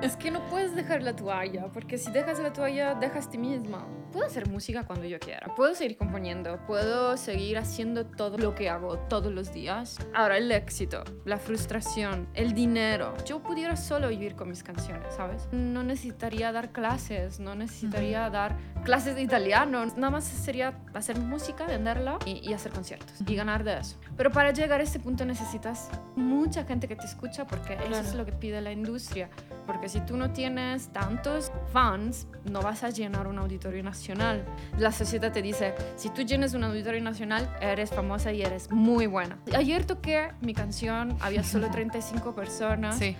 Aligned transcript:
Es 0.00 0.16
que 0.16 0.30
no 0.30 0.46
puedes 0.48 0.76
dejar 0.76 1.02
la 1.02 1.16
toalla, 1.16 1.72
porque 1.72 1.98
si 1.98 2.12
dejas 2.12 2.38
la 2.38 2.52
toalla, 2.52 2.94
dejas 2.94 3.28
ti 3.28 3.36
misma. 3.36 3.84
Puedo 4.12 4.26
hacer 4.26 4.48
música 4.48 4.86
cuando 4.86 5.06
yo 5.06 5.18
quiera, 5.18 5.52
puedo 5.56 5.74
seguir 5.74 5.96
componiendo, 5.96 6.64
puedo 6.68 7.16
seguir 7.16 7.58
haciendo 7.58 8.06
todo 8.06 8.38
lo 8.38 8.54
que 8.54 8.70
hago 8.70 8.96
todos 9.00 9.32
los 9.32 9.52
días. 9.52 9.98
Ahora, 10.14 10.38
el 10.38 10.52
éxito, 10.52 11.02
la 11.24 11.36
frustración, 11.36 12.28
el 12.34 12.54
dinero. 12.54 13.12
Yo 13.26 13.42
pudiera 13.42 13.76
solo 13.76 14.08
vivir 14.08 14.36
con 14.36 14.48
mis 14.48 14.62
canciones, 14.62 15.12
¿sabes? 15.16 15.48
No 15.50 15.82
necesitaría 15.82 16.52
dar 16.52 16.70
clases, 16.70 17.40
no 17.40 17.56
necesitaría 17.56 18.30
dar 18.30 18.56
clases 18.84 19.16
de 19.16 19.22
italiano. 19.22 19.84
Nada 19.84 20.10
más 20.10 20.24
sería 20.24 20.78
hacer 20.94 21.18
música, 21.18 21.66
venderla 21.66 22.20
y, 22.24 22.48
y 22.48 22.52
hacer 22.52 22.70
conciertos 22.70 23.14
y 23.26 23.34
ganar 23.34 23.64
de 23.64 23.78
eso. 23.78 23.98
Pero 24.16 24.30
para 24.30 24.52
llegar 24.52 24.80
a 24.80 24.84
este 24.84 25.00
punto 25.00 25.24
necesitas 25.24 25.90
mucha 26.14 26.64
gente 26.64 26.86
que 26.86 26.94
te 26.94 27.04
escucha 27.04 27.48
porque 27.48 27.74
eso 27.74 28.00
es 28.00 28.14
lo 28.14 28.24
que 28.24 28.32
pide 28.32 28.60
la 28.60 28.70
industria. 28.70 29.28
Porque 29.68 29.90
si 29.90 30.00
tú 30.00 30.16
no 30.16 30.30
tienes 30.30 30.88
tantos 30.94 31.52
fans, 31.74 32.26
no 32.50 32.62
vas 32.62 32.84
a 32.84 32.88
llenar 32.88 33.26
un 33.26 33.38
auditorio 33.38 33.82
nacional. 33.82 34.42
La 34.78 34.92
sociedad 34.92 35.30
te 35.30 35.42
dice, 35.42 35.74
si 35.94 36.08
tú 36.08 36.22
llenas 36.22 36.54
un 36.54 36.64
auditorio 36.64 37.02
nacional, 37.02 37.54
eres 37.60 37.90
famosa 37.90 38.32
y 38.32 38.40
eres 38.40 38.70
muy 38.70 39.06
buena. 39.06 39.36
Ayer 39.54 39.84
toqué 39.84 40.30
mi 40.40 40.54
canción, 40.54 41.18
había 41.20 41.44
solo 41.44 41.70
35 41.70 42.34
personas. 42.34 42.96
Sí. 42.98 43.14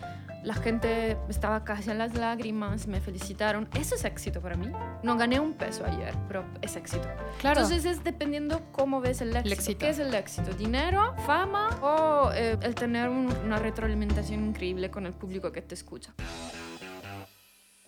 La 0.44 0.54
gente 0.54 1.16
estaba 1.28 1.64
casi 1.64 1.90
en 1.90 1.98
las 1.98 2.14
lágrimas, 2.14 2.86
me 2.86 3.00
felicitaron. 3.00 3.68
Eso 3.74 3.96
es 3.96 4.04
éxito 4.04 4.40
para 4.40 4.56
mí. 4.56 4.70
No 5.02 5.16
gané 5.16 5.40
un 5.40 5.52
peso 5.54 5.84
ayer, 5.84 6.14
pero 6.28 6.44
es 6.62 6.76
éxito. 6.76 7.08
Claro. 7.40 7.60
Entonces 7.60 7.84
es 7.84 8.04
dependiendo 8.04 8.62
cómo 8.72 9.00
ves 9.00 9.20
el 9.20 9.34
éxito. 9.36 9.54
éxito. 9.54 9.78
¿Qué 9.80 9.88
es 9.90 9.98
el 9.98 10.14
éxito? 10.14 10.52
¿Dinero? 10.54 11.14
¿Fama? 11.26 11.70
¿O 11.82 12.30
eh, 12.34 12.56
el 12.62 12.74
tener 12.76 13.08
un- 13.08 13.32
una 13.44 13.58
retroalimentación 13.58 14.44
increíble 14.46 14.90
con 14.90 15.06
el 15.06 15.12
público 15.12 15.50
que 15.50 15.60
te 15.60 15.74
escucha? 15.74 16.14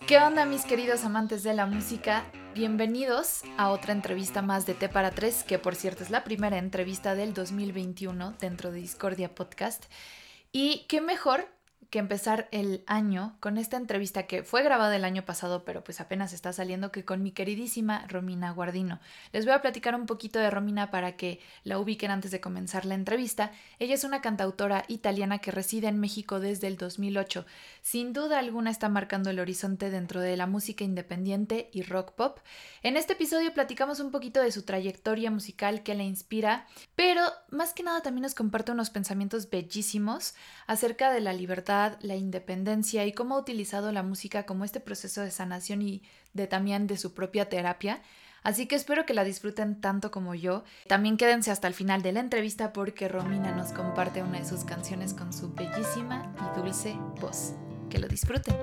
¿Qué 0.05 0.17
onda 0.17 0.45
mis 0.45 0.65
queridos 0.65 1.05
amantes 1.05 1.43
de 1.43 1.53
la 1.53 1.65
música? 1.65 2.23
Bienvenidos 2.53 3.43
a 3.57 3.69
otra 3.69 3.93
entrevista 3.93 4.41
más 4.41 4.65
de 4.65 4.73
T 4.73 4.89
para 4.89 5.11
3, 5.11 5.45
que 5.45 5.57
por 5.57 5.73
cierto 5.75 6.03
es 6.03 6.09
la 6.09 6.25
primera 6.25 6.57
entrevista 6.57 7.15
del 7.15 7.33
2021 7.33 8.33
dentro 8.41 8.71
de 8.71 8.81
Discordia 8.81 9.33
Podcast. 9.33 9.85
Y 10.51 10.85
qué 10.89 10.99
mejor 10.99 11.47
que 11.91 11.99
empezar 11.99 12.47
el 12.51 12.83
año 12.87 13.35
con 13.41 13.57
esta 13.57 13.75
entrevista 13.75 14.23
que 14.23 14.43
fue 14.43 14.63
grabada 14.63 14.95
el 14.95 15.03
año 15.03 15.25
pasado, 15.25 15.65
pero 15.65 15.83
pues 15.83 15.99
apenas 15.99 16.31
está 16.31 16.53
saliendo, 16.53 16.89
que 16.89 17.03
con 17.03 17.21
mi 17.21 17.33
queridísima 17.33 18.07
Romina 18.07 18.49
Guardino. 18.51 19.01
Les 19.33 19.43
voy 19.43 19.53
a 19.53 19.61
platicar 19.61 19.93
un 19.93 20.05
poquito 20.05 20.39
de 20.39 20.49
Romina 20.49 20.89
para 20.89 21.17
que 21.17 21.41
la 21.65 21.77
ubiquen 21.79 22.09
antes 22.09 22.31
de 22.31 22.39
comenzar 22.39 22.85
la 22.85 22.95
entrevista. 22.95 23.51
Ella 23.77 23.93
es 23.93 24.05
una 24.05 24.21
cantautora 24.21 24.85
italiana 24.87 25.39
que 25.39 25.51
reside 25.51 25.89
en 25.89 25.99
México 25.99 26.39
desde 26.39 26.67
el 26.67 26.77
2008. 26.77 27.45
Sin 27.81 28.13
duda 28.13 28.39
alguna 28.39 28.71
está 28.71 28.87
marcando 28.87 29.29
el 29.29 29.39
horizonte 29.39 29.89
dentro 29.89 30.21
de 30.21 30.37
la 30.37 30.47
música 30.47 30.85
independiente 30.85 31.69
y 31.73 31.81
rock 31.81 32.13
pop. 32.13 32.39
En 32.83 32.95
este 32.95 33.13
episodio 33.13 33.53
platicamos 33.53 33.99
un 33.99 34.11
poquito 34.11 34.41
de 34.41 34.53
su 34.53 34.63
trayectoria 34.63 35.29
musical 35.29 35.83
que 35.83 35.93
la 35.93 36.03
inspira, 36.03 36.67
pero 36.95 37.21
más 37.49 37.73
que 37.73 37.83
nada 37.83 38.01
también 38.01 38.23
nos 38.23 38.33
comparte 38.33 38.71
unos 38.71 38.89
pensamientos 38.89 39.49
bellísimos 39.49 40.35
acerca 40.67 41.11
de 41.11 41.19
la 41.19 41.33
libertad, 41.33 41.80
la 42.01 42.15
independencia 42.15 43.05
y 43.05 43.13
cómo 43.13 43.35
ha 43.35 43.39
utilizado 43.39 43.91
la 43.91 44.03
música 44.03 44.45
como 44.45 44.65
este 44.65 44.79
proceso 44.79 45.21
de 45.21 45.31
sanación 45.31 45.81
y 45.81 46.03
de 46.33 46.47
también 46.47 46.87
de 46.87 46.97
su 46.97 47.13
propia 47.13 47.49
terapia. 47.49 48.01
Así 48.43 48.65
que 48.65 48.75
espero 48.75 49.05
que 49.05 49.13
la 49.13 49.23
disfruten 49.23 49.79
tanto 49.81 50.09
como 50.09 50.33
yo. 50.33 50.63
También 50.87 51.17
quédense 51.17 51.51
hasta 51.51 51.67
el 51.67 51.75
final 51.75 52.01
de 52.01 52.11
la 52.11 52.21
entrevista 52.21 52.73
porque 52.73 53.07
Romina 53.07 53.51
nos 53.51 53.71
comparte 53.71 54.23
una 54.23 54.39
de 54.39 54.45
sus 54.45 54.63
canciones 54.63 55.13
con 55.13 55.31
su 55.31 55.53
bellísima 55.53 56.33
y 56.39 56.59
dulce 56.59 56.95
voz. 57.19 57.53
Que 57.89 57.99
lo 57.99 58.07
disfruten. 58.07 58.55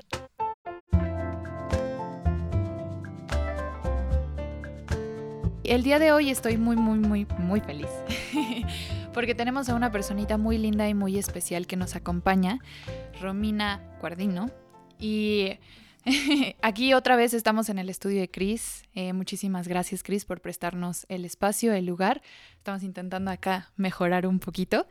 El 5.62 5.82
día 5.82 5.98
de 5.98 6.12
hoy 6.12 6.30
estoy 6.30 6.56
muy, 6.56 6.76
muy, 6.76 6.98
muy, 6.98 7.26
muy 7.38 7.60
feliz. 7.60 7.90
porque 9.18 9.34
tenemos 9.34 9.68
a 9.68 9.74
una 9.74 9.90
personita 9.90 10.38
muy 10.38 10.58
linda 10.58 10.88
y 10.88 10.94
muy 10.94 11.18
especial 11.18 11.66
que 11.66 11.74
nos 11.74 11.96
acompaña, 11.96 12.60
Romina 13.20 13.82
Guardino. 14.00 14.48
Y 14.96 15.58
aquí 16.62 16.94
otra 16.94 17.16
vez 17.16 17.34
estamos 17.34 17.68
en 17.68 17.80
el 17.80 17.90
estudio 17.90 18.20
de 18.20 18.30
Cris. 18.30 18.84
Eh, 18.94 19.12
muchísimas 19.12 19.66
gracias, 19.66 20.04
Cris, 20.04 20.24
por 20.24 20.40
prestarnos 20.40 21.04
el 21.08 21.24
espacio, 21.24 21.72
el 21.72 21.84
lugar. 21.84 22.22
Estamos 22.58 22.84
intentando 22.84 23.32
acá 23.32 23.72
mejorar 23.74 24.24
un 24.24 24.38
poquito. 24.38 24.86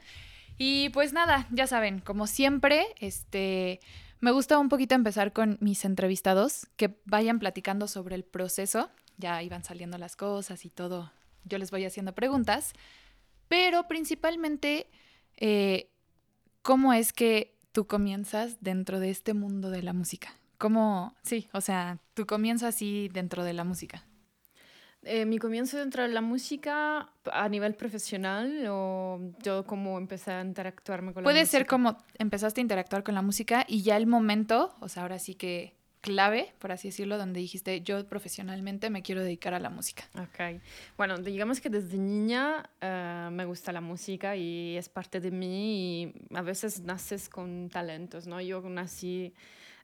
Y 0.58 0.90
pues 0.90 1.14
nada, 1.14 1.48
ya 1.50 1.66
saben, 1.66 2.00
como 2.00 2.28
siempre, 2.28 2.86
este, 3.00 3.80
me 4.20 4.32
gusta 4.32 4.60
un 4.60 4.68
poquito 4.68 4.94
empezar 4.94 5.32
con 5.32 5.58
mis 5.62 5.86
entrevistados, 5.86 6.68
que 6.76 7.00
vayan 7.06 7.40
platicando 7.40 7.88
sobre 7.88 8.16
el 8.16 8.26
proceso. 8.26 8.90
Ya 9.16 9.42
iban 9.42 9.64
saliendo 9.64 9.98
las 9.98 10.18
cosas 10.18 10.66
y 10.66 10.70
todo. 10.70 11.14
Yo 11.46 11.58
les 11.60 11.72
voy 11.72 11.86
haciendo 11.86 12.14
preguntas. 12.14 12.74
Pero 13.48 13.88
principalmente, 13.88 14.88
eh, 15.38 15.90
¿cómo 16.62 16.94
es 16.94 17.14
que 17.14 17.56
tú 17.72 17.88
comienzas 17.88 18.58
dentro 18.62 19.00
de 19.00 19.10
este 19.10 19.34
mundo 19.34 19.70
de 19.70 19.84
la 19.84 19.94
música? 19.94 20.30
¿Cómo, 20.58 21.16
sí, 21.24 21.48
o 21.54 21.62
sea, 21.62 22.00
tú 22.14 22.26
comienzas 22.26 22.76
así 22.76 23.10
dentro 23.14 23.44
de 23.44 23.54
la 23.54 23.64
música? 23.64 24.04
Eh, 25.04 25.26
mi 25.26 25.38
comienzo 25.38 25.78
dentro 25.78 26.02
de 26.04 26.10
la 26.10 26.22
música 26.22 27.14
a 27.32 27.48
nivel 27.50 27.76
profesional 27.76 28.66
o 28.68 29.22
yo 29.42 29.64
como 29.66 29.98
empecé 29.98 30.32
a 30.32 30.42
interactuarme 30.42 31.14
con 31.14 31.24
la 31.24 31.28
Puede 31.28 31.42
música. 31.42 31.60
ser 31.60 31.68
como 31.68 31.98
empezaste 32.18 32.60
a 32.60 32.64
interactuar 32.64 33.04
con 33.04 33.16
la 33.16 33.22
música 33.22 33.64
y 33.70 33.84
ya 33.84 33.96
el 33.96 34.08
momento, 34.08 34.76
o 34.82 34.90
sea, 34.90 35.04
ahora 35.04 35.20
sí 35.20 35.36
que 35.36 35.77
clave, 36.08 36.54
por 36.60 36.72
así 36.72 36.88
decirlo, 36.88 37.18
donde 37.18 37.42
dijiste, 37.42 37.82
yo 37.82 38.08
profesionalmente 38.08 38.90
me 38.90 39.02
quiero 39.02 39.22
dedicar 39.22 39.54
a 39.54 39.60
la 39.60 39.70
música. 39.70 40.06
Ok. 40.18 40.62
Bueno, 40.96 41.18
digamos 41.18 41.60
que 41.60 41.70
desde 41.70 41.98
niña 41.98 42.70
eh, 42.80 43.28
me 43.30 43.44
gusta 43.44 43.74
la 43.74 43.82
música 43.82 44.34
y 44.38 44.78
es 44.78 44.88
parte 44.88 45.20
de 45.20 45.32
mí 45.32 46.04
y 46.04 46.14
a 46.34 46.42
veces 46.42 46.80
naces 46.80 47.28
con 47.28 47.70
talentos, 47.70 48.26
¿no? 48.26 48.40
Yo 48.40 48.62
nací 48.62 49.34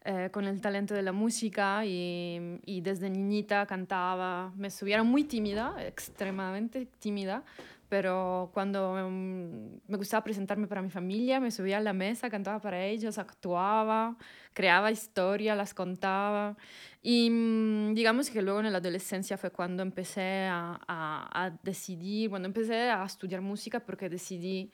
eh, 0.05 0.29
con 0.31 0.45
el 0.45 0.61
talento 0.61 0.93
de 0.93 1.01
la 1.01 1.11
música 1.11 1.85
y, 1.85 2.61
y 2.65 2.79
desde 2.79 3.09
niñita 3.09 3.65
cantaba, 3.65 4.53
me 4.55 4.69
subía, 4.69 4.95
era 4.95 5.03
muy 5.03 5.25
tímida, 5.25 5.75
extremadamente 5.85 6.87
tímida, 6.99 7.43
pero 7.93 8.49
cuando 8.55 8.95
mm, 9.07 9.81
me 9.87 9.97
gustaba 9.97 10.23
presentarme 10.23 10.65
para 10.65 10.81
mi 10.81 10.89
familia, 10.89 11.39
me 11.39 11.51
subía 11.51 11.77
a 11.77 11.79
la 11.79 11.93
mesa, 11.93 12.27
cantaba 12.27 12.59
para 12.59 12.83
ellos, 12.83 13.19
actuaba, 13.19 14.17
creaba 14.51 14.89
historia, 14.89 15.53
las 15.53 15.75
contaba. 15.75 16.57
Y 17.03 17.29
mm, 17.29 17.93
digamos 17.93 18.31
que 18.31 18.41
luego 18.41 18.61
en 18.61 18.71
la 18.71 18.79
adolescencia 18.79 19.37
fue 19.37 19.51
cuando 19.51 19.83
empecé 19.83 20.47
a, 20.49 20.81
a, 20.87 21.45
a 21.45 21.51
decidir, 21.61 22.31
bueno, 22.31 22.47
empecé 22.47 22.89
a 22.89 23.05
estudiar 23.05 23.41
música 23.41 23.79
porque 23.79 24.09
decidí 24.09 24.71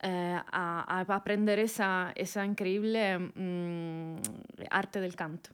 eh, 0.00 0.40
a, 0.50 1.04
a 1.06 1.14
aprender 1.14 1.58
esa, 1.58 2.12
esa 2.14 2.46
increíble 2.46 3.18
mm, 3.18 4.16
arte 4.70 5.02
del 5.02 5.14
canto. 5.16 5.50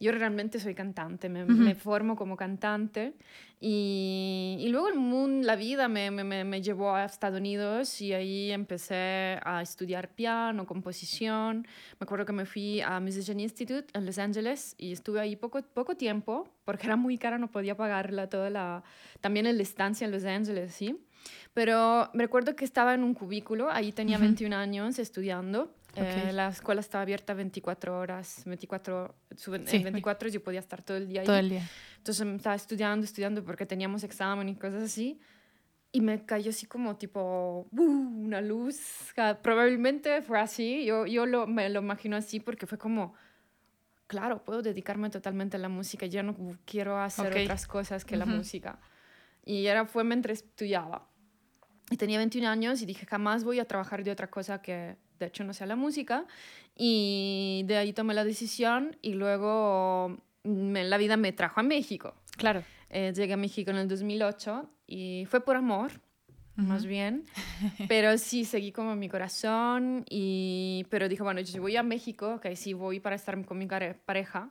Yo 0.00 0.12
realmente 0.12 0.60
soy 0.60 0.74
cantante, 0.74 1.28
me, 1.28 1.42
Ujú. 1.44 1.52
me 1.52 1.74
formo 1.74 2.14
como 2.14 2.36
cantante 2.36 3.14
y, 3.60 4.56
y 4.60 4.68
luego 4.68 4.88
el 4.88 4.94
mundo, 4.94 5.44
la 5.46 5.56
vida 5.56 5.88
me, 5.88 6.10
me, 6.12 6.22
me- 6.22 6.44
me 6.44 6.62
llevó 6.62 6.94
a 6.94 7.04
Estados 7.04 7.40
Unidos 7.40 8.00
y 8.00 8.12
ahí 8.12 8.52
empecé 8.52 9.40
a 9.44 9.60
estudiar 9.60 10.10
piano, 10.14 10.66
composición. 10.66 11.66
Me 11.98 12.04
acuerdo 12.04 12.24
que 12.24 12.32
me 12.32 12.46
fui 12.46 12.80
a 12.80 13.00
Musician 13.00 13.40
Institute 13.40 13.86
en 13.92 14.06
Los 14.06 14.18
Ángeles 14.18 14.76
y 14.78 14.92
estuve 14.92 15.20
ahí 15.20 15.34
poco, 15.34 15.60
poco 15.62 15.96
tiempo 15.96 16.48
porque 16.64 16.86
era 16.86 16.96
muy 16.96 17.18
cara, 17.18 17.38
no 17.38 17.50
podía 17.50 17.76
pagarla 17.76 18.28
toda 18.28 18.50
la... 18.50 18.84
También 19.20 19.44
la 19.46 19.62
estancia 19.62 20.04
en 20.04 20.12
Los 20.12 20.24
Ángeles, 20.24 20.72
¿sí? 20.74 20.96
Pero 21.54 22.08
me 22.14 22.22
recuerdo 22.24 22.54
que 22.54 22.64
estaba 22.64 22.94
en 22.94 23.02
un 23.02 23.14
cubículo, 23.14 23.68
ahí 23.70 23.90
tenía 23.92 24.16
Ujú. 24.16 24.26
21 24.26 24.52
años 24.54 24.98
estudiando. 25.00 25.74
Eh, 26.00 26.24
Ok. 26.28 26.32
la 26.34 26.48
escuela 26.48 26.80
estaba 26.80 27.02
abierta 27.02 27.34
24 27.34 27.98
horas, 27.98 28.42
24, 28.46 29.14
su- 29.36 29.54
en 29.54 29.66
Sí. 29.66 29.82
24 29.82 30.28
yo 30.28 30.42
podía 30.42 30.60
estar 30.60 30.82
todo 30.82 30.96
el 30.96 31.08
día 31.08 31.20
ahí. 31.22 31.26
Todo 31.26 31.36
el 31.38 31.48
día. 31.50 31.62
Entonces 31.96 32.26
estaba 32.26 32.54
estudiando, 32.54 33.04
estudiando 33.04 33.44
porque 33.44 33.66
teníamos 33.66 34.04
examen 34.04 34.48
y 34.48 34.54
cosas 34.54 34.82
así. 34.82 35.20
Y 35.90 36.00
me 36.02 36.24
cayó 36.26 36.50
así 36.50 36.66
como 36.66 36.96
tipo 36.96 37.66
¡uh! 37.72 37.82
una 37.82 38.40
luz. 38.40 39.12
Probablemente 39.42 40.20
fue 40.22 40.38
así. 40.38 40.84
Yo, 40.84 41.06
yo 41.06 41.24
lo, 41.26 41.46
me 41.46 41.68
lo 41.70 41.80
imagino 41.80 42.16
así 42.16 42.40
porque 42.40 42.66
fue 42.66 42.76
como, 42.78 43.14
claro, 44.06 44.44
puedo 44.44 44.62
dedicarme 44.62 45.08
totalmente 45.10 45.56
a 45.56 45.60
la 45.60 45.68
música. 45.70 46.06
Ya 46.06 46.22
no 46.22 46.36
quiero 46.66 46.98
hacer 47.00 47.32
Ok. 47.32 47.38
otras 47.42 47.66
cosas 47.66 48.04
que 48.04 48.16
la 48.16 48.24
Ujú. 48.24 48.34
música. 48.36 48.78
Y 49.44 49.66
era, 49.66 49.86
fue 49.86 50.04
mientras 50.04 50.38
estudiaba. 50.42 51.08
Y 51.90 51.96
tenía 51.96 52.18
21 52.18 52.46
años 52.48 52.82
y 52.82 52.86
dije, 52.86 53.06
jamás 53.06 53.44
voy 53.44 53.58
a 53.60 53.64
trabajar 53.64 54.04
de 54.04 54.10
otra 54.10 54.28
cosa 54.28 54.60
que 54.60 54.96
de 55.18 55.26
hecho 55.26 55.44
no 55.44 55.52
sea 55.52 55.66
la 55.66 55.76
música. 55.76 56.26
Y 56.76 57.62
de 57.66 57.76
ahí 57.76 57.92
tomé 57.92 58.14
la 58.14 58.24
decisión 58.24 58.96
y 59.02 59.14
luego 59.14 60.18
me- 60.44 60.84
la 60.84 60.96
vida 60.96 61.16
me 61.16 61.32
trajo 61.32 61.60
a 61.60 61.62
México. 61.62 62.14
Claro. 62.36 62.62
Eh, 62.90 63.12
llegué 63.14 63.32
a 63.34 63.36
México 63.36 63.70
en 63.70 63.76
el 63.78 63.88
2008 63.88 64.70
y 64.86 65.26
fue 65.28 65.40
por 65.44 65.56
amor. 65.56 65.90
más 66.56 66.86
bien. 66.86 67.24
Pero 67.88 68.18
sí, 68.18 68.44
seguí 68.44 68.72
como 68.72 68.96
mi 68.96 69.08
corazón. 69.08 70.04
Y, 70.10 70.84
pero 70.90 71.08
dije, 71.08 71.22
bueno, 71.22 71.40
yo 71.40 71.60
voy 71.62 71.76
a 71.76 71.82
México, 71.84 72.40
que 72.40 72.56
sí 72.56 72.72
voy 72.72 72.98
para 72.98 73.14
estar 73.14 73.40
con 73.44 73.58
mi 73.58 73.66
pareja, 73.66 74.50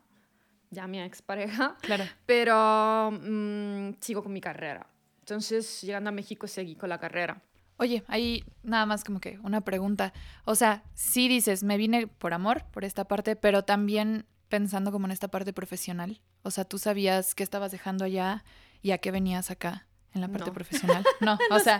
ya 0.70 0.88
mi 0.88 1.02
expareja. 1.02 1.75
Claro. 1.81 2.06
Pero 2.25 3.12
mm, 3.12 3.96
sigo 4.00 4.24
con 4.24 4.31
mi 4.31 4.40
carrera. 4.40 4.88
Entonces, 5.20 5.81
llegando 5.81 6.10
a 6.10 6.13
México, 6.13 6.48
seguí 6.48 6.75
con 6.75 6.88
la 6.88 6.98
carrera. 6.98 7.42
Oye, 7.77 8.03
ahí 8.07 8.44
nada 8.63 8.85
más 8.85 9.03
como 9.03 9.19
que 9.19 9.39
una 9.44 9.62
pregunta. 9.62 10.13
O 10.45 10.56
sea, 10.56 10.83
sí 10.94 11.27
dices, 11.27 11.63
me 11.63 11.77
vine 11.77 12.07
por 12.07 12.33
amor, 12.33 12.65
por 12.71 12.83
esta 12.83 13.06
parte, 13.06 13.35
pero 13.35 13.63
también 13.63 14.25
pensando 14.50 14.91
como 14.91 15.06
en 15.06 15.12
esta 15.12 15.27
parte 15.27 15.53
profesional. 15.53 16.21
O 16.44 16.51
sea, 16.51 16.65
tú 16.65 16.79
sabías 16.79 17.35
qué 17.35 17.44
estabas 17.44 17.71
dejando 17.71 18.06
allá 18.06 18.44
y 18.81 18.91
a 18.91 18.97
qué 18.97 19.12
venías 19.12 19.51
acá 19.51 19.87
en 20.13 20.21
la 20.21 20.27
parte 20.27 20.51
profesional. 20.51 21.04
No, 21.19 21.38
o 21.50 21.59
sea, 21.59 21.77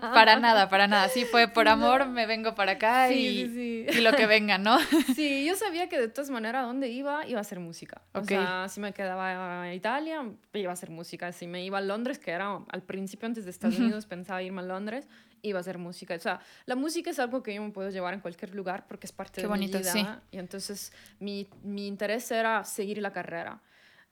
para 0.00 0.38
nada, 0.38 0.68
para 0.68 0.86
nada. 0.86 1.08
Sí, 1.08 1.24
fue 1.24 1.48
por 1.48 1.68
amor, 1.68 2.06
me 2.06 2.26
vengo 2.26 2.54
para 2.54 2.72
acá 2.72 3.12
y, 3.12 3.86
y, 3.88 4.00
lo 4.00 4.12
que 4.12 4.26
venga, 4.26 4.58
¿no? 4.58 4.78
Sí, 5.14 5.44
yo 5.46 5.54
sabía 5.54 5.88
que 5.88 5.98
de 5.98 6.08
todas 6.08 6.30
maneras, 6.30 6.66
donde 6.66 6.88
iba, 6.88 7.26
iba 7.26 7.40
a 7.40 7.44
ser 7.44 7.60
música. 7.60 8.02
O 8.12 8.24
sea, 8.24 8.68
si 8.68 8.80
me 8.80 8.92
quedaba 8.92 9.68
en 9.68 9.74
Italia, 9.74 10.24
iba 10.52 10.72
a 10.72 10.76
ser 10.76 10.90
música. 10.90 11.32
Si 11.32 11.46
me 11.46 11.64
iba 11.64 11.78
a 11.78 11.80
Londres, 11.80 12.18
que 12.18 12.30
era 12.30 12.58
al 12.68 12.82
principio, 12.82 13.26
antes 13.26 13.44
de 13.44 13.50
Estados 13.50 13.78
Unidos, 13.78 14.06
pensaba 14.06 14.42
irme 14.42 14.60
a 14.60 14.64
Londres, 14.64 15.06
iba 15.42 15.60
a 15.60 15.62
ser 15.62 15.78
música. 15.78 16.14
O 16.14 16.20
sea, 16.20 16.40
la 16.66 16.76
música 16.76 17.10
es 17.10 17.18
algo 17.18 17.42
que 17.42 17.54
yo 17.54 17.62
me 17.62 17.70
puedo 17.70 17.90
llevar 17.90 18.14
en 18.14 18.20
cualquier 18.20 18.54
lugar 18.54 18.86
porque 18.86 19.06
es 19.06 19.12
parte 19.12 19.42
de 19.42 19.48
mi 19.48 19.66
vida. 19.66 19.82
Sí. 19.82 20.06
Y 20.30 20.38
entonces 20.38 20.92
mi, 21.20 21.48
mi 21.62 21.86
interés 21.86 22.30
era 22.30 22.64
seguir 22.64 22.98
la 22.98 23.12
carrera 23.12 23.60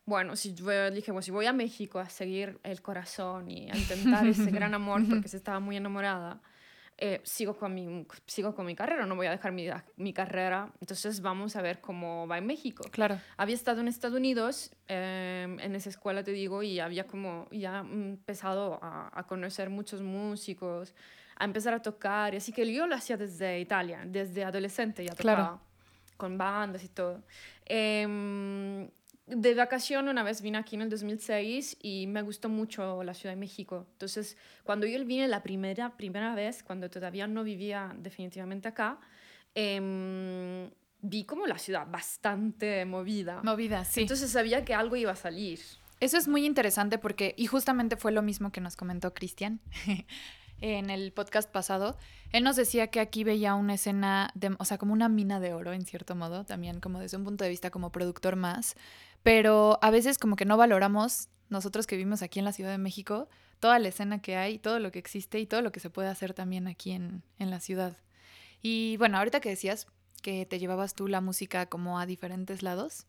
bueno, 0.05 0.35
si 0.37 0.55
yo 0.55 0.91
dije, 0.91 1.13
bueno, 1.13 1.23
si 1.23 1.31
voy 1.31 1.47
a 1.47 1.53
México 1.53 1.99
a 1.99 2.09
seguir 2.09 2.59
el 2.65 2.83
corazón 2.83 3.51
y 3.51 3.71
a 3.71 3.77
intentar 3.77 4.27
ese 4.27 4.51
gran 4.51 4.75
amor 4.75 5.03
porque 5.09 5.29
se 5.29 5.37
estaba 5.37 5.61
muy 5.61 5.77
enamorada, 5.77 6.41
eh, 6.99 7.21
sigo, 7.25 7.57
con 7.57 7.75
mi, 7.75 8.07
sigo 8.27 8.55
con 8.55 8.67
mi 8.67 8.75
carrera, 8.75 9.07
no 9.07 9.17
voy 9.17 9.27
a 9.27 9.31
dejar 9.31 9.53
mi, 9.53 9.69
mi, 9.97 10.13
carrera, 10.13 10.71
entonces 10.81 11.21
vamos 11.21 11.57
a 11.57 11.63
ver 11.63 11.81
cómo 11.81 12.29
va 12.29 12.39
en 12.39 12.47
México. 12.47 12.85
Claro. 12.91 13.19
Había 13.37 13.55
estado 13.55 13.81
en 13.81 13.89
Estados 13.89 14.17
Unidos, 14.17 14.71
em, 14.89 15.59
en 15.59 15.75
esa 15.75 15.89
escuela 15.89 16.23
te 16.23 16.33
digo, 16.33 16.63
y 16.63 16.81
había 16.81 17.07
como 17.07 17.49
ya 17.51 17.81
empezado 17.81 18.79
a, 18.83 19.11
a, 19.13 19.27
conocer 19.27 19.71
muchos 19.71 20.03
músicos, 20.03 20.95
a 21.37 21.45
empezar 21.45 21.75
a 21.75 21.83
tocar, 21.83 22.35
y 22.35 22.37
así 22.37 22.53
que 22.53 22.73
yo 22.73 22.87
lo 22.87 22.95
hacía 22.95 23.17
desde 23.17 23.59
Italia, 23.59 24.03
desde 24.05 24.45
adolescente 24.45 25.05
ya 25.05 25.15
tocaba. 25.15 25.37
Claro. 25.37 25.61
Con 26.17 26.39
bandas 26.39 26.85
y 26.85 26.89
todo. 26.89 27.25
Eh, 27.67 28.89
de 29.27 29.55
vacación 29.55 30.09
una 30.09 30.23
vez 30.23 30.43
vine 30.43 30.59
aquí 30.59 30.77
en 30.77 30.83
el 30.83 30.91
2006 30.91 31.79
y 31.81 32.07
me 32.07 32.23
gustó 32.23 32.49
mucho 32.49 33.03
la 33.05 33.15
Ciudad 33.15 33.35
de 33.35 33.41
México. 33.41 33.87
Entonces, 33.93 34.37
cuando 34.65 34.87
yo 34.87 35.05
vine 35.05 35.29
la 35.29 35.43
primera, 35.43 35.97
primera 35.97 36.35
vez, 36.35 36.63
cuando 36.63 36.91
todavía 36.91 37.27
no 37.27 37.45
vivía 37.45 37.95
definitivamente 37.99 38.69
acá, 38.69 38.99
em, 39.55 40.71
vi 41.01 41.25
como 41.25 41.47
la 41.47 41.59
ciudad 41.59 41.87
bastante 41.89 42.85
movida. 42.85 43.43
Movida, 43.43 43.85
sí. 43.85 44.03
Entonces 44.03 44.31
sabía 44.31 44.65
que 44.65 44.75
algo 44.75 44.97
iba 44.97 45.13
a 45.13 45.17
salir. 45.17 45.61
Eso 46.01 46.17
es 46.17 46.27
muy 46.27 46.45
interesante 46.45 46.99
porque, 46.99 47.35
y 47.37 47.47
justamente 47.47 47.97
fue 47.97 48.11
lo 48.11 48.23
mismo 48.23 48.51
que 48.51 48.61
nos 48.61 48.75
comentó 48.75 49.15
Cristian 49.15 49.61
en 50.61 50.91
el 50.91 51.13
podcast 51.13 51.51
pasado. 51.51 51.97
Él 52.33 52.45
nos 52.45 52.57
decía 52.57 52.89
que 52.89 52.99
aquí 52.99 53.25
veía 53.25 53.55
una 53.55 53.75
escena, 53.75 54.31
de, 54.35 54.57
o 54.59 54.65
sea, 54.65 54.79
como 54.79 54.93
una 54.93 55.09
mina 55.09 55.39
de 55.39 55.53
oro, 55.53 55.73
en 55.73 55.85
cierto 55.85 56.15
modo, 56.15 56.45
también 56.45 56.81
como 56.81 56.99
desde 56.99 57.17
un 57.17 57.25
punto 57.25 57.45
de 57.45 57.51
vista 57.51 57.71
como 57.71 57.93
productor 57.93 58.37
más, 58.37 58.77
pero 59.23 59.79
a 59.83 59.91
veces 59.91 60.19
como 60.19 60.37
que 60.37 60.45
no 60.45 60.57
valoramos, 60.57 61.29
nosotros 61.49 61.87
que 61.87 61.97
vivimos 61.97 62.23
aquí 62.23 62.39
en 62.39 62.45
la 62.45 62.53
Ciudad 62.53 62.71
de 62.71 62.79
México, 62.79 63.29
toda 63.61 63.79
la 63.79 63.89
escena 63.89 64.21
que 64.21 64.37
hay, 64.37 64.59
todo 64.59 64.79
lo 64.79 64.91
que 64.91 64.99
existe 64.99 65.39
y 65.39 65.47
todo 65.47 65.63
lo 65.63 65.73
que 65.73 65.81
se 65.81 65.91
puede 65.91 66.09
hacer 66.09 66.35
también 66.35 66.67
aquí 66.67 66.93
en, 66.93 67.23
en 67.39 67.51
la 67.51 67.61
ciudad. 67.61 67.97
Y 68.61 68.97
bueno, 68.97 69.19
ahorita 69.19 69.41
que 69.41 69.51
decías 69.51 69.87
que 70.23 70.47
te 70.47 70.59
llevabas 70.59 70.95
tú 70.95 71.09
la 71.09 71.21
música 71.21 71.67
como 71.67 71.99
a 71.99 72.07
diferentes 72.07 72.63
lados, 72.63 73.07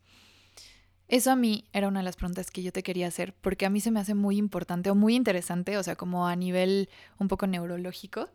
eso 1.08 1.30
a 1.30 1.36
mí 1.36 1.64
era 1.72 1.88
una 1.88 2.00
de 2.00 2.04
las 2.04 2.16
preguntas 2.16 2.50
que 2.50 2.62
yo 2.62 2.72
te 2.72 2.82
quería 2.82 3.08
hacer, 3.08 3.34
porque 3.40 3.66
a 3.66 3.70
mí 3.70 3.80
se 3.80 3.90
me 3.90 4.00
hace 4.00 4.14
muy 4.14 4.36
importante 4.36 4.90
o 4.90 4.94
muy 4.94 5.14
interesante, 5.14 5.76
o 5.76 5.82
sea, 5.82 5.96
como 5.96 6.26
a 6.26 6.34
nivel 6.34 6.88
un 7.18 7.28
poco 7.28 7.46
neurológico, 7.46 8.30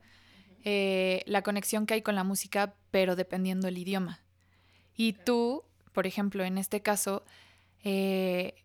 eh, 0.63 1.23
la 1.25 1.41
conexión 1.41 1.85
que 1.85 1.95
hay 1.95 2.01
con 2.01 2.15
la 2.15 2.23
música, 2.23 2.75
pero 2.91 3.15
dependiendo 3.15 3.67
el 3.67 3.77
idioma. 3.77 4.19
Y 4.95 5.13
tú, 5.13 5.63
por 5.93 6.05
ejemplo, 6.05 6.43
en 6.43 6.57
este 6.57 6.81
caso, 6.81 7.23
eh, 7.83 8.55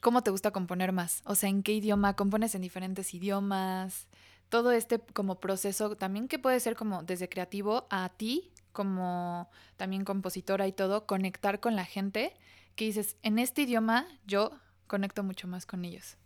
¿cómo 0.00 0.22
te 0.22 0.30
gusta 0.30 0.50
componer 0.50 0.92
más? 0.92 1.22
O 1.24 1.34
sea, 1.34 1.48
¿en 1.48 1.62
qué 1.62 1.72
idioma? 1.72 2.14
¿Compones 2.14 2.54
en 2.54 2.62
diferentes 2.62 3.14
idiomas? 3.14 4.06
Todo 4.48 4.72
este 4.72 4.98
como 4.98 5.40
proceso 5.40 5.96
también 5.96 6.28
que 6.28 6.38
puede 6.38 6.60
ser 6.60 6.76
como 6.76 7.02
desde 7.02 7.28
creativo 7.28 7.86
a 7.90 8.10
ti, 8.10 8.52
como 8.72 9.50
también 9.76 10.04
compositora 10.04 10.66
y 10.66 10.72
todo, 10.72 11.06
conectar 11.06 11.60
con 11.60 11.76
la 11.76 11.84
gente 11.84 12.34
que 12.74 12.84
dices, 12.86 13.16
en 13.22 13.38
este 13.38 13.62
idioma 13.62 14.06
yo 14.26 14.52
conecto 14.86 15.22
mucho 15.22 15.48
más 15.48 15.66
con 15.66 15.84
ellos. 15.84 16.16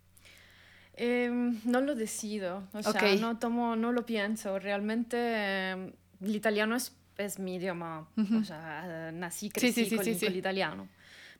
Em, 0.93 1.59
no 1.63 1.79
lo 1.79 1.93
decido, 1.93 2.63
o 2.73 2.81
sea, 2.81 3.15
no 3.17 3.37
tomo, 3.37 3.75
no 3.75 3.91
lo 3.91 4.05
pienso. 4.05 4.57
Realmente 4.57 5.69
em, 5.69 5.93
el 6.21 6.35
italiano 6.35 6.75
es, 6.75 6.95
es 7.17 7.37
mi 7.37 7.55
idioma, 7.55 8.07
o 8.17 8.43
sea, 8.43 9.11
nací, 9.13 9.49
crecí 9.49 9.95
con 9.95 10.07
el 10.07 10.35
italiano. 10.35 10.87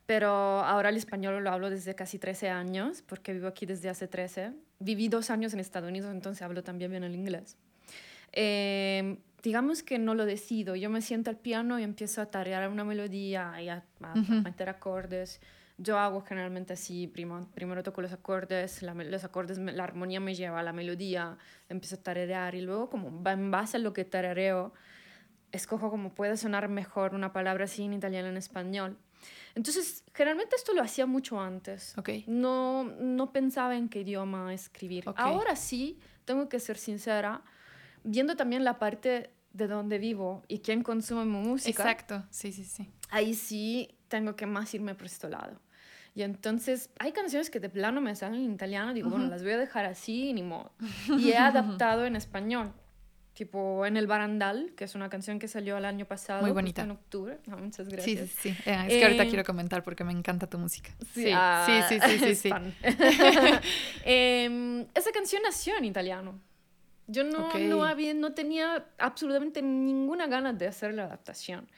Pero 0.08 0.30
ahora 0.30 0.88
el 0.88 0.96
español 0.96 1.44
lo 1.44 1.52
hablo 1.52 1.70
desde 1.70 1.94
casi 1.94 2.18
13 2.18 2.50
años, 2.50 3.04
porque 3.06 3.34
vivo 3.34 3.48
aquí 3.48 3.66
desde 3.66 3.90
hace 3.90 4.08
13. 4.08 4.54
Viví 4.80 5.10
dos 5.10 5.30
años 5.30 5.54
en 5.54 5.60
Estados 5.60 5.90
Unidos, 5.90 6.12
entonces 6.12 6.42
hablo 6.42 6.64
también 6.64 6.90
bien 6.92 7.04
el 7.04 7.14
inglés. 7.14 7.58
Eh, 8.32 9.18
digamos 9.44 9.84
que 9.84 10.00
no 10.00 10.16
lo 10.16 10.26
decido. 10.26 10.78
Yo 10.78 10.90
me 10.90 11.02
siento 11.02 11.30
al 11.30 11.36
piano 11.36 11.78
y 11.78 11.84
empiezo 11.84 12.22
a 12.22 12.28
tarear 12.28 12.70
una 12.70 12.86
melodía 12.86 13.62
y 13.62 13.68
a, 13.68 13.84
meter 14.46 14.70
acordes. 14.70 15.42
Yo 15.78 16.00
hago 16.00 16.22
generalmente 16.22 16.72
así, 16.72 17.08
primo, 17.08 17.46
primero 17.54 17.84
toco 17.84 18.02
los 18.02 18.14
acordes, 18.14 18.82
los 18.82 19.24
acordes, 19.26 19.58
la 19.58 19.84
armonía 19.84 20.22
me 20.22 20.34
lleva 20.36 20.62
a 20.62 20.64
la 20.64 20.72
melodía, 20.72 21.38
empiezo 21.68 21.96
a 21.96 22.00
tararear 22.00 22.56
y 22.56 22.62
luego 22.62 22.90
como 22.90 23.30
en 23.30 23.52
base 23.52 23.78
a 23.78 23.80
lo 23.82 23.94
que 23.94 24.04
tarareo, 24.04 24.74
escojo 25.52 25.92
como 25.92 26.16
puede 26.16 26.36
sonar 26.38 26.68
mejor 26.68 27.14
una 27.14 27.32
palabra 27.32 27.66
así 27.66 27.84
en 27.84 27.94
italiano 27.94 28.28
en 28.30 28.38
español 28.38 28.98
entonces, 29.58 30.04
generalmente 30.14 30.56
esto 30.56 30.72
lo 30.76 30.84
hacía 30.84 31.08
mucho 31.08 31.42
antes. 31.42 31.98
Okay. 31.98 32.24
No, 32.28 32.84
no 32.84 33.32
pensaba 33.32 33.76
en 33.76 33.90
qué 33.90 34.02
idioma 34.02 34.54
escribir. 34.54 35.04
Ahora 35.16 35.56
sí, 35.56 36.00
tengo 36.26 36.48
que 36.48 36.60
ser 36.60 36.78
sincera, 36.78 37.42
viendo 38.04 38.36
también 38.36 38.64
la 38.64 38.78
parte 38.78 39.32
de 39.54 39.68
donde 39.68 39.98
vivo 39.98 40.44
y 40.48 40.60
quién 40.60 40.84
consume 40.84 41.26
mi 41.26 41.40
música. 41.40 41.82
Exacto, 41.82 42.24
sí, 42.30 42.52
sí, 42.52 42.66
sí. 42.66 42.92
Ahí 43.10 43.34
sí 43.34 43.98
tengo 44.10 44.36
que 44.36 44.46
más 44.46 44.72
irme 44.76 44.94
por 44.94 45.08
este 45.08 45.28
lado. 45.28 45.60
Y 46.14 46.22
entonces 46.22 46.92
hay 47.00 47.12
canciones 47.12 47.50
que 47.50 47.60
de 47.60 47.70
plano 47.70 48.00
me 48.00 48.16
salen 48.16 48.44
en 48.44 48.54
italiano, 48.54 48.94
digo, 48.94 49.10
bueno, 49.10 49.26
las 49.26 49.42
voy 49.42 49.54
a 49.54 49.58
dejar 49.58 49.86
así, 49.86 50.34
ni 50.34 50.44
modo. 50.44 50.72
Y 51.18 51.32
he 51.32 51.38
adaptado 51.38 52.06
en 52.06 52.16
español 52.16 52.74
tipo 53.38 53.86
En 53.86 53.98
el 53.98 54.08
Barandal, 54.08 54.74
que 54.76 54.86
es 54.86 54.96
una 54.96 55.10
canción 55.10 55.38
que 55.38 55.48
salió 55.48 55.78
el 55.78 55.86
año 55.86 56.06
pasado. 56.06 56.42
Muy 56.42 56.52
bonita. 56.52 56.82
En 56.82 56.92
octubre. 56.92 57.38
Ah, 57.48 57.56
muchas 57.56 57.88
gracias. 57.88 58.30
Sí, 58.32 58.50
sí, 58.50 58.54
sí. 58.54 58.70
Eh, 58.70 58.86
es 58.88 58.94
que 58.96 59.04
ahorita 59.04 59.24
eh, 59.24 59.28
quiero 59.28 59.44
comentar 59.44 59.84
porque 59.84 60.04
me 60.04 60.12
encanta 60.12 60.50
tu 60.50 60.58
música. 60.58 60.90
Sí, 61.14 61.32
sí, 61.68 62.00
sí, 62.02 62.20
sí, 62.20 62.36
sí. 62.36 62.50
Em, 64.04 64.88
esa 64.96 65.12
canción 65.12 65.44
nació 65.44 65.78
en 65.78 65.86
italiano. 65.86 66.42
Yo 67.06 67.24
no, 67.24 67.54
no, 67.60 67.86
había, 67.86 68.14
no 68.16 68.34
tenía 68.34 68.88
absolutamente 68.98 69.62
ninguna 69.62 70.26
ganas 70.26 70.58
de 70.58 70.68
hacer 70.68 70.96
la 70.96 71.04
adaptación. 71.04 71.70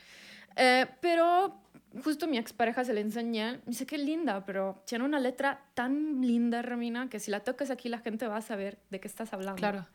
Eh, 0.56 0.88
pero 1.02 1.62
justo 2.04 2.26
mi 2.26 2.38
expareja 2.38 2.86
se 2.86 2.94
le 2.94 3.02
enseñé, 3.02 3.54
me 3.58 3.62
dice 3.68 3.86
que 3.86 3.98
linda, 3.98 4.46
pero 4.46 4.82
tiene 4.88 5.04
una 5.04 5.20
letra 5.20 5.66
tan 5.74 6.22
linda, 6.22 6.62
Romina, 6.62 7.10
que 7.10 7.20
si 7.20 7.32
la 7.32 7.42
tocas 7.42 7.70
aquí 7.70 7.90
la 7.90 8.00
gente 8.00 8.28
va 8.28 8.38
a 8.38 8.42
saber 8.42 8.80
de 8.90 9.02
qué 9.02 9.10
estás 9.10 9.34
hablando. 9.34 9.58
Claro 9.58 9.86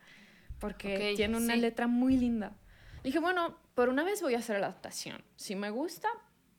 porque 0.65 1.13
tiene 1.15 1.37
una 1.37 1.57
letra 1.57 1.87
muy 1.87 2.17
linda. 2.17 2.57
Dije, 3.03 3.19
bueno, 3.19 3.59
por 3.75 3.91
una 3.91 4.03
vez 4.03 4.23
voy 4.23 4.35
a 4.35 4.39
hacer 4.39 4.61
la 4.61 4.69
adaptación. 4.69 5.23
Si 5.37 5.55
me 5.55 5.69
gusta, 5.69 6.09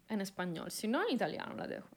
en 0.10 0.22
español. 0.22 0.70
Si 0.70 0.88
no, 0.88 1.02
en 1.02 1.16
italiano 1.16 1.56
la 1.56 1.66
dejo. 1.66 1.90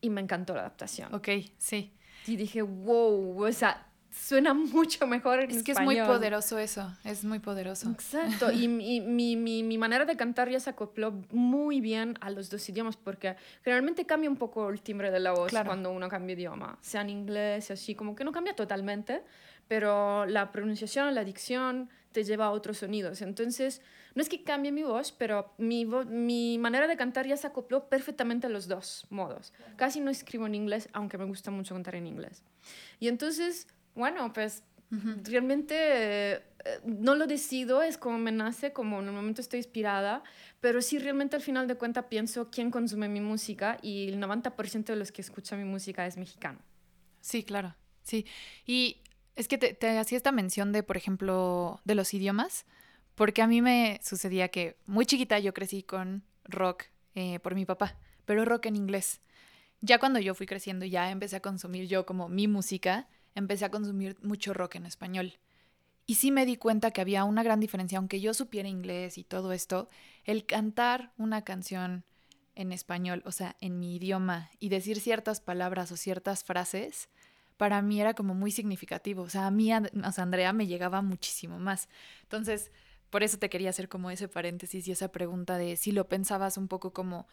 Y 0.00 0.08
me 0.08 0.22
encantó 0.22 0.54
la 0.54 0.60
adaptación. 0.60 1.14
Ok, 1.14 1.28
sí. 1.58 1.92
Y 2.26 2.36
dije, 2.36 2.62
wow, 2.62 3.44
o 3.44 3.52
sea, 3.52 3.86
suena 4.14 4.54
mucho 4.54 5.06
mejor 5.06 5.40
en 5.40 5.50
es 5.50 5.62
que 5.62 5.72
es 5.72 5.80
muy 5.80 6.00
poderoso 6.00 6.58
eso, 6.58 6.92
es 7.04 7.24
muy 7.24 7.38
poderoso. 7.38 7.90
Exacto, 7.90 8.50
y 8.50 8.68
mi, 8.68 9.00
mi, 9.00 9.36
mi, 9.36 9.62
mi, 9.62 9.78
manera 9.78 10.04
de 10.04 10.16
cantar 10.16 10.48
ya 10.48 10.60
se 10.60 10.70
acopló 10.70 11.12
muy 11.32 11.80
bien 11.80 12.16
a 12.20 12.30
los 12.30 12.50
dos 12.50 12.68
idiomas, 12.68 12.96
porque 12.96 13.36
generalmente 13.62 14.06
cambia 14.06 14.30
un 14.30 14.36
poco 14.36 14.70
el 14.70 14.80
timbre 14.80 15.10
de 15.10 15.20
la 15.20 15.32
voz 15.32 15.52
cuando 15.64 15.90
uno 15.90 16.08
cambia 16.08 16.34
idioma, 16.34 16.78
sea 16.80 17.02
en 17.02 17.10
inglés, 17.10 17.70
así, 17.70 17.94
como 17.94 18.14
que 18.14 18.24
no 18.24 18.32
cambia 18.32 18.54
totalmente, 18.54 19.22
pero 19.68 20.26
la 20.26 20.52
pronunciación, 20.52 21.14
la 21.14 21.24
dicción 21.24 21.88
te 22.12 22.22
lleva 22.22 22.46
a 22.46 22.50
otros 22.52 22.78
sonidos. 22.78 23.22
Entonces, 23.22 23.82
no 24.14 24.22
es 24.22 24.28
que 24.28 24.44
cambie 24.44 24.70
mi 24.70 24.84
voz, 24.84 25.10
pero 25.10 25.52
mi, 25.58 25.84
mi 25.84 26.58
manera 26.58 26.86
de 26.86 26.96
cantar 26.96 27.26
ya 27.26 27.36
se 27.36 27.46
acopló 27.46 27.88
perfectamente 27.88 28.46
a 28.46 28.50
los 28.50 28.68
dos 28.68 29.06
modos. 29.10 29.52
Casi 29.76 30.00
no 30.00 30.10
escribo 30.10 30.46
en 30.46 30.54
inglés, 30.54 30.88
aunque 30.92 31.18
me 31.18 31.24
gusta 31.24 31.50
mucho 31.50 31.74
cantar 31.74 31.96
en 31.96 32.06
inglés. 32.06 32.44
Y 33.00 33.08
entonces, 33.08 33.66
bueno, 33.94 34.32
pues 34.32 34.62
Realmente 35.24 35.74
eh, 35.76 36.42
no 36.84 37.14
lo 37.14 37.26
decido, 37.26 37.82
es 37.82 37.98
como 37.98 38.18
me 38.18 38.32
nace, 38.32 38.72
como 38.72 39.00
en 39.00 39.08
el 39.08 39.12
momento 39.12 39.40
estoy 39.40 39.58
inspirada, 39.58 40.22
pero 40.60 40.82
sí 40.82 40.98
realmente 40.98 41.36
al 41.36 41.42
final 41.42 41.66
de 41.66 41.74
cuentas 41.76 42.04
pienso 42.08 42.50
quién 42.50 42.70
consume 42.70 43.08
mi 43.08 43.20
música 43.20 43.78
y 43.82 44.08
el 44.08 44.20
90% 44.20 44.84
de 44.84 44.96
los 44.96 45.10
que 45.10 45.22
escuchan 45.22 45.58
mi 45.58 45.68
música 45.68 46.06
es 46.06 46.16
mexicano. 46.16 46.60
Sí, 47.20 47.42
claro, 47.42 47.74
sí. 48.02 48.26
Y 48.66 49.02
es 49.36 49.48
que 49.48 49.58
te, 49.58 49.74
te 49.74 49.98
hacía 49.98 50.16
esta 50.16 50.32
mención 50.32 50.72
de, 50.72 50.82
por 50.82 50.96
ejemplo, 50.96 51.80
de 51.84 51.94
los 51.94 52.14
idiomas, 52.14 52.64
porque 53.14 53.42
a 53.42 53.46
mí 53.46 53.62
me 53.62 54.00
sucedía 54.02 54.48
que 54.48 54.76
muy 54.86 55.06
chiquita 55.06 55.38
yo 55.38 55.54
crecí 55.54 55.82
con 55.82 56.22
rock 56.44 56.84
eh, 57.14 57.40
por 57.40 57.54
mi 57.54 57.64
papá, 57.64 57.96
pero 58.26 58.44
rock 58.44 58.66
en 58.66 58.76
inglés. 58.76 59.20
Ya 59.80 59.98
cuando 59.98 60.18
yo 60.18 60.34
fui 60.34 60.46
creciendo, 60.46 60.86
ya 60.86 61.10
empecé 61.10 61.36
a 61.36 61.40
consumir 61.40 61.88
yo 61.88 62.06
como 62.06 62.28
mi 62.28 62.48
música, 62.48 63.08
empecé 63.34 63.64
a 63.64 63.70
consumir 63.70 64.16
mucho 64.22 64.54
rock 64.54 64.76
en 64.76 64.86
español. 64.86 65.38
Y 66.06 66.16
sí 66.16 66.30
me 66.30 66.44
di 66.44 66.56
cuenta 66.56 66.90
que 66.90 67.00
había 67.00 67.24
una 67.24 67.42
gran 67.42 67.60
diferencia, 67.60 67.98
aunque 67.98 68.20
yo 68.20 68.34
supiera 68.34 68.68
inglés 68.68 69.16
y 69.16 69.24
todo 69.24 69.52
esto, 69.52 69.88
el 70.24 70.44
cantar 70.44 71.12
una 71.16 71.42
canción 71.42 72.04
en 72.54 72.72
español, 72.72 73.22
o 73.24 73.32
sea, 73.32 73.56
en 73.60 73.80
mi 73.80 73.96
idioma, 73.96 74.50
y 74.60 74.68
decir 74.68 75.00
ciertas 75.00 75.40
palabras 75.40 75.90
o 75.92 75.96
ciertas 75.96 76.44
frases, 76.44 77.08
para 77.56 77.80
mí 77.82 78.00
era 78.00 78.14
como 78.14 78.34
muy 78.34 78.50
significativo. 78.50 79.22
O 79.22 79.28
sea, 79.28 79.46
a 79.46 79.50
mí, 79.50 79.72
o 79.72 80.12
sea, 80.12 80.24
Andrea 80.24 80.52
me 80.52 80.66
llegaba 80.66 81.02
muchísimo 81.02 81.58
más. 81.58 81.88
Entonces, 82.22 82.70
por 83.10 83.22
eso 83.22 83.38
te 83.38 83.48
quería 83.48 83.70
hacer 83.70 83.88
como 83.88 84.10
ese 84.10 84.28
paréntesis 84.28 84.86
y 84.86 84.92
esa 84.92 85.12
pregunta 85.12 85.56
de 85.56 85.76
si 85.76 85.92
lo 85.92 86.08
pensabas 86.08 86.58
un 86.58 86.68
poco 86.68 86.92
como 86.92 87.26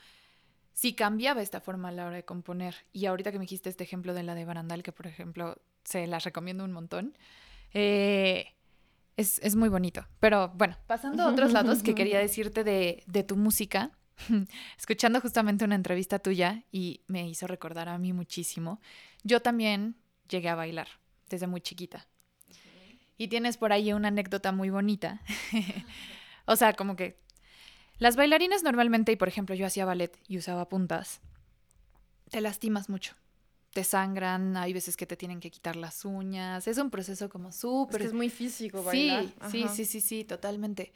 si 0.74 0.94
cambiaba 0.94 1.42
esta 1.42 1.62
forma 1.62 1.90
a 1.90 1.92
la 1.92 2.06
hora 2.06 2.16
de 2.16 2.26
componer. 2.26 2.76
Y 2.94 3.06
ahorita 3.06 3.32
que 3.32 3.40
me 3.40 3.44
dijiste 3.44 3.70
este 3.70 3.84
ejemplo 3.84 4.14
de 4.14 4.24
la 4.24 4.36
de 4.36 4.46
Barandal, 4.46 4.84
que 4.84 4.92
por 4.92 5.08
ejemplo 5.08 5.58
se 5.84 6.08
las 6.08 6.24
recomiendo 6.24 6.64
un 6.64 6.72
montón, 6.72 7.18
eh, 7.74 8.54
es, 9.18 9.56
muy 9.56 9.70
bonito. 9.70 10.06
Pero 10.20 10.50
bueno, 10.56 10.78
pasando 10.88 11.24
a 11.24 11.28
otros 11.28 11.52
lados 11.52 11.84
que 11.84 11.96
quería 11.96 12.20
decirte 12.20 12.64
de, 12.64 13.04
de 13.06 13.24
tu 13.24 13.36
música, 13.36 13.92
escuchando 14.78 15.22
justamente 15.22 15.66
una 15.66 15.76
entrevista 15.76 16.20
tuya 16.20 16.64
y 16.72 17.02
me 17.08 17.28
hizo 17.28 17.48
recordar 17.48 17.90
a 17.90 17.98
mí 17.98 18.14
muchísimo, 18.14 18.80
yo 19.24 19.42
también 19.42 19.96
llegué 20.30 20.50
a 20.50 20.56
bailar 20.56 20.88
desde 21.30 21.48
muy 21.48 21.62
chiquita. 21.62 22.08
Y 23.18 23.28
tienes 23.28 23.58
por 23.58 23.72
ahí 23.72 23.94
una 23.94 24.08
anécdota 24.08 24.52
muy 24.52 24.72
bonita. 24.72 25.22
o 26.46 26.56
sea, 26.56 26.74
como 26.74 26.96
que 26.96 27.20
las 28.02 28.16
bailarinas 28.16 28.64
normalmente, 28.64 29.12
y 29.12 29.16
por 29.16 29.28
ejemplo 29.28 29.54
yo 29.54 29.68
hacía 29.68 29.86
ballet 29.86 30.18
y 30.28 30.40
usaba 30.40 30.68
puntas, 30.68 31.22
te 32.32 32.42
lastimas 32.42 32.90
mucho. 32.90 33.14
Te 33.74 33.84
sangran, 33.84 34.58
hay 34.58 34.74
veces 34.74 34.98
que 34.98 35.06
te 35.06 35.16
tienen 35.16 35.40
que 35.40 35.52
quitar 35.52 35.76
las 35.76 36.04
uñas. 36.04 36.68
Es 36.68 36.80
un 36.80 36.90
proceso 36.90 37.30
como 37.30 37.52
súper... 37.52 38.02
Es, 38.02 38.08
es 38.08 38.14
muy 38.14 38.32
físico 38.32 38.84
bailar. 38.84 39.26
Sí, 39.52 39.62
sí, 39.68 39.68
sí, 39.70 39.86
sí, 39.86 40.02
sí, 40.02 40.24
totalmente. 40.24 40.94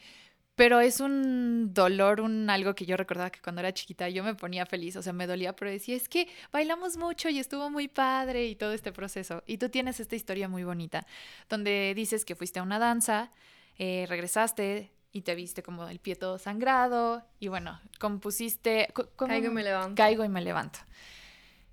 Pero 0.55 0.79
es 0.79 0.99
un 0.99 1.75
dolor, 1.75 2.21
un 2.21 2.49
algo 2.49 2.73
que 2.73 2.87
yo 2.87 2.97
recordaba 2.97 3.29
que 3.29 3.39
cuando 3.39 3.59
era 3.59 3.71
chiquita 3.71 4.09
yo 4.09 4.23
me 4.23 4.33
ponía 4.33 4.65
feliz, 4.65 4.95
o 4.95 5.03
sea, 5.03 5.13
me 5.13 5.27
dolía, 5.27 5.55
pero 5.55 5.69
decía, 5.69 5.95
es 5.95 6.09
que 6.09 6.27
bailamos 6.51 6.97
mucho 6.97 7.29
y 7.29 7.37
estuvo 7.37 7.69
muy 7.69 7.87
padre 7.87 8.47
y 8.47 8.55
todo 8.55 8.73
este 8.73 8.91
proceso. 8.91 9.43
Y 9.45 9.59
tú 9.59 9.69
tienes 9.69 9.99
esta 9.99 10.15
historia 10.15 10.49
muy 10.49 10.63
bonita, 10.63 11.05
donde 11.49 11.93
dices 11.95 12.25
que 12.25 12.33
fuiste 12.33 12.57
a 12.57 12.63
una 12.63 12.79
danza, 12.79 13.31
eh, 13.77 14.07
regresaste 14.09 14.94
y 15.15 15.21
te 15.21 15.33
viste 15.33 15.63
como 15.63 15.87
el 15.87 15.99
pie 15.99 16.17
todo 16.17 16.37
sangrado 16.37 17.25
y 17.39 17.47
bueno, 17.47 17.79
compusiste... 18.01 18.93
Caigo 19.15 19.47
y 19.47 19.49
me 19.49 19.63
levanto. 19.63 19.95
Caigo 19.95 20.25
y 20.25 20.29
me 20.29 20.41
levanto. 20.41 20.79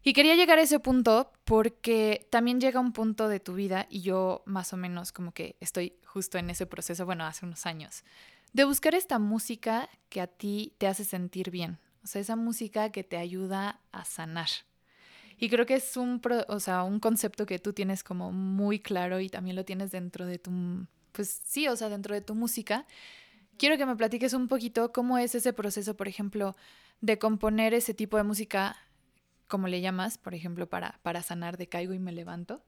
Y 0.04 0.12
quería 0.12 0.36
llegar 0.36 0.60
a 0.60 0.62
ese 0.62 0.78
punto 0.78 1.32
porque 1.44 2.28
también 2.30 2.60
llega 2.60 2.78
un 2.78 2.92
punto 2.92 3.28
de 3.28 3.40
tu 3.40 3.54
vida 3.54 3.88
y 3.90 4.02
yo 4.02 4.44
más 4.46 4.72
o 4.72 4.76
menos 4.76 5.10
como 5.10 5.32
que 5.32 5.56
estoy 5.58 5.96
justo 6.04 6.38
en 6.38 6.50
ese 6.50 6.66
proceso, 6.66 7.04
bueno, 7.04 7.24
hace 7.24 7.44
unos 7.44 7.66
años 7.66 8.04
de 8.52 8.64
buscar 8.64 8.94
esta 8.94 9.18
música 9.18 9.88
que 10.08 10.20
a 10.20 10.28
ti 10.28 10.74
te 10.78 10.86
hace 10.86 11.04
sentir 11.04 11.50
bien, 11.50 11.80
o 12.04 12.06
sea, 12.06 12.20
esa 12.20 12.36
música 12.36 12.92
que 12.92 13.02
te 13.02 13.16
ayuda 13.16 13.80
a 13.90 14.04
sanar. 14.04 14.48
Y 15.36 15.48
creo 15.48 15.66
que 15.66 15.74
es 15.74 15.96
un, 15.96 16.20
o 16.46 16.60
sea, 16.60 16.84
un 16.84 17.00
concepto 17.00 17.44
que 17.44 17.58
tú 17.58 17.72
tienes 17.72 18.04
como 18.04 18.30
muy 18.30 18.78
claro 18.78 19.18
y 19.18 19.28
también 19.28 19.56
lo 19.56 19.64
tienes 19.64 19.90
dentro 19.90 20.26
de 20.26 20.38
tu, 20.38 20.86
pues 21.10 21.40
sí, 21.44 21.66
o 21.66 21.74
sea, 21.74 21.88
dentro 21.88 22.14
de 22.14 22.20
tu 22.20 22.34
música. 22.34 22.86
Quiero 23.58 23.76
que 23.76 23.86
me 23.86 23.96
platiques 23.96 24.32
un 24.32 24.48
poquito 24.48 24.92
cómo 24.92 25.18
es 25.18 25.34
ese 25.34 25.52
proceso, 25.52 25.96
por 25.96 26.08
ejemplo, 26.08 26.56
de 27.00 27.18
componer 27.18 27.74
ese 27.74 27.94
tipo 27.94 28.16
de 28.16 28.24
música, 28.24 28.76
como 29.48 29.68
le 29.68 29.80
llamas, 29.80 30.18
por 30.18 30.34
ejemplo, 30.34 30.68
para, 30.68 30.98
para 31.02 31.22
sanar 31.22 31.56
de 31.56 31.68
caigo 31.68 31.92
y 31.92 31.98
me 31.98 32.12
levanto. 32.12 32.62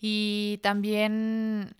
Y 0.00 0.58
también 0.62 1.74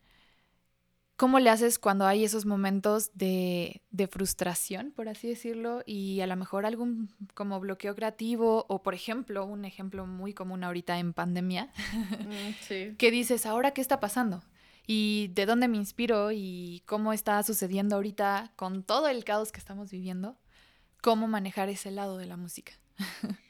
¿Cómo 1.20 1.38
le 1.38 1.50
haces 1.50 1.78
cuando 1.78 2.06
hay 2.06 2.24
esos 2.24 2.46
momentos 2.46 3.10
de, 3.12 3.82
frustración, 4.10 4.90
por 4.90 5.06
así 5.06 5.28
decirlo, 5.28 5.82
y 5.84 6.22
a 6.22 6.26
lo 6.26 6.34
mejor 6.34 6.64
algún 6.64 7.10
como 7.34 7.60
bloqueo 7.60 7.94
creativo 7.94 8.64
o, 8.70 8.82
por 8.82 8.94
ejemplo, 8.94 9.44
un 9.44 9.66
ejemplo 9.66 10.06
muy 10.06 10.32
común 10.32 10.64
ahorita 10.64 10.98
en 10.98 11.12
pandemia, 11.12 11.68
mm, 11.94 12.94
que 12.96 13.10
dices, 13.10 13.44
ahora 13.44 13.72
qué 13.72 13.82
está 13.82 14.00
pasando? 14.00 14.42
¿Y 14.92 15.28
de 15.35 15.47
dónde 15.47 15.68
me 15.68 15.76
inspiro? 15.76 16.32
¿Y 16.32 16.82
cómo 16.85 17.12
está 17.12 17.40
sucediendo 17.44 17.94
ahorita 17.94 18.50
con 18.56 18.82
todo 18.82 19.06
el 19.06 19.23
caos 19.23 19.52
que 19.52 19.61
estamos 19.61 19.92
viviendo? 19.92 20.37
¿Cómo 21.00 21.28
manejar 21.28 21.68
ese 21.68 21.92
lado 21.92 22.18
de 22.18 22.26
la 22.26 22.37
música? 22.37 22.73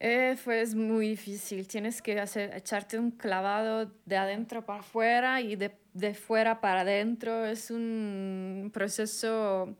Eh, 0.00 0.36
fue 0.36 0.64
muy 0.76 1.08
difícil. 1.08 1.66
Tienes 1.66 2.00
que 2.00 2.20
hacer, 2.20 2.54
echarte 2.54 3.00
un 3.00 3.10
clavado 3.10 3.92
de 4.06 4.16
adentro 4.16 4.64
para 4.64 4.78
afuera 4.78 5.40
y 5.40 5.56
de, 5.56 5.76
de 5.92 6.14
fuera 6.14 6.60
para 6.60 6.82
adentro. 6.82 7.44
Es 7.44 7.72
un 7.72 8.70
proceso 8.72 9.76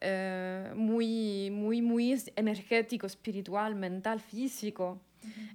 eh, 0.00 0.72
muy, 0.76 1.50
muy, 1.50 1.82
muy 1.82 2.22
energético, 2.36 3.08
espiritual, 3.08 3.74
mental, 3.74 4.20
físico. 4.20 5.00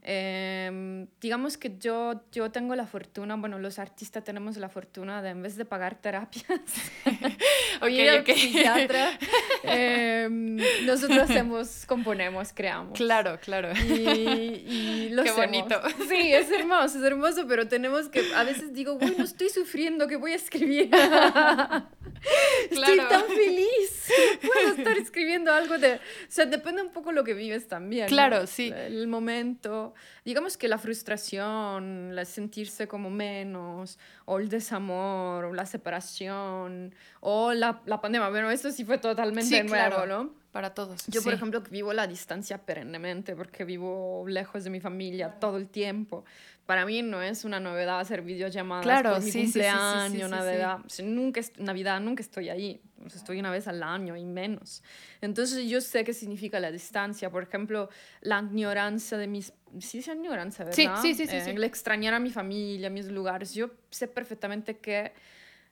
Em, 0.07 1.07
digamos 1.19 1.57
que 1.57 1.77
yo, 1.79 2.21
yo 2.31 2.51
tengo 2.51 2.75
la 2.75 2.85
fortuna, 2.85 3.35
bueno, 3.35 3.57
los 3.57 3.79
artistas 3.79 4.23
tenemos 4.23 4.55
la 4.57 4.69
fortuna 4.69 5.23
de 5.23 5.29
en 5.29 5.41
vez 5.41 5.55
de 5.55 5.65
pagar 5.65 5.95
terapias, 5.95 6.61
oye, 7.81 8.19
okay, 8.19 8.35
psiquiatra, 8.35 9.17
em, 9.63 10.57
nosotros 10.85 11.17
hacemos, 11.17 11.85
componemos, 11.87 12.53
creamos. 12.53 12.95
Claro, 12.95 13.39
claro. 13.41 13.71
Y, 13.73 15.09
lo 15.09 15.23
Qué 15.23 15.31
bonito. 15.31 15.81
Sí, 16.07 16.33
es 16.33 16.51
hermoso, 16.51 16.99
es 16.99 17.03
hermoso, 17.03 17.47
pero 17.47 17.67
tenemos 17.67 18.07
que, 18.09 18.21
a 18.35 18.43
veces 18.43 18.73
digo, 18.73 18.99
bueno, 18.99 19.23
estoy 19.23 19.49
sufriendo, 19.49 20.07
que 20.07 20.17
voy 20.17 20.33
a 20.33 20.35
escribir? 20.35 20.91
Estoy 22.69 22.97
tan 22.97 23.25
feliz. 23.27 24.09
puedo 24.41 24.75
estar 24.75 24.97
escribiendo 24.97 25.51
algo 25.51 25.77
de... 25.77 25.95
O 25.95 25.99
sea, 26.27 26.45
depende 26.45 26.81
un 26.81 26.91
poco 26.91 27.11
lo 27.11 27.23
que 27.23 27.33
vives 27.33 27.67
también. 27.67 28.07
Claro, 28.07 28.47
sí. 28.47 28.73
El 28.75 29.07
momento. 29.07 29.93
Digamos 30.23 30.57
que 30.57 30.67
la 30.67 30.77
frustración, 30.77 32.17
el 32.17 32.25
sentirse 32.25 32.87
como 32.87 33.09
menos, 33.09 33.99
o 34.25 34.39
el 34.39 34.49
desamor, 34.49 35.45
o 35.45 35.53
la 35.53 35.65
separación, 35.65 36.93
o 37.19 37.53
la, 37.53 37.81
la 37.85 38.01
pandemia. 38.01 38.29
Bueno, 38.29 38.49
eso 38.51 38.71
sí 38.71 38.85
fue 38.85 38.97
totalmente 38.97 39.63
nuevo, 39.63 40.05
¿no? 40.05 40.44
Para 40.55 40.73
todos. 40.73 41.05
Yo, 41.07 41.21
por 41.21 41.33
ejemplo, 41.33 41.61
vivo 41.69 41.91
la 41.91 42.07
distancia 42.07 42.57
perennemente 42.57 43.35
porque 43.35 43.65
vivo 43.65 44.23
lejos 44.25 44.63
de 44.63 44.69
mi 44.69 44.79
familia 44.79 45.31
todo 45.37 45.57
el 45.57 45.67
tiempo. 45.67 46.23
Para 46.65 46.85
mí 46.85 47.01
no 47.01 47.21
es 47.21 47.43
una 47.43 47.59
novedad 47.59 47.99
hacer 47.99 48.21
videollamadas 48.21 48.85
claro, 48.85 49.15
por 49.15 49.21
mi 49.21 49.33
cumpleaños, 49.33 50.29
Navidad. 50.29 50.79
nunca, 51.03 51.41
Navidad 51.57 51.99
nunca 51.99 52.23
estoy 52.23 52.47
ahí. 52.47 52.81
Estoy 53.05 53.41
una 53.41 53.51
vez 53.51 53.67
al 53.67 53.83
año 53.83 54.15
y 54.15 54.23
menos. 54.23 54.81
Entonces 55.19 55.69
yo 55.69 55.81
sé 55.81 56.05
qué 56.05 56.13
significa 56.13 56.57
la 56.61 56.71
distancia. 56.71 57.29
Por 57.29 57.43
ejemplo, 57.43 57.89
la 58.21 58.39
ignorancia 58.39 59.17
de 59.17 59.27
mis... 59.27 59.51
Sí, 59.79 59.97
es 59.97 60.07
ignorancia, 60.07 60.63
¿verdad? 60.63 61.01
Sí, 61.01 61.15
sí, 61.15 61.27
sí. 61.27 61.41
sí, 61.41 61.49
El 61.49 61.65
extrañar 61.65 62.13
a 62.13 62.19
mi 62.21 62.31
familia, 62.31 62.87
a 62.87 62.91
mis 62.91 63.07
lugares. 63.07 63.53
Yo 63.53 63.71
sé 63.89 64.07
perfectamente 64.07 64.77
qué, 64.77 65.11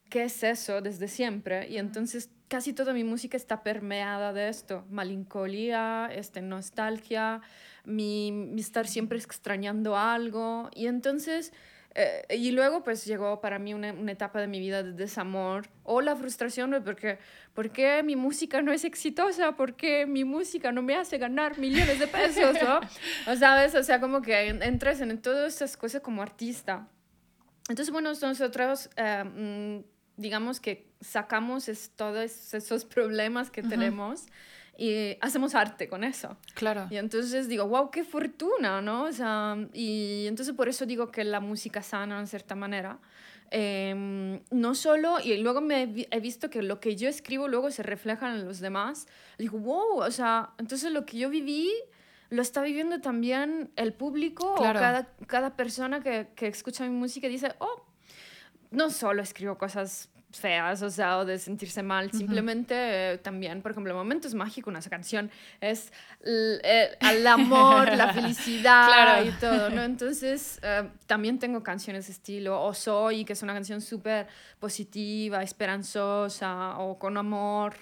qué 0.09 0.25
es 0.25 0.43
eso 0.43 0.81
desde 0.81 1.07
siempre. 1.07 1.69
Y 1.69 1.77
entonces 1.77 2.29
casi 2.53 2.71
toda 2.71 2.93
mi 2.93 3.03
música 3.03 3.35
está 3.35 3.63
permeada 3.63 4.31
de 4.31 4.47
esto, 4.47 4.85
melancolía, 4.91 6.07
este, 6.13 6.39
nostalgia, 6.43 7.41
mi, 7.83 8.31
mi 8.31 8.61
estar 8.61 8.85
siempre 8.85 9.17
extrañando 9.17 9.97
algo. 9.97 10.69
Y 10.75 10.85
entonces, 10.85 11.51
eh, 11.95 12.27
y 12.29 12.51
luego 12.51 12.83
pues 12.83 13.05
llegó 13.05 13.41
para 13.41 13.57
mí 13.57 13.73
una, 13.73 13.91
una, 13.93 14.11
etapa 14.11 14.39
de 14.39 14.45
mi 14.45 14.59
vida 14.59 14.83
de 14.83 14.91
desamor 14.91 15.67
o 15.81 16.01
la 16.01 16.15
frustración 16.15 16.69
de 16.69 16.81
porque, 16.81 17.17
¿por 17.55 17.71
qué 17.71 18.03
mi 18.03 18.15
música 18.15 18.61
no 18.61 18.71
es 18.71 18.85
exitosa? 18.85 19.55
¿Por 19.55 19.75
qué 19.75 20.05
mi 20.05 20.23
música 20.23 20.71
no 20.71 20.83
me 20.83 20.95
hace 20.95 21.17
ganar 21.17 21.57
millones 21.57 21.97
de 21.97 22.05
pesos? 22.05 22.55
¿no? 22.61 22.81
o 23.33 23.35
sabes, 23.35 23.73
o 23.73 23.81
sea, 23.81 23.99
como 23.99 24.21
que 24.21 24.49
entres 24.49 25.01
en 25.01 25.19
todas 25.19 25.55
esas 25.55 25.75
cosas 25.75 26.03
como 26.03 26.21
artista. 26.21 26.87
Entonces, 27.67 27.91
bueno, 27.91 28.11
nosotros, 28.21 28.91
eh, 28.95 29.23
mm, 29.23 30.21
digamos 30.21 30.59
que 30.59 30.92
sacamos 31.03 31.69
todos 31.95 32.53
esos 32.53 32.85
problemas 32.85 33.51
que 33.51 33.61
tenemos 33.61 34.25
y 34.77 35.17
hacemos 35.21 35.53
arte 35.53 35.87
con 35.87 36.03
eso. 36.03 36.37
Claro. 36.55 36.87
Y 36.89 36.97
entonces 36.97 37.47
digo, 37.47 37.67
wow, 37.67 37.91
qué 37.91 38.03
fortuna, 38.03 38.81
¿no? 38.81 39.03
O 39.03 39.11
sea, 39.11 39.55
y 39.73 40.25
entonces 40.27 40.55
por 40.55 40.67
eso 40.67 40.85
digo 40.85 41.11
que 41.11 41.23
la 41.23 41.39
música 41.39 41.83
sana 41.83 42.19
en 42.19 42.27
cierta 42.27 42.55
manera. 42.55 42.99
Em, 43.51 44.41
no 44.49 44.73
solo, 44.73 45.19
y 45.23 45.37
luego 45.37 45.61
me 45.61 46.07
he, 46.09 46.19
visto 46.19 46.49
que 46.49 46.63
lo 46.63 46.79
que 46.79 46.95
yo 46.95 47.07
escribo 47.07 47.47
luego 47.47 47.69
se 47.69 47.83
refleja 47.83 48.33
en 48.33 48.45
los 48.45 48.59
demás. 48.59 49.05
Digo, 49.37 49.59
wow, 49.59 49.99
o 49.99 50.11
sea, 50.11 50.49
entonces 50.57 50.91
lo 50.91 51.05
que 51.05 51.19
yo 51.19 51.29
viví 51.29 51.71
lo 52.31 52.41
está 52.41 52.63
viviendo 52.63 52.99
también 52.99 53.71
el 53.75 53.93
público 53.93 54.55
Claro. 54.55 54.79
o 54.79 54.81
cada, 54.81 55.07
cada 55.27 55.55
persona 55.55 56.01
que, 56.01 56.29
que 56.35 56.47
escucha 56.47 56.83
mi 56.83 56.89
música 56.89 57.27
dice, 57.27 57.53
oh, 57.59 57.85
no 58.71 58.89
solo 58.89 59.21
escribo 59.21 59.55
cosas 59.59 60.09
feas, 60.39 60.81
o 60.81 60.89
sea, 60.89 61.19
o 61.19 61.25
de 61.25 61.37
sentirse 61.39 61.81
mal, 61.83 62.11
simplemente 62.11 62.73
eh, 63.13 63.17
también, 63.19 63.61
por 63.61 63.71
ejemplo, 63.71 63.93
Momentos 63.93 64.33
Mágicos, 64.33 64.71
una 64.71 64.81
canción, 64.81 65.29
es 65.61 65.91
l- 66.23 66.59
eh, 66.63 66.97
el 66.99 67.25
amor, 67.27 67.87
la 67.95 68.13
felicidad 68.13 68.87
Claro. 68.87 69.25
y 69.25 69.31
todo, 69.39 69.69
¿no? 69.69 69.83
Entonces, 69.83 70.59
eh, 70.63 70.89
también 71.07 71.39
tengo 71.39 71.61
canciones 71.63 72.07
de 72.07 72.13
estilo, 72.13 72.61
o 72.61 72.73
Soy, 72.73 73.25
que 73.25 73.33
es 73.33 73.43
una 73.43 73.53
canción 73.53 73.81
súper 73.81 74.27
positiva, 74.59 75.41
esperanzosa, 75.43 76.77
o 76.79 76.97
con 76.97 77.17
amor. 77.17 77.75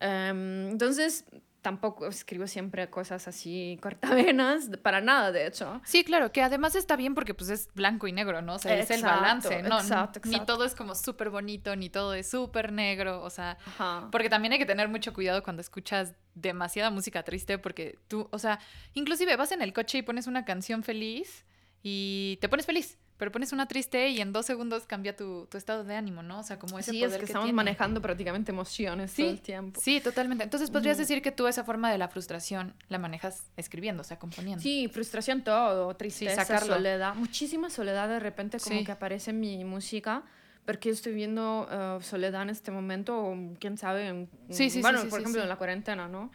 Em, 0.00 0.70
entonces, 0.70 1.24
tampoco 1.62 2.06
escribo 2.06 2.46
siempre 2.46 2.88
cosas 2.88 3.28
así 3.28 3.78
cortavenas, 3.82 4.70
para 4.82 5.00
nada, 5.00 5.30
de 5.32 5.46
hecho. 5.46 5.80
Sí, 5.84 6.04
claro, 6.04 6.32
que 6.32 6.42
además 6.42 6.74
está 6.74 6.96
bien 6.96 7.14
porque 7.14 7.34
pues 7.34 7.50
es 7.50 7.68
blanco 7.74 8.06
y 8.08 8.12
negro, 8.12 8.42
¿no? 8.42 8.54
O 8.54 8.58
sea, 8.58 8.78
es 8.78 8.90
el 8.90 9.02
balance, 9.02 9.62
¿no? 9.62 9.78
exacto, 9.78 10.20
Ni 10.24 10.32
exacto. 10.36 10.54
todo 10.54 10.64
es 10.64 10.74
como 10.74 10.94
súper 10.94 11.30
bonito, 11.30 11.76
ni 11.76 11.90
todo 11.90 12.14
es 12.14 12.30
súper 12.30 12.72
negro, 12.72 13.22
o 13.22 13.30
sea, 13.30 13.58
Ajá. 13.66 14.08
porque 14.10 14.28
también 14.30 14.52
hay 14.52 14.58
que 14.58 14.66
tener 14.66 14.88
mucho 14.88 15.12
cuidado 15.12 15.42
cuando 15.42 15.60
escuchas 15.60 16.14
demasiada 16.34 16.90
música 16.90 17.22
triste 17.22 17.58
porque 17.58 17.98
tú, 18.08 18.28
o 18.30 18.38
sea, 18.38 18.58
inclusive 18.94 19.36
vas 19.36 19.52
en 19.52 19.62
el 19.62 19.72
coche 19.72 19.98
y 19.98 20.02
pones 20.02 20.26
una 20.26 20.44
canción 20.44 20.82
feliz 20.82 21.44
y 21.82 22.38
te 22.40 22.48
pones 22.48 22.66
feliz, 22.66 22.98
pero 23.20 23.30
pones 23.30 23.52
una 23.52 23.66
triste 23.68 24.08
y 24.08 24.20
en 24.22 24.32
dos 24.32 24.46
segundos 24.46 24.86
cambia 24.86 25.14
tu, 25.14 25.46
tu 25.46 25.58
estado 25.58 25.84
de 25.84 25.94
ánimo, 25.94 26.22
¿no? 26.22 26.40
O 26.40 26.42
sea, 26.42 26.58
como 26.58 26.78
ese 26.78 26.90
Sí, 26.90 26.96
poder 27.00 27.10
es 27.10 27.14
que, 27.16 27.20
que 27.20 27.24
estamos 27.26 27.44
tiene. 27.44 27.54
manejando 27.56 28.00
prácticamente 28.00 28.50
emociones 28.50 29.12
todo 29.14 29.26
Sí, 29.26 29.30
el 29.32 29.40
tiempo. 29.42 29.78
sí, 29.78 30.00
totalmente. 30.00 30.42
Entonces 30.42 30.70
podrías 30.70 30.96
Ujú. 30.96 31.02
decir 31.02 31.22
que 31.22 31.30
tú 31.30 31.46
esa 31.46 31.62
forma 31.62 31.92
de 31.92 31.98
la 31.98 32.08
frustración 32.08 32.74
la 32.88 32.98
manejas 32.98 33.44
escribiendo, 33.58 34.00
o 34.00 34.04
sea, 34.04 34.18
componiendo. 34.18 34.62
Sí, 34.62 34.88
frustración 34.88 35.42
todo, 35.44 35.94
tristeza, 35.96 36.44
sacarlo. 36.46 36.74
soledad, 36.76 37.14
muchísima 37.14 37.68
soledad 37.68 38.08
de 38.08 38.20
repente 38.20 38.58
como 38.58 38.78
Sí. 38.78 38.84
que 38.86 38.92
aparece 38.92 39.32
en 39.32 39.40
mi 39.40 39.64
música, 39.66 40.22
porque 40.64 40.88
estoy 40.88 41.12
viendo 41.12 41.68
eh, 41.70 41.98
soledad 42.02 42.40
en 42.42 42.50
este 42.50 42.70
momento, 42.70 43.18
o 43.22 43.36
quién 43.60 43.76
sabe, 43.76 44.08
en- 44.08 44.30
Sí, 44.48 44.64
sí, 44.64 44.70
sí, 44.70 44.80
bueno, 44.80 45.02
sí, 45.02 45.08
por 45.08 45.18
sí, 45.18 45.22
ejemplo 45.24 45.40
sí. 45.40 45.44
en 45.44 45.48
la 45.50 45.56
cuarentena, 45.56 46.08
¿no? 46.08 46.30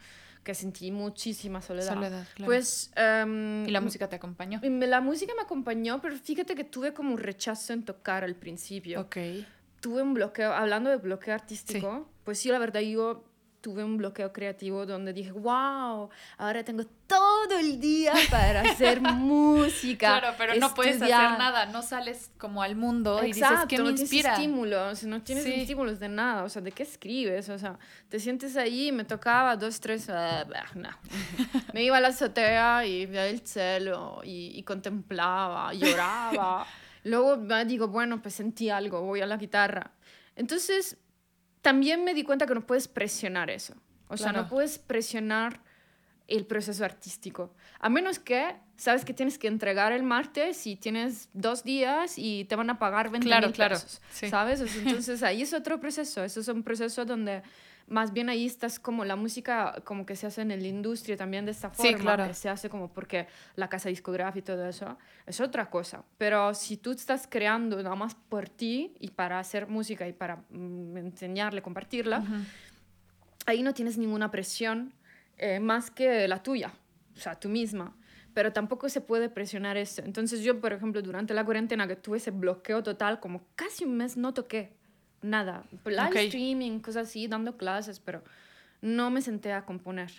Que 0.46 0.54
sentí 0.54 0.92
muchísima 0.92 1.62
soledad. 1.62 1.96
Soledad, 1.96 2.25
claro. 2.36 2.46
Pues... 2.46 2.92
em, 2.96 3.68
y 3.68 3.72
la 3.72 3.82
música 3.82 4.08
te 4.08 4.16
acompañó. 4.16 4.62
La 4.64 5.02
música 5.02 5.34
me 5.36 5.42
acompañó, 5.42 6.00
pero 6.02 6.16
fíjate 6.16 6.56
que 6.56 6.64
tuve 6.64 6.94
como 6.94 7.12
un 7.12 7.18
rechazo 7.18 7.74
en 7.74 7.84
tocar 7.84 8.24
al 8.24 8.36
principio. 8.36 9.02
Ok. 9.02 9.18
tuve 9.82 10.02
un 10.02 10.14
bloqueo, 10.14 10.54
hablando 10.54 10.90
de 10.90 10.98
bloqueo 10.98 11.34
artístico, 11.34 12.08
pues 12.24 12.40
sí, 12.40 12.50
la 12.50 12.60
verdad 12.60 12.80
yo 12.80 13.24
tuve 13.65 13.84
un 13.84 13.98
bloqueo 13.98 14.31
creativo 14.31 14.86
donde 14.86 15.12
dije, 15.12 15.31
wow, 15.31 16.07
ahora 16.38 16.63
tengo 16.63 16.84
todo 17.07 17.57
el 17.57 17.79
día 17.79 18.13
para 18.29 18.62
hacer 18.62 19.01
música. 19.01 20.19
Claro, 20.19 20.36
pero 20.38 20.53
no 20.60 20.72
puedes 20.75 20.98
hacer 20.98 21.10
estudiar". 21.10 21.39
nada, 21.39 21.65
no 21.65 21.81
sales 21.81 22.29
como 22.38 22.62
al 22.62 22.75
mundo 22.75 23.24
y 23.24 23.31
Exacto, 23.31 23.55
dices, 23.55 23.67
¿qué 23.69 23.77
me 23.79 23.84
no 23.86 23.89
inspira? 23.89 24.36
tienes 24.36 24.39
estímulos, 24.39 25.03
no 25.05 25.22
tienes 25.24 25.43
Sí. 25.45 25.53
estímulos 25.53 26.00
de 26.00 26.10
nada, 26.10 26.43
o 26.43 26.50
sea, 26.50 26.62
¿de 26.62 26.72
qué 26.72 26.84
escribes? 26.84 27.50
O 27.50 27.57
sea, 27.57 27.79
te 28.07 28.19
sientes 28.19 28.55
ahí, 28.55 28.91
me 28.91 29.03
tocaba 29.03 29.55
dos, 29.57 29.79
tres, 29.79 30.10
ah, 30.12 30.45
bah, 30.48 30.65
no. 30.75 30.89
Me 31.74 31.81
iba 31.84 31.98
a 31.98 32.01
la 32.01 32.10
azotea 32.10 32.86
y 32.86 33.07
veía 33.07 33.25
el 33.27 33.39
cielo 33.48 34.22
y, 34.24 34.51
y 34.53 34.62
contemplaba, 34.62 35.74
lloraba. 35.74 36.67
Luego 37.03 37.38
digo, 37.65 37.88
bueno, 37.88 38.22
pues 38.22 38.36
sentí 38.36 38.69
algo, 38.69 39.01
voy 39.01 39.22
a 39.22 39.25
la 39.25 39.38
guitarra. 39.38 39.89
Entonces, 40.36 40.98
también 41.65 42.03
me 42.03 42.13
di 42.13 42.22
cuenta 42.24 42.45
que 42.45 42.53
no 42.53 42.62
puedes 42.62 42.88
presionar 42.88 43.50
eso. 43.50 43.74
O 44.07 44.17
sea, 44.17 44.29
Claro. 44.29 44.43
no 44.43 44.50
puedes 44.50 44.77
presionar 44.77 45.62
el 46.27 46.46
proceso 46.46 46.84
artístico. 46.84 47.53
A 47.79 47.89
menos 47.89 48.17
que 48.20 48.55
sabes 48.77 49.05
que 49.05 49.13
tienes 49.13 49.38
que 49.38 49.48
entregar 49.48 49.91
el 49.91 50.03
martes 50.03 50.65
y 50.67 50.75
tienes 50.75 51.29
dos 51.34 51.63
días 51.63 52.15
y 52.17 52.45
te 52.45 52.56
van 52.56 52.69
a 52.69 52.80
pagar 52.80 53.10
20 53.12 53.28
Claro, 53.28 53.47
mil 53.47 53.56
claro, 53.56 53.76
pesos. 53.76 54.02
sí. 54.12 54.30
¿Sabes? 54.30 54.60
Entonces 54.86 55.21
ahí 55.23 55.41
es 55.43 55.54
otro 55.54 55.80
proceso. 55.80 56.23
Eso 56.23 56.39
es 56.39 56.47
un 56.47 56.63
proceso 56.63 57.06
donde 57.06 57.43
más 57.88 58.12
bien 58.12 58.30
ahí 58.30 58.47
estás 58.47 58.80
como 58.80 59.06
la 59.06 59.15
música 59.15 59.76
como 59.84 60.08
que 60.08 60.15
se 60.15 60.26
hace 60.26 60.41
en 60.41 60.50
la 60.50 60.56
industria 60.67 61.15
también 61.15 61.45
de 61.45 61.52
esta 61.52 61.71
Sí, 61.76 61.84
forma. 61.91 62.00
claro. 62.00 62.28
que 62.28 62.34
se 62.34 62.50
hace 62.50 62.67
como 62.67 62.91
porque 62.91 63.28
la 63.56 63.69
casa 63.69 63.89
discográfica 63.89 64.39
y 64.39 64.41
todo 64.56 64.67
eso. 64.67 64.97
Es 65.28 65.39
otra 65.39 65.69
cosa. 65.69 66.04
Pero 66.17 66.56
si 66.56 66.78
tú 66.78 66.91
estás 66.91 67.28
creando 67.30 67.78
nada 67.84 67.95
más 67.95 68.15
por 68.15 68.50
ti 68.50 68.95
y 69.00 69.12
para 69.12 69.38
hacer 69.38 69.67
música 69.67 70.08
y 70.08 70.13
para 70.13 70.38
mm, 70.50 70.97
enseñarle, 70.97 71.62
compartirla, 71.62 72.23
ahí 73.45 73.62
no 73.62 73.73
tienes 73.76 73.97
ninguna 74.00 74.32
presión 74.32 74.91
eh, 75.38 75.60
más 75.60 75.91
que 75.91 76.28
la 76.28 76.41
tuya, 76.43 76.74
o 77.15 77.19
sea, 77.19 77.36
tú 77.39 77.50
misma. 77.50 77.95
Pero 78.34 78.52
tampoco 78.52 78.89
se 78.89 79.00
puede 79.00 79.30
presionar 79.30 79.78
eso. 79.78 80.02
Entonces 80.04 80.41
yo, 80.41 80.60
por 80.60 80.74
ejemplo, 80.74 81.02
durante 81.02 81.34
la 81.34 81.45
cuarentena 81.45 81.88
que 81.88 81.95
tuve 81.95 82.17
ese 82.17 82.32
bloqueo 82.32 82.84
total, 82.84 83.19
como 83.21 83.43
casi 83.56 83.86
un 83.86 83.95
mes 83.95 84.17
no 84.17 84.34
toqué 84.34 84.74
nada. 85.21 85.63
Live 85.86 86.02
Ok. 86.10 86.15
streaming, 86.17 86.80
cosas 86.80 87.08
así, 87.08 87.28
dando 87.28 87.56
clases, 87.58 88.00
pero 88.02 88.24
no 88.82 89.10
me 89.10 89.21
senté 89.21 89.54
a 89.54 89.65
componer. 89.65 90.12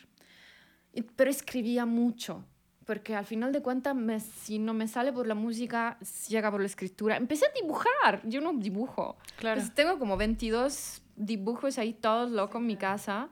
Y- 0.95 1.03
Pero 1.03 1.31
escribía 1.31 1.85
mucho, 1.85 2.43
porque 2.87 3.15
al 3.15 3.27
final 3.27 3.53
de 3.53 3.61
cuentas, 3.61 3.95
me- 3.95 4.19
si 4.21 4.59
no 4.59 4.73
me 4.73 4.89
sale 4.89 5.13
por 5.13 5.27
la 5.27 5.35
música, 5.35 5.99
llega 6.29 6.51
por 6.51 6.61
la 6.61 6.67
escritura. 6.67 7.17
Empecé 7.19 7.45
a 7.47 7.51
dibujar, 7.61 8.23
yo 8.25 8.41
no 8.41 8.55
dibujo. 8.55 9.19
Claro. 9.39 9.61
Pues 9.61 9.75
tengo 9.75 9.99
como 9.99 10.17
22 10.17 11.03
dibujos 11.17 11.77
ahí 11.77 11.93
todos 11.93 12.31
locos 12.31 12.61
en 12.63 12.67
mi 12.67 12.77
casa 12.77 13.29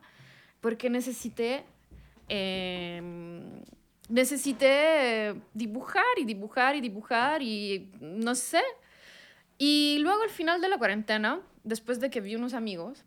porque 0.61 0.91
necesité 0.91 1.65
em, 2.29 3.63
necesité 4.09 5.35
dibujar 5.53 6.05
y 6.19 6.25
dibujar 6.25 6.77
y 6.77 6.81
dibujar 6.81 7.43
y 7.43 7.91
no 8.01 8.35
sé. 8.35 8.63
Y 9.59 9.99
luego 10.01 10.23
al 10.23 10.31
final 10.31 10.61
de 10.61 10.69
la 10.69 10.79
cuarentena, 10.79 11.41
después 11.63 12.01
de 12.01 12.11
que 12.11 12.21
vi 12.21 12.35
unos 12.37 12.55
amigos 12.55 13.05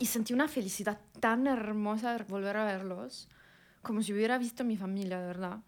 y 0.00 0.06
sentí 0.06 0.34
una 0.34 0.48
felicidad 0.48 1.00
tan 1.20 1.46
hermosa 1.46 2.16
de 2.16 2.24
volver 2.24 2.56
a 2.56 2.64
verlos, 2.64 3.28
como 3.82 4.02
si 4.02 4.12
hubiera 4.12 4.38
visto 4.38 4.62
a 4.62 4.66
mi 4.66 4.76
familia, 4.76 5.20
de 5.20 5.26
verdad. 5.26 5.58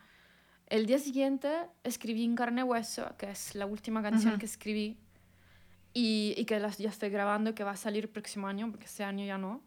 El 0.66 0.86
día 0.86 0.98
siguiente 0.98 1.50
escribí 1.82 2.24
en 2.24 2.36
carne 2.36 2.60
y 2.60 2.64
hueso, 2.64 3.16
que 3.16 3.30
es 3.30 3.54
la 3.54 3.66
última 3.66 4.02
canción 4.02 4.38
que 4.38 4.46
escribí 4.46 4.98
y, 5.92 6.34
y 6.36 6.44
que 6.44 6.60
las, 6.60 6.78
ya 6.78 6.90
estoy 6.90 7.10
grabando, 7.10 7.54
que 7.54 7.64
va 7.64 7.72
a 7.72 7.76
salir 7.76 8.04
el 8.04 8.10
próximo 8.10 8.46
año, 8.46 8.70
porque 8.70 8.86
este 8.86 9.02
año 9.02 9.24
ya 9.24 9.38
no. 9.38 9.62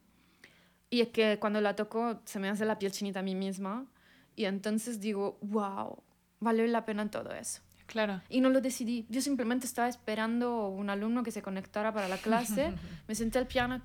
Y 0.94 1.02
es 1.02 1.08
que 1.08 1.40
cuando 1.40 1.60
la 1.60 1.76
toco 1.76 2.22
se 2.24 2.38
me 2.38 2.50
hace 2.50 2.66
la 2.66 2.78
piel 2.78 2.92
chinita 2.92 3.22
a 3.22 3.24
mí 3.24 3.34
misma. 3.34 3.88
Y 4.36 4.46
entonces 4.46 5.00
digo, 5.00 5.40
wow, 5.42 5.98
vale 6.40 6.68
la 6.68 6.86
pena 6.86 7.10
todo 7.10 7.34
eso. 7.34 7.64
Claro. 7.88 8.22
Y 8.30 8.42
no 8.42 8.52
lo 8.52 8.62
decidí. 8.62 9.08
Yo 9.10 9.20
simplemente 9.20 9.66
estaba 9.66 9.88
esperando 9.88 10.68
un 10.68 10.92
alumno 10.92 11.24
que 11.24 11.32
se 11.32 11.42
conectara 11.42 11.92
para 11.92 12.08
la 12.08 12.18
clase. 12.18 12.76
Me 13.08 13.16
senté 13.16 13.40
al 13.40 13.48
piano. 13.48 13.82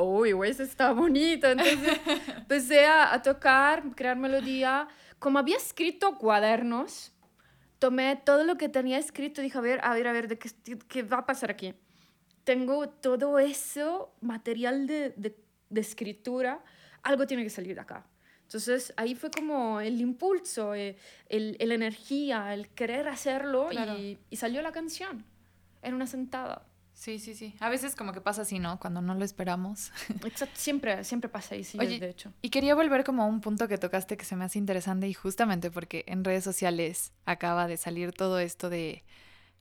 Uy, 0.00 0.30
güey, 0.30 0.52
eso 0.52 0.62
está 0.62 0.92
bonito. 0.92 1.48
Entonces 1.48 1.76
empecé 2.36 2.86
a, 2.86 3.14
a 3.14 3.20
tocar, 3.20 3.82
crear 3.96 4.16
melodía. 4.16 4.86
Como 5.18 5.40
había 5.40 5.56
escrito 5.56 6.18
cuadernos, 6.18 7.10
tomé 7.78 8.16
todo 8.16 8.44
lo 8.44 8.56
que 8.56 8.68
tenía 8.68 8.98
escrito 8.98 9.40
y 9.40 9.44
dije, 9.44 9.58
a 9.58 9.60
ver, 9.60 9.80
a 9.82 9.94
ver, 9.94 10.06
a 10.08 10.12
ver, 10.12 10.28
¿de 10.28 10.38
qué, 10.38 10.50
qué 10.88 11.02
va 11.02 11.18
a 11.18 11.26
pasar 11.26 11.50
aquí? 11.50 11.74
Tengo 12.44 12.88
todo 12.88 13.38
eso, 13.38 14.14
material 14.20 14.86
de, 14.86 15.10
de, 15.16 15.36
de 15.70 15.80
escritura, 15.80 16.62
algo 17.02 17.26
tiene 17.26 17.44
que 17.44 17.50
salir 17.50 17.74
de 17.74 17.80
acá. 17.80 18.06
Entonces 18.42 18.94
ahí 18.96 19.14
fue 19.14 19.30
como 19.30 19.80
el 19.80 20.00
impulso, 20.00 20.74
eh, 20.74 20.96
el, 21.28 21.56
el 21.60 21.70
energía, 21.72 22.54
el 22.54 22.68
querer 22.70 23.06
hacerlo 23.08 23.68
Claro. 23.68 23.98
y, 23.98 24.18
y 24.30 24.36
salió 24.36 24.62
la 24.62 24.72
canción 24.72 25.24
en 25.82 25.94
una 25.94 26.06
sentada. 26.06 26.64
Sí, 26.98 27.20
sí, 27.20 27.36
sí. 27.36 27.54
A 27.60 27.68
veces 27.68 27.94
como 27.94 28.12
que 28.12 28.20
pasa 28.20 28.42
así, 28.42 28.58
¿no? 28.58 28.80
Cuando 28.80 29.00
no 29.00 29.14
lo 29.14 29.24
esperamos. 29.24 29.92
Exacto, 30.26 30.56
siempre, 30.58 31.04
siempre 31.04 31.28
pasa 31.30 31.54
ahí, 31.54 31.62
sí, 31.62 31.78
Oye, 31.78 32.00
de 32.00 32.10
hecho. 32.10 32.32
Y 32.42 32.50
quería 32.50 32.74
volver 32.74 33.04
como 33.04 33.22
a 33.22 33.26
un 33.26 33.40
punto 33.40 33.68
que 33.68 33.78
tocaste 33.78 34.16
que 34.16 34.24
se 34.24 34.34
me 34.34 34.44
hace 34.44 34.58
interesante 34.58 35.06
y 35.06 35.14
justamente 35.14 35.70
porque 35.70 36.02
en 36.08 36.24
redes 36.24 36.42
sociales 36.42 37.12
acaba 37.24 37.68
de 37.68 37.76
salir 37.76 38.10
todo 38.12 38.40
esto 38.40 38.68
de 38.68 39.04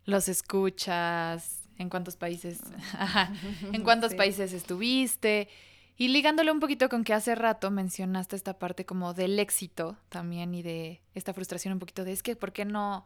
los 0.05 0.27
escuchas, 0.29 1.61
en 1.77 1.89
cuántos 1.89 2.17
países, 2.17 2.59
ajá, 2.97 3.31
en 3.71 3.83
cuántos 3.83 4.11
Sí. 4.13 4.17
países 4.17 4.51
estuviste 4.51 5.47
y 5.95 6.07
ligándolo 6.07 6.51
un 6.51 6.59
poquito 6.59 6.89
con 6.89 7.03
que 7.03 7.13
hace 7.13 7.35
rato 7.35 7.69
mencionaste 7.69 8.35
esta 8.35 8.57
parte 8.57 8.83
como 8.85 9.13
del 9.13 9.37
éxito 9.37 9.95
también 10.09 10.55
y 10.55 10.63
de 10.63 11.01
esta 11.13 11.33
frustración 11.35 11.73
un 11.73 11.79
poquito 11.79 12.03
de 12.03 12.13
es 12.13 12.23
que 12.23 12.35
¿por 12.35 12.51
qué 12.51 12.65
no 12.65 13.05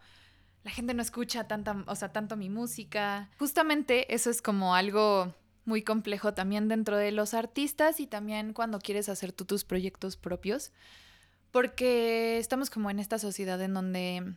la 0.64 0.72
gente 0.72 0.94
no 0.94 1.02
escucha 1.02 1.48
tanta, 1.48 1.84
o 1.88 1.96
sea, 1.96 2.12
tanto 2.12 2.38
mi 2.38 2.50
música? 2.50 3.30
Justamente 3.40 4.14
eso 4.14 4.30
es 4.30 4.42
como 4.42 4.76
algo 4.76 5.34
muy 5.66 5.84
complejo 5.84 6.34
también 6.34 6.68
dentro 6.68 6.98
de 6.98 7.12
los 7.12 7.34
artistas 7.34 8.00
y 8.00 8.08
también 8.08 8.54
cuando 8.54 8.80
quieres 8.80 9.10
hacer 9.10 9.32
tú 9.32 9.46
tus 9.46 9.64
proyectos 9.64 10.18
propios, 10.18 10.72
Porque 11.52 12.38
estamos 12.38 12.70
como 12.70 12.90
en 12.90 13.00
esta 13.00 13.20
sociedad 13.20 13.62
en 13.62 13.74
donde, 13.74 14.36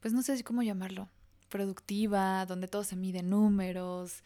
pues 0.00 0.14
no 0.14 0.22
sé 0.22 0.42
cómo 0.42 0.62
llamarlo, 0.62 1.08
productiva, 1.50 2.46
donde 2.46 2.66
todo 2.66 2.82
se 2.82 2.96
mide 2.96 3.18
en 3.18 3.30
números, 3.30 4.22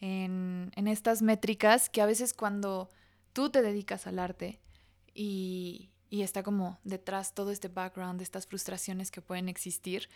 en, 0.00 0.70
en 0.76 0.88
estas 0.88 1.22
métricas 1.22 1.88
que 1.88 2.02
a 2.02 2.06
veces 2.06 2.34
cuando 2.34 2.90
tú 3.32 3.48
te 3.50 3.62
dedicas 3.62 4.06
al 4.06 4.18
arte 4.18 4.60
y, 5.14 5.90
y 6.10 6.22
está 6.22 6.42
como 6.42 6.78
detrás 6.84 7.34
todo 7.34 7.50
este 7.50 7.68
background 7.68 8.20
estas 8.20 8.46
frustraciones 8.46 9.10
que 9.10 9.22
pueden 9.22 9.48
existir, 9.48 10.08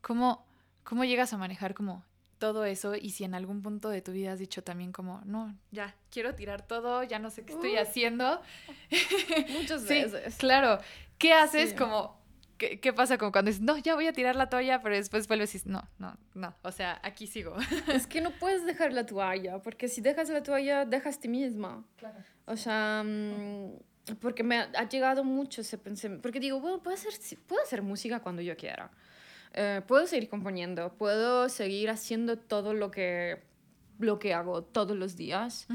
¿cómo, 0.00 0.46
cómo 0.84 1.04
llegas 1.04 1.32
a 1.32 1.38
manejar 1.38 1.74
como 1.74 2.04
todo 2.38 2.64
eso 2.64 2.94
y 2.94 3.10
si 3.10 3.24
en 3.24 3.34
algún 3.34 3.62
punto 3.62 3.90
de 3.90 4.00
tu 4.00 4.12
vida 4.12 4.32
has 4.32 4.38
dicho 4.38 4.64
también 4.64 4.92
como, 4.92 5.20
no, 5.26 5.54
ya, 5.70 5.94
quiero 6.10 6.34
tirar 6.34 6.66
todo, 6.66 7.02
ya 7.02 7.18
no 7.18 7.30
sé 7.30 7.44
qué 7.44 7.52
estoy 7.52 7.76
haciendo. 7.76 8.40
Muchas 9.52 9.82
Sí, 9.82 10.02
veces. 10.04 10.36
claro. 10.36 10.78
¿Qué 11.18 11.34
haces 11.34 11.70
Sí. 11.70 11.76
como, 11.76 12.18
qué, 12.56 12.80
qué 12.80 12.94
pasa 12.94 13.18
como 13.18 13.30
cuando 13.30 13.50
dices, 13.50 13.62
no, 13.62 13.76
ya 13.76 13.94
voy 13.94 14.06
a 14.06 14.14
tirar 14.14 14.36
la 14.36 14.48
toalla, 14.48 14.80
pero 14.80 14.94
después 14.96 15.28
vuelves 15.28 15.50
y 15.50 15.58
dices, 15.58 15.66
no, 15.70 15.86
no, 15.98 16.16
no, 16.34 16.54
o 16.62 16.72
sea, 16.72 16.98
aquí 17.02 17.26
sigo. 17.26 17.54
Es 17.94 18.06
que 18.06 18.22
no 18.22 18.30
puedes 18.30 18.64
dejar 18.64 18.94
la 18.94 19.04
toalla, 19.04 19.60
porque 19.60 19.88
si 19.88 20.00
dejas 20.00 20.30
la 20.30 20.42
toalla, 20.42 20.86
dejas 20.86 21.20
ti 21.20 21.28
misma. 21.28 21.84
O 22.46 22.56
sea, 22.56 23.02
mm, 23.04 24.14
porque 24.18 24.42
me 24.42 24.56
ha, 24.60 24.88
llegado 24.88 25.24
mucho 25.24 25.60
ese 25.60 25.76
pensamiento. 25.76 26.22
Porque 26.22 26.40
digo, 26.40 26.58
bueno, 26.58 26.82
puedo 26.82 26.96
hacer, 26.96 27.12
puedo 27.46 27.62
hacer 27.62 27.82
música 27.82 28.20
cuando 28.20 28.40
yo 28.40 28.56
quiera. 28.56 28.90
Eh, 29.52 29.82
puedo 29.86 30.06
seguir 30.06 30.28
componiendo, 30.28 30.92
puedo 30.96 31.48
seguir 31.48 31.90
haciendo 31.90 32.38
todo 32.38 32.72
lo 32.72 32.90
que, 32.90 33.42
lo 33.98 34.18
que 34.18 34.32
hago 34.32 34.62
todos 34.62 34.96
los 34.96 35.16
días. 35.16 35.66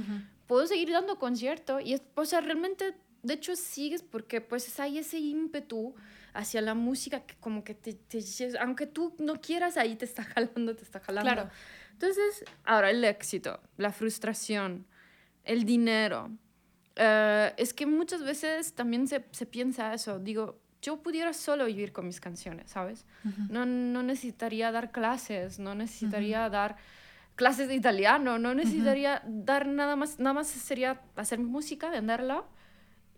Puedo 0.47 0.67
seguir 0.67 0.91
dando 0.91 1.17
conciertos 1.19 1.81
y, 1.83 1.99
o 2.15 2.25
sea, 2.25 2.41
realmente, 2.41 2.95
de 3.23 3.33
hecho, 3.33 3.55
sigues 3.55 4.01
porque 4.03 4.41
pues 4.41 4.79
hay 4.79 4.99
ese 4.99 5.19
ímpetu 5.19 5.95
hacia 6.33 6.61
la 6.61 6.73
música 6.73 7.21
que 7.21 7.35
como 7.35 7.63
que 7.63 7.73
te, 7.73 7.93
te 7.93 8.19
aunque 8.59 8.85
tú 8.85 9.15
no 9.19 9.41
quieras, 9.41 9.77
ahí 9.77 9.95
te 9.95 10.05
está 10.05 10.23
jalando, 10.23 10.75
te 10.75 10.83
está 10.83 10.99
jalando. 10.99 11.31
Claro. 11.31 11.49
Entonces, 11.91 12.43
ahora 12.65 12.91
el 12.91 13.03
éxito, 13.03 13.61
la 13.77 13.91
frustración, 13.91 14.85
el 15.43 15.63
dinero. 15.65 16.29
Eh, 16.95 17.53
es 17.57 17.73
que 17.73 17.85
muchas 17.85 18.23
veces 18.23 18.73
también 18.73 19.07
se, 19.07 19.25
se 19.31 19.45
piensa 19.45 19.93
eso. 19.93 20.19
Digo, 20.19 20.59
yo 20.85 20.97
pudiera 21.01 21.33
solo 21.33 21.65
vivir 21.65 21.91
con 21.91 22.05
mis 22.05 22.19
canciones, 22.19 22.69
¿sabes? 22.69 23.05
No, 23.49 23.65
no 23.65 24.03
necesitaría 24.03 24.71
dar 24.71 24.91
clases, 24.91 25.57
no 25.57 25.73
necesitaría 25.73 26.47
dar 26.49 26.75
clases 27.35 27.67
de 27.67 27.75
italiano, 27.75 28.37
no 28.37 28.53
necesitaría 28.53 29.23
dar 29.25 29.67
nada 29.67 29.95
más, 29.95 30.19
nada 30.19 30.33
más 30.33 30.47
sería 30.47 31.01
hacer 31.15 31.39
música, 31.39 31.89
venderla 31.89 32.43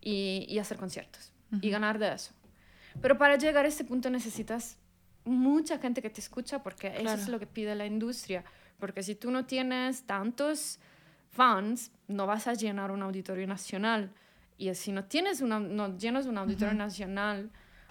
y, 0.02 0.46
y 0.48 0.60
hacer 0.60 0.78
conciertos 0.78 1.34
y 1.62 1.70
ganar 1.70 2.00
de 2.00 2.14
eso. 2.14 2.32
Pero 3.02 3.18
para 3.18 3.38
llegar 3.38 3.66
a 3.66 3.68
ese 3.68 3.84
punto 3.84 4.10
necesitas 4.10 4.78
mucha 5.26 5.78
gente 5.78 6.02
que 6.02 6.10
te 6.10 6.22
escucha 6.22 6.64
porque 6.64 6.88
eso 6.88 7.14
es 7.14 7.28
lo 7.28 7.40
que 7.40 7.48
pide 7.48 7.76
la 7.76 7.86
industria. 7.86 8.44
Porque 8.80 9.04
si 9.04 9.16
tú 9.16 9.32
no 9.32 9.46
tienes 9.46 10.04
tantos 10.04 10.80
fans, 11.30 11.92
no 12.08 12.26
vas 12.26 12.48
a 12.48 12.54
llenar 12.54 12.92
un 12.92 13.02
auditorio 13.04 13.46
nacional. 13.48 14.12
Y 14.58 14.74
si 14.76 14.92
no 14.92 15.06
tienes 15.06 15.42
una, 15.42 15.60
no 15.60 15.98
llenas 15.98 16.26
un 16.26 16.38
auditorio 16.38 16.74
nacional, 16.74 17.50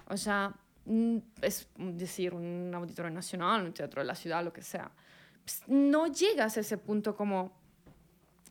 o 0.09 0.17
sea, 0.17 0.53
mm, 0.85 1.17
es 1.41 1.67
decir, 1.77 2.33
un 2.33 2.71
auditorio 2.75 3.11
nacional, 3.11 3.65
un 3.65 3.73
teatro 3.73 4.01
de 4.01 4.05
la 4.07 4.15
ciudad, 4.15 4.43
lo 4.43 4.51
que 4.51 4.61
sea, 4.61 4.91
pues, 5.43 5.63
no 5.67 6.07
llegas 6.07 6.57
a 6.57 6.59
ese 6.59 6.77
punto 6.77 7.15
como 7.15 7.53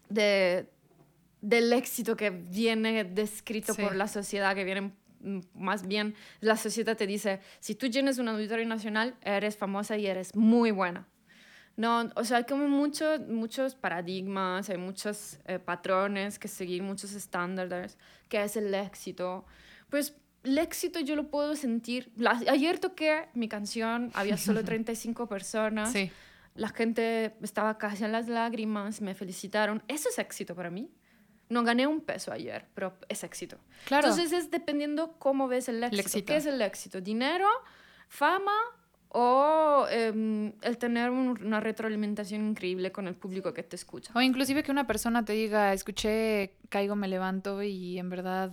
de, 0.08 0.66
del 1.42 1.72
éxito 1.72 2.16
que 2.16 2.30
viene 2.30 3.04
descrito 3.04 3.74
Sí. 3.74 3.82
por 3.82 3.94
la 3.94 4.08
sociedad, 4.08 4.54
que 4.54 4.64
viene 4.64 4.92
mm, 5.20 5.40
más 5.54 5.86
bien, 5.86 6.14
la 6.40 6.56
sociedad 6.56 6.96
te 6.96 7.06
dice, 7.06 7.40
si 7.60 7.74
tú 7.74 7.86
llenas 7.86 8.18
un 8.18 8.28
auditorio 8.28 8.66
nacional, 8.66 9.14
eres 9.22 9.56
famosa 9.56 9.96
y 9.98 10.06
eres 10.06 10.34
muy 10.34 10.70
buena. 10.70 11.06
No, 11.76 12.10
o 12.16 12.24
sea, 12.24 12.38
hay 12.38 12.44
como 12.44 12.68
mucho, 12.68 13.18
muchos 13.28 13.74
paradigmas, 13.74 14.70
hay 14.70 14.78
muchos 14.78 15.38
eh, 15.44 15.58
patrones 15.58 16.38
que 16.38 16.48
seguir, 16.48 16.82
muchos 16.82 17.12
estándares, 17.12 17.98
que 18.28 18.42
es 18.42 18.56
el 18.56 18.72
éxito. 18.74 19.44
Pues 19.90 20.14
el 20.42 20.56
éxito 20.58 21.00
yo 21.00 21.16
lo 21.16 21.28
puedo 21.28 21.54
sentir. 21.54 22.10
La- 22.16 22.40
ayer 22.50 22.78
toqué 22.78 23.28
mi 23.34 23.48
canción, 23.48 24.10
había 24.14 24.36
solo 24.38 24.64
35 24.64 25.28
personas. 25.28 25.92
Sí, 25.92 26.10
La 26.54 26.68
gente 26.70 27.36
estaba 27.42 27.76
casi 27.76 28.04
en 28.04 28.12
las 28.12 28.26
lágrimas, 28.28 29.02
me 29.02 29.14
felicitaron. 29.14 29.82
Eso 29.86 30.08
es 30.08 30.18
éxito 30.18 30.54
para 30.54 30.70
mí. 30.70 30.90
No 31.50 31.62
gané 31.62 31.86
un 31.86 32.00
peso 32.00 32.32
ayer, 32.32 32.66
pero 32.74 32.96
es 33.08 33.22
éxito. 33.22 33.58
claro. 33.84 34.08
Entonces 34.08 34.32
es 34.32 34.50
dependiendo 34.50 35.12
cómo 35.18 35.46
ves 35.46 35.68
el 35.68 35.84
éxito. 35.84 36.00
éxito. 36.00 36.26
¿Qué 36.26 36.36
es 36.38 36.46
el 36.46 36.60
éxito? 36.62 37.00
¿Dinero? 37.02 37.46
¿Fama? 38.08 38.52
¿O 39.10 39.86
em, 39.90 40.52
el 40.62 40.78
tener 40.78 41.10
un- 41.10 41.40
una 41.42 41.60
retroalimentación 41.60 42.48
increíble 42.48 42.92
con 42.92 43.08
el 43.08 43.14
público 43.14 43.54
que 43.54 43.62
te 43.62 43.76
escucha? 43.76 44.12
O 44.14 44.20
inclusive 44.20 44.62
que 44.62 44.70
una 44.70 44.86
persona 44.86 45.24
te 45.24 45.32
diga, 45.32 45.72
escuché, 45.72 46.54
caigo, 46.68 46.96
me 46.96 47.08
levanto 47.08 47.62
y 47.62 47.98
en 47.98 48.10
verdad 48.10 48.52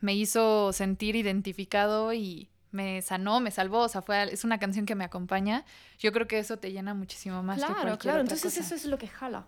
me 0.00 0.14
hizo 0.14 0.72
sentir 0.72 1.16
identificado 1.16 2.12
y 2.12 2.48
me 2.70 3.00
sanó, 3.02 3.40
me 3.40 3.50
salvó, 3.50 3.80
o 3.80 3.88
sea, 3.88 4.02
fue, 4.02 4.32
es 4.32 4.44
una 4.44 4.58
canción 4.58 4.84
que 4.84 4.94
me 4.94 5.04
acompaña. 5.04 5.64
Yo 5.98 6.12
creo 6.12 6.26
que 6.26 6.38
eso 6.38 6.58
te 6.58 6.70
llena 6.72 6.92
muchísimo 6.94 7.42
más. 7.42 7.56
que 7.56 7.60
Claro, 7.66 7.74
cualquier 7.82 7.98
claro. 8.00 8.22
otra 8.22 8.34
Entonces 8.34 8.54
cosa. 8.60 8.66
eso 8.66 8.74
es 8.74 8.84
lo 8.86 8.98
que 8.98 9.08
jala. 9.08 9.46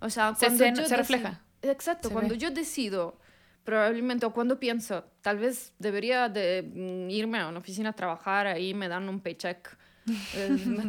O 0.00 0.10
sea, 0.10 0.34
Se- 0.34 0.46
cuando 0.46 0.64
se- 0.64 0.72
yo 0.74 0.86
se 0.88 0.96
refleja. 0.96 1.40
Exacto, 1.62 2.08
Se 2.08 2.12
cuando 2.14 2.32
ve. 2.34 2.38
yo 2.38 2.50
decido, 2.50 3.18
probablemente, 3.62 4.26
o 4.26 4.32
cuando 4.32 4.58
pienso, 4.58 5.04
tal 5.20 5.38
vez 5.38 5.72
debería 5.78 6.28
de 6.28 6.62
mm, 6.62 7.10
irme 7.10 7.38
a 7.38 7.46
una 7.48 7.58
oficina 7.60 7.90
a 7.90 7.92
trabajar, 7.92 8.46
ahí 8.48 8.74
me 8.74 8.88
dan 8.88 9.08
un 9.08 9.20
paycheck 9.20 9.68
eh, 9.68 9.76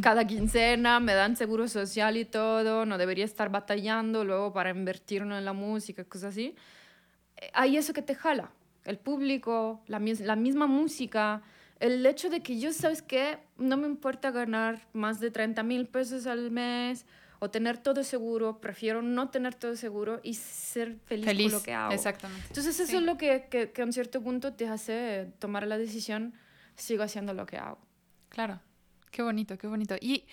cada 0.01 0.25
quincena, 0.25 0.99
me 0.99 1.13
dan 1.13 1.35
seguro 1.35 1.67
social 1.67 2.17
y 2.17 2.25
todo, 2.25 2.85
no 2.85 2.97
debería 2.97 3.25
estar 3.25 3.49
batallando 3.49 4.23
luego 4.23 4.53
para 4.53 4.69
invertirlo 4.71 5.37
en 5.37 5.45
la 5.45 5.53
música, 5.53 6.03
cosas 6.03 6.31
así. 6.31 6.55
Eh, 7.37 7.49
Hay 7.53 7.77
eso 7.77 7.93
que 7.93 8.01
te 8.01 8.15
jala, 8.15 8.51
el 8.85 8.97
público, 8.97 9.81
la, 9.87 9.99
la 9.99 10.35
misma 10.35 10.67
música, 10.67 11.41
el 11.79 12.05
hecho 12.05 12.29
de 12.29 12.41
que 12.41 12.59
yo, 12.59 12.71
¿sabes 12.73 13.01
qué? 13.01 13.39
No 13.57 13.77
me 13.77 13.87
importa 13.87 14.31
ganar 14.31 14.87
más 14.93 15.19
de 15.19 15.31
30 15.31 15.63
mil 15.63 15.85
pesos 15.87 16.25
al 16.27 16.49
mes 16.51 17.05
o 17.39 17.49
tener 17.49 17.77
todo 17.77 18.03
seguro, 18.05 18.61
prefiero 18.61 19.01
no 19.01 19.29
tener 19.29 19.53
todo 19.53 19.75
seguro 19.75 20.21
y 20.23 20.33
ser 20.35 20.95
feliz, 21.05 21.25
Feliz, 21.25 21.51
con 21.51 21.59
lo 21.59 21.63
que 21.63 21.73
hago. 21.73 21.91
exactamente. 21.93 22.45
Entonces 22.47 22.79
eso 22.79 22.89
Sí. 22.91 22.95
es 22.97 23.03
lo 23.03 23.17
que, 23.17 23.47
que, 23.49 23.71
que 23.71 23.81
a 23.81 23.85
un 23.85 23.91
cierto 23.91 24.21
punto 24.21 24.53
te 24.53 24.65
hace 24.67 25.27
tomar 25.39 25.67
la 25.67 25.77
decisión, 25.77 26.33
sigo 26.75 27.03
haciendo 27.03 27.33
lo 27.33 27.45
que 27.45 27.57
hago. 27.57 27.79
Claro, 28.29 28.61
qué 29.13 29.21
bonito, 29.21 29.57
qué 29.57 29.67
bonito. 29.67 29.95
Y 30.01 30.25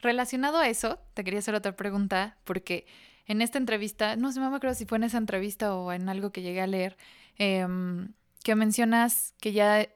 relacionado 0.00 0.58
a 0.58 0.68
eso, 0.68 0.98
te 1.12 1.24
quería 1.24 1.40
hacer 1.40 1.54
otra 1.54 1.76
pregunta, 1.76 2.38
porque 2.44 2.86
en 3.26 3.42
esta 3.42 3.58
entrevista, 3.58 4.16
no 4.16 4.32
sé, 4.32 4.40
no 4.40 4.48
me 4.48 4.56
acuerdo 4.56 4.74
si 4.74 4.86
fue 4.86 4.96
en 4.96 5.04
esa 5.04 5.18
entrevista 5.18 5.74
o 5.74 5.92
en 5.92 6.08
algo 6.08 6.30
que 6.30 6.40
llegué 6.40 6.62
a 6.62 6.66
leer, 6.66 6.96
em, 7.36 8.14
que 8.42 8.54
mencionas 8.54 9.34
que 9.40 9.52
ya, 9.52 9.88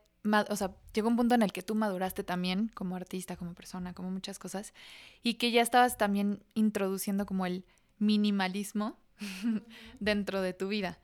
o 0.51 0.57
sea, 0.57 0.75
llegó 0.93 1.09
un 1.09 1.17
punto 1.17 1.35
en 1.35 1.43
el 1.43 1.53
que 1.53 1.63
tú 1.63 1.75
maduraste 1.75 2.25
también 2.25 2.69
como 2.75 2.97
artista, 2.97 3.37
como 3.37 3.55
persona, 3.55 3.95
como 3.95 4.11
muchas 4.11 4.39
cosas, 4.39 4.75
y 5.23 5.35
que 5.35 5.53
ya 5.53 5.63
estabas 5.63 5.97
también 5.97 6.43
introduciendo 6.55 7.25
como 7.25 7.47
el 7.47 7.65
minimalismo 7.99 8.99
dentro 10.01 10.43
de 10.43 10.53
tu 10.53 10.69
vida. 10.69 10.99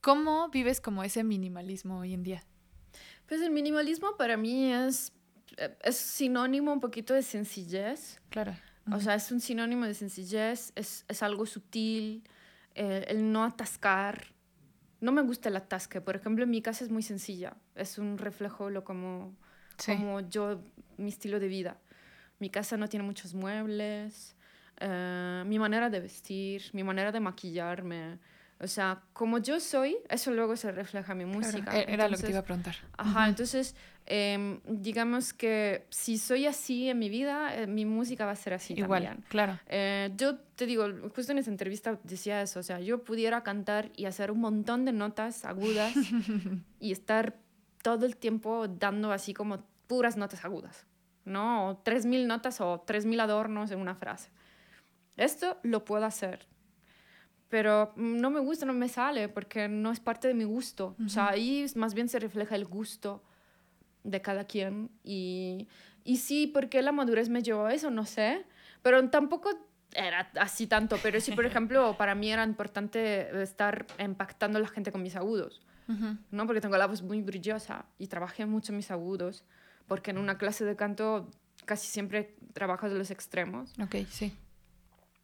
¿Cómo 0.00 0.48
vives 0.48 0.80
como 0.80 1.04
ese 1.04 1.22
minimalismo 1.22 2.00
hoy 2.00 2.12
en 2.12 2.24
día? 2.24 2.44
Pues 3.28 3.40
el 3.40 3.52
minimalismo 3.52 4.16
para 4.16 4.36
mí 4.36 4.72
es, 4.72 5.12
es 5.82 5.96
sinónimo 5.96 6.72
un 6.72 6.80
poquito 6.80 7.14
de 7.14 7.22
sencillez. 7.22 8.20
Claro. 8.30 8.54
O 8.90 8.98
sea, 9.00 9.14
es 9.14 9.30
un 9.30 9.40
sinónimo 9.40 9.84
de 9.86 9.94
sencillez, 9.94 10.72
es, 10.74 11.04
es 11.08 11.22
algo 11.22 11.46
sutil, 11.46 12.24
eh, 12.74 13.04
el 13.08 13.30
no 13.32 13.44
atascar. 13.44 14.26
No 15.00 15.12
me 15.12 15.22
gusta 15.22 15.48
el 15.48 15.56
atasque. 15.56 16.00
Por 16.00 16.16
ejemplo, 16.16 16.44
en 16.44 16.50
mi 16.50 16.62
casa 16.62 16.84
es 16.84 16.90
muy 16.90 17.02
sencilla. 17.02 17.56
Es 17.74 17.98
un 17.98 18.18
reflejo 18.18 18.70
lo 18.70 18.82
como, 18.84 19.36
Sí. 19.78 19.92
como 19.96 20.20
yo, 20.20 20.60
mi 20.96 21.08
estilo 21.10 21.38
de 21.40 21.48
vida. 21.48 21.78
Mi 22.38 22.50
casa 22.50 22.76
no 22.76 22.88
tiene 22.88 23.04
muchos 23.04 23.34
muebles, 23.34 24.36
eh, 24.80 25.44
mi 25.46 25.58
manera 25.58 25.88
de 25.90 26.00
vestir, 26.00 26.62
mi 26.72 26.82
manera 26.82 27.12
de 27.12 27.20
maquillarme. 27.20 28.18
O 28.62 28.68
sea, 28.68 29.02
como 29.12 29.38
yo 29.38 29.58
soy, 29.58 29.96
eso 30.08 30.30
luego 30.30 30.56
se 30.56 30.70
refleja 30.70 31.12
en 31.12 31.18
mi 31.18 31.24
Claro, 31.24 31.38
música. 31.38 31.76
e- 31.76 31.80
Era 31.92 32.08
lo 32.08 32.16
que 32.16 32.22
Entonces, 32.22 32.26
te 32.26 32.30
iba 32.30 32.38
a 32.38 32.44
preguntar. 32.44 32.76
Ajá, 32.96 33.20
Ujú. 33.20 33.28
entonces, 33.30 33.74
em, 34.06 34.60
digamos 34.66 35.32
que 35.32 35.84
si 35.90 36.16
soy 36.16 36.46
así 36.46 36.88
en 36.88 36.98
mi 37.00 37.08
vida, 37.08 37.56
eh, 37.56 37.66
mi 37.66 37.84
música 37.84 38.24
va 38.24 38.32
a 38.32 38.36
ser 38.36 38.54
así 38.54 38.74
Igual, 38.74 39.02
también. 39.04 39.24
claro. 39.28 39.58
Eh, 39.66 40.12
yo 40.16 40.36
te 40.38 40.66
digo, 40.66 40.86
justo 41.14 41.32
en 41.32 41.38
esa 41.38 41.50
entrevista 41.50 41.98
decía 42.04 42.40
eso, 42.40 42.60
o 42.60 42.62
sea, 42.62 42.78
yo 42.78 43.02
pudiera 43.02 43.42
cantar 43.42 43.90
y 43.96 44.04
hacer 44.04 44.30
un 44.30 44.40
montón 44.40 44.84
de 44.84 44.92
notas 44.92 45.44
agudas 45.44 45.92
y 46.78 46.92
estar 46.92 47.36
todo 47.82 48.06
el 48.06 48.16
tiempo 48.16 48.68
dando 48.68 49.10
así 49.10 49.34
como 49.34 49.64
puras 49.88 50.16
notas 50.16 50.44
agudas, 50.44 50.86
¿no? 51.24 51.68
O 51.70 51.76
3.000 51.78 52.28
notas 52.28 52.60
o 52.60 52.80
3.000 52.86 53.18
adornos 53.18 53.72
en 53.72 53.80
una 53.80 53.96
frase. 53.96 54.30
Esto 55.16 55.58
lo 55.64 55.84
puedo 55.84 56.04
hacer, 56.06 56.46
pero 57.52 57.92
no 57.96 58.30
me 58.30 58.40
gusta, 58.40 58.64
no 58.64 58.72
me 58.72 58.88
sale 58.88 59.28
porque 59.28 59.68
no 59.68 59.92
es 59.92 60.00
parte 60.00 60.26
de 60.26 60.32
mi 60.32 60.44
gusto. 60.44 60.96
O 61.04 61.10
sea, 61.10 61.28
ahí 61.28 61.66
más 61.74 61.92
bien 61.92 62.08
se 62.08 62.18
refleja 62.18 62.56
el 62.56 62.64
gusto 62.64 63.22
de 64.04 64.22
cada 64.22 64.44
quien. 64.44 64.88
Y, 65.04 65.68
y 66.02 66.16
sí, 66.16 66.46
¿por 66.46 66.70
qué 66.70 66.80
la 66.80 66.92
madurez 66.92 67.28
me 67.28 67.42
llevó 67.42 67.66
a 67.66 67.74
eso? 67.74 67.90
No 67.90 68.06
sé. 68.06 68.46
Pero 68.80 69.06
tampoco 69.10 69.50
era 69.94 70.30
así 70.40 70.66
tanto. 70.66 70.96
Pero 71.02 71.20
sí, 71.20 71.32
por 71.32 71.44
ejemplo, 71.50 71.94
para 71.98 72.14
mí 72.14 72.32
era 72.32 72.42
importante 72.42 73.42
estar 73.42 73.84
impactando 73.98 74.56
a 74.56 74.62
la 74.62 74.68
gente 74.68 74.90
con 74.90 75.02
mis 75.02 75.14
agudos. 75.16 75.60
¿no? 76.30 76.46
Porque 76.46 76.62
tengo 76.62 76.78
la 76.78 76.86
voz 76.86 77.02
muy 77.02 77.20
brillosa 77.20 77.84
y 77.98 78.06
trabajé 78.06 78.46
mucho 78.46 78.72
mis 78.72 78.90
agudos. 78.90 79.44
Porque 79.86 80.10
en 80.10 80.16
una 80.16 80.38
clase 80.38 80.64
de 80.64 80.74
canto 80.74 81.28
casi 81.66 81.86
siempre 81.86 82.34
trabajo 82.54 82.88
de 82.88 82.96
los 82.96 83.10
extremos. 83.10 83.74
Ok, 83.78 83.96
sí. 84.08 84.32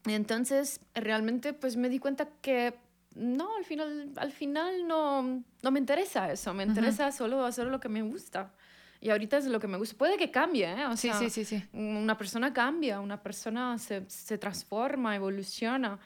Entonces 0.07 0.81
realmente 0.95 1.53
pues 1.53 1.77
me 1.77 1.89
di 1.89 1.99
cuenta 1.99 2.29
que 2.41 2.75
no, 3.15 3.57
al 3.57 3.65
final, 3.65 4.13
al 4.17 4.33
final 4.33 4.87
no, 4.87 5.43
no 5.63 5.71
me 5.71 5.79
interesa 5.79 6.31
eso, 6.31 6.55
me 6.55 6.63
interesa 6.63 7.11
solo 7.11 7.45
hacer 7.45 7.67
lo 7.67 7.81
que 7.81 7.89
me 7.89 8.03
gusta. 8.03 8.53
Y 9.01 9.11
ahorita 9.11 9.37
es 9.37 9.47
lo 9.47 9.61
que 9.61 9.69
me 9.69 9.79
gusta. 9.79 9.97
Puede 9.97 10.17
que 10.17 10.31
cambie, 10.31 10.67
¿eh? 10.67 10.87
O 10.87 10.97
sí, 10.97 11.11
sí, 11.19 11.31
sí, 11.31 11.45
sí. 11.45 11.63
Una 11.73 12.19
persona 12.19 12.53
cambia, 12.53 12.99
una 12.99 13.23
persona 13.23 13.79
se, 13.79 14.05
se 14.09 14.39
transforma, 14.39 15.15
evoluciona. 15.15 15.99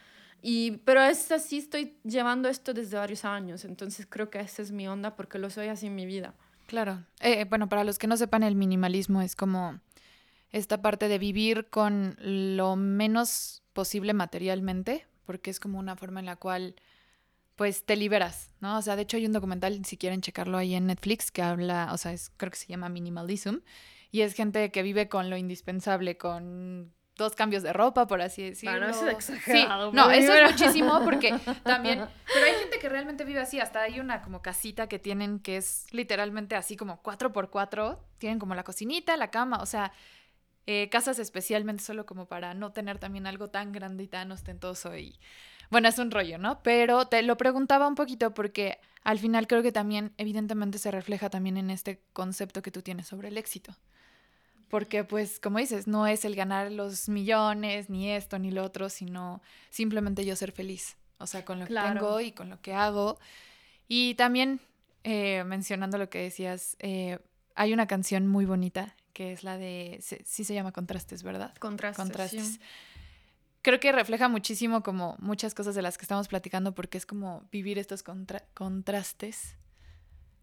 Y, 0.43 0.73
pero 0.79 1.03
es 1.03 1.31
así, 1.31 1.59
estoy 1.59 1.97
llevando 2.03 2.49
esto 2.49 2.75
desde 2.75 2.99
varios 2.99 3.25
años, 3.25 3.65
entonces 3.65 4.07
creo 4.11 4.29
que 4.29 4.41
esa 4.41 4.61
es 4.61 4.73
mi 4.73 4.89
onda 4.89 5.15
porque 5.15 5.39
lo 5.39 5.49
soy 5.51 5.69
así 5.69 5.87
en 5.87 5.95
mi 5.95 6.05
vida. 6.05 6.35
Claro. 6.67 7.05
Eh, 7.21 7.45
bueno, 7.49 7.69
para 7.69 7.85
los 7.85 7.99
que 7.99 8.09
no 8.09 8.17
sepan, 8.17 8.43
el 8.43 8.57
minimalismo 8.57 9.23
es 9.23 9.37
como 9.37 9.79
esta 10.53 10.83
parte 10.83 11.09
de 11.09 11.19
vivir 11.19 11.69
con 11.71 12.17
lo 12.21 12.77
menos 12.77 13.63
posible 13.73 14.13
materialmente, 14.13 15.07
porque 15.25 15.51
es 15.51 15.59
como 15.59 15.79
una 15.79 15.97
forma 15.97 16.21
en 16.21 16.27
la 16.27 16.37
cual 16.37 16.77
pues 17.57 17.85
te 17.85 17.97
liberas, 17.97 18.51
¿no? 18.61 18.79
O 18.79 18.83
sea, 18.83 18.97
de 18.97 19.03
hecho 19.03 19.17
hay 19.17 19.27
un 19.27 19.33
documental, 19.33 19.85
si 19.85 19.97
quieren 19.97 20.21
checarlo 20.21 20.59
ahí 20.59 20.75
en 20.75 20.87
Netflix, 20.87 21.31
que 21.31 21.43
habla, 21.43 21.91
o 21.93 21.99
sea, 21.99 22.13
es, 22.13 22.31
creo 22.37 22.51
que 22.51 22.59
se 22.59 22.67
llama 22.67 22.89
Minimalism, 22.89 23.57
y 24.11 24.23
es 24.23 24.35
gente 24.35 24.71
que 24.71 24.83
vive 24.83 25.09
con 25.09 25.31
lo 25.31 25.37
indispensable, 25.37 26.17
con 26.17 26.93
dos 27.17 27.35
cambios 27.35 27.63
de 27.63 27.73
ropa, 27.73 28.07
por 28.07 28.21
así 28.23 28.43
decirlo. 28.43 28.79
Bueno, 28.79 28.91
eso 28.91 29.07
es 29.07 29.15
exagerado. 29.15 29.91
Sí, 29.91 29.97
no, 29.97 30.11
eso 30.11 30.35
es 30.35 30.51
muchísimo 30.51 31.03
porque 31.05 31.35
también, 31.65 32.07
pero 32.33 32.47
hay 32.47 32.55
gente 32.61 32.79
que 32.79 32.89
realmente 32.89 33.25
vive 33.25 33.41
así, 33.41 33.61
hasta 33.61 33.83
hay 33.83 34.01
una 34.01 34.23
como 34.23 34.43
casita 34.43 34.89
que 34.89 34.99
tienen 34.99 35.39
que 35.39 35.59
es 35.59 35.87
literalmente 35.93 36.57
así 36.57 36.77
como 36.77 37.03
cuatro 37.03 37.33
por 37.33 37.51
cuatro, 37.51 38.05
tienen 38.19 38.39
como 38.39 38.55
la 38.55 38.65
cocinita, 38.65 39.17
la 39.17 39.31
cama, 39.31 39.59
o 39.63 39.67
sea, 39.67 39.93
eh, 40.67 40.89
casas 40.91 41.19
especialmente 41.19 41.83
solo 41.83 42.07
como 42.07 42.27
para 42.27 42.55
no 42.55 42.73
tener 42.73 42.99
también 42.99 43.27
algo 43.27 43.49
tan 43.49 43.73
grande 43.73 44.05
y 44.05 44.09
tan 44.09 44.31
ostentoso 44.31 44.97
y 44.97 45.19
bueno, 45.73 45.89
es 45.89 45.99
un 45.99 46.11
rollo, 46.11 46.37
¿no? 46.37 46.63
Pero 46.63 47.07
te 47.07 47.23
lo 47.23 47.39
preguntaba 47.39 47.89
un 47.89 47.95
poquito 47.95 48.35
porque 48.35 48.79
al 49.05 49.19
final 49.19 49.47
creo 49.47 49.63
que 49.63 49.73
también 49.73 50.13
evidentemente 50.19 50.77
se 50.77 50.91
refleja 50.91 51.31
también 51.31 51.57
en 51.57 51.71
este 51.71 52.03
concepto 52.13 52.61
que 52.61 52.71
tú 52.71 52.83
tienes 52.83 53.07
sobre 53.07 53.29
el 53.29 53.39
éxito. 53.39 53.75
Porque 54.69 55.03
pues 55.03 55.41
como 55.41 55.59
dices, 55.59 55.87
no 55.87 56.07
es 56.07 56.27
el 56.27 56.37
ganar 56.37 56.71
los 56.71 57.09
millones, 57.09 57.89
ni 57.89 58.11
esto, 58.11 58.39
ni 58.39 58.51
lo 58.51 58.65
otro, 58.65 58.91
sino 58.91 59.41
simplemente 59.71 60.27
yo 60.27 60.37
ser 60.37 60.53
feliz. 60.53 60.99
O 61.17 61.27
sea, 61.27 61.43
con 61.45 61.59
lo 61.59 61.67
que 61.67 61.75
tengo 61.75 62.21
y 62.21 62.33
con 62.33 62.51
lo 62.51 62.61
que 62.61 62.75
hago. 62.75 63.19
Y 63.89 64.15
también 64.17 64.61
eh, 65.05 65.43
mencionando 65.45 65.97
lo 65.97 66.11
que 66.11 66.19
decías, 66.19 66.77
eh, 66.81 67.19
hay 67.55 67.73
una 67.73 67.87
canción 67.87 68.27
muy 68.27 68.45
bonita 68.45 68.95
que 69.13 69.33
es 69.33 69.45
la 69.45 69.59
de, 69.59 70.03
sí 70.25 70.45
se 70.45 70.55
llama 70.55 70.73
Contrastes, 70.73 71.23
¿verdad? 71.23 71.55
Contrastes. 71.59 71.97
Contrastes. 71.97 72.61
Creo 73.63 73.79
que 73.79 73.93
refleja 73.93 74.29
muchísimo 74.29 74.83
como 74.83 75.17
muchas 75.21 75.55
cosas 75.55 75.75
de 75.75 75.83
las 75.83 75.97
que 75.97 76.03
estamos 76.03 76.27
platicando 76.29 76.75
porque 76.75 76.99
es 76.99 77.07
como 77.07 77.47
vivir 77.53 77.79
estos 77.79 78.03
contrastes. 78.03 79.57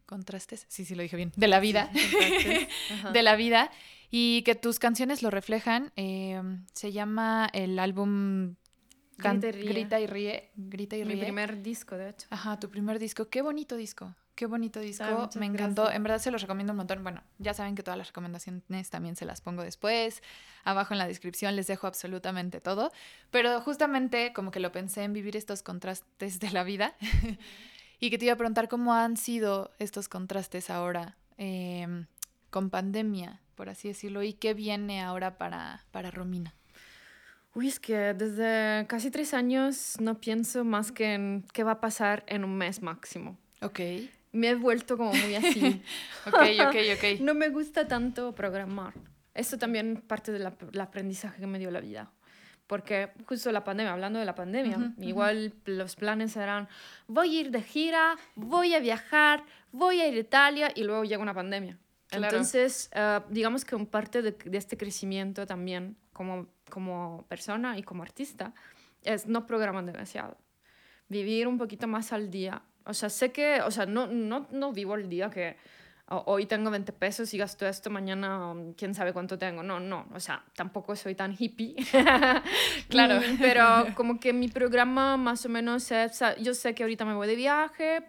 Contrastes, 0.05 0.65
sí, 0.69 0.85
sí 0.85 0.95
lo 0.95 1.03
dije 1.03 1.17
bien, 1.17 1.31
de 1.35 1.47
la 1.47 1.59
vida, 1.59 1.91
de 3.13 3.21
la 3.21 3.35
vida, 3.35 3.69
y 4.09 4.41
que 4.41 4.55
tus 4.55 4.79
canciones 4.79 5.21
lo 5.21 5.29
reflejan. 5.29 5.91
Em, 5.95 6.65
se 6.73 6.91
llama 6.91 7.47
el 7.53 7.77
álbum 7.77 8.55
Grita 9.21 9.47
y 9.99 10.07
ríe. 10.07 10.51
Grita 10.55 10.95
y 10.95 11.03
ríe. 11.03 11.15
Mi 11.15 11.21
primer 11.21 11.61
disco, 11.61 11.97
de 11.97 12.09
hecho. 12.09 12.27
Ajá, 12.29 12.59
tu 12.59 12.69
primer 12.69 12.99
disco. 12.99 13.29
Qué 13.29 13.41
bonito 13.41 13.75
disco. 13.75 14.15
Qué 14.39 14.45
bonito 14.45 14.79
disco, 14.79 15.29
me 15.37 15.47
encantó. 15.47 15.91
En 15.91 16.01
verdad 16.01 16.17
se 16.17 16.31
los 16.31 16.41
recomiendo 16.41 16.71
un 16.71 16.77
montón. 16.77 17.03
Bueno, 17.03 17.21
ya 17.39 17.53
saben 17.53 17.75
que 17.75 17.83
todas 17.83 17.97
las 17.97 18.07
recomendaciones 18.07 18.89
también 18.89 19.17
se 19.17 19.25
las 19.25 19.41
pongo 19.41 19.63
después. 19.63 20.23
Abajo 20.63 20.93
en 20.93 20.97
la 20.97 21.07
descripción 21.07 21.57
les 21.57 21.67
dejo 21.67 21.87
absolutamente 21.87 22.61
todo. 22.61 22.93
Pero 23.31 23.59
justamente 23.59 24.31
como 24.31 24.51
que 24.51 24.61
lo 24.61 24.71
pensé 24.71 25.03
en 25.03 25.11
vivir 25.11 25.35
estos 25.35 25.61
contrastes 25.61 26.39
de 26.39 26.51
la 26.51 26.63
vida. 26.63 26.95
y 27.99 28.09
que 28.09 28.17
te 28.17 28.23
iba 28.23 28.33
a 28.33 28.37
preguntar 28.37 28.69
cómo 28.69 28.93
han 28.93 29.17
sido 29.17 29.71
estos 29.77 30.07
contrastes 30.07 30.69
ahora 30.69 31.17
em, 31.35 32.05
con 32.49 32.69
pandemia, 32.69 33.41
por 33.55 33.67
así 33.67 33.89
decirlo, 33.89 34.23
y 34.23 34.31
qué 34.31 34.53
viene 34.53 35.01
ahora 35.01 35.37
para, 35.37 35.83
para 35.91 36.11
Romina. 36.11 36.55
Uy, 37.55 37.67
es 37.67 37.81
que 37.81 38.13
desde 38.13 38.87
casi 38.87 39.11
tres 39.11 39.33
años 39.33 39.97
no 39.99 40.21
pienso 40.21 40.63
más 40.63 40.93
que 40.93 41.13
en 41.13 41.45
qué 41.51 41.65
va 41.65 41.71
a 41.71 41.81
pasar 41.81 42.23
en 42.27 42.45
un 42.45 42.55
mes 42.55 42.81
máximo. 42.81 43.37
Ok 43.61 43.81
me 44.31 44.49
he 44.49 44.55
vuelto 44.55 44.97
como 44.97 45.13
muy 45.13 45.35
así. 45.35 45.81
ok, 46.27 46.67
ok, 46.67 46.75
ok. 46.95 47.19
No 47.21 47.33
me 47.33 47.49
gusta 47.49 47.87
tanto 47.87 48.33
programar. 48.33 48.93
Eso 49.33 49.57
también 49.57 50.03
parte 50.05 50.31
del 50.31 50.45
aprendizaje 50.81 51.39
que 51.39 51.47
me 51.47 51.59
dio 51.59 51.71
la 51.71 51.79
vida. 51.79 52.11
Porque 52.67 53.09
justo 53.25 53.51
la 53.51 53.63
pandemia, 53.63 53.93
hablando 53.93 54.19
de 54.19 54.25
la 54.25 54.35
pandemia, 54.35 54.93
igual 54.99 55.53
los 55.65 55.95
planes 55.95 56.37
eran, 56.37 56.67
voy 57.07 57.35
a 57.35 57.41
ir 57.41 57.51
de 57.51 57.63
gira, 57.63 58.15
voy 58.35 58.75
a 58.75 58.79
viajar, 58.79 59.43
voy 59.71 60.01
a 60.01 60.07
ir 60.07 60.13
a 60.15 60.19
Italia 60.19 60.71
y 60.75 60.83
luego 60.83 61.03
llega 61.03 61.19
una 61.19 61.33
pandemia. 61.33 61.79
Entonces, 62.11 62.91
uh, 62.95 63.23
digamos 63.31 63.65
que 63.65 63.75
un 63.75 63.87
parte 63.87 64.21
de, 64.21 64.31
de, 64.31 64.57
este 64.57 64.77
crecimiento 64.77 65.47
también 65.47 65.97
como, 66.13 66.47
como 66.69 67.25
persona 67.27 67.77
y 67.77 67.81
como 67.83 68.03
artista 68.03 68.53
es 69.03 69.25
no 69.25 69.45
programar 69.47 69.85
demasiado. 69.85 70.37
Vivir 71.07 71.47
un 71.47 71.57
poquito 71.57 71.87
más 71.87 72.13
al 72.13 72.29
día, 72.29 72.61
o 72.89 72.93
sea, 72.93 73.09
sé 73.09 73.31
que, 73.31 73.61
o 73.61 73.71
sea, 73.71 73.85
no, 73.85 74.07
no, 74.07 74.47
no 74.51 74.73
vivo 74.73 74.95
el 74.95 75.07
día 75.09 75.29
que 75.29 75.55
hoy 76.09 76.47
tengo 76.47 76.71
20 76.71 76.91
pesos 76.93 77.33
y 77.33 77.37
gasto 77.37 77.67
esto, 77.67 77.91
mañana 77.91 78.51
um, 78.51 78.73
quién 78.73 78.95
sabe 78.95 79.13
cuánto 79.13 79.37
tengo. 79.37 79.61
No, 79.61 79.79
no, 79.79 80.07
o 80.13 80.19
sea, 80.19 80.43
tampoco 80.55 80.95
soy 80.95 81.13
tan 81.13 81.35
hippie. 81.37 81.75
claro. 82.89 83.19
Mm, 83.19 83.37
pero 83.39 83.85
como 83.95 84.19
que 84.19 84.33
mi 84.33 84.47
programa 84.47 85.17
más 85.17 85.45
o 85.45 85.49
menos 85.49 85.91
es, 85.91 86.19
yo 86.41 86.55
sé 86.55 86.73
que 86.73 86.83
ahorita 86.83 87.05
me 87.05 87.13
voy 87.13 87.27
de 87.27 87.35
viaje, 87.35 88.03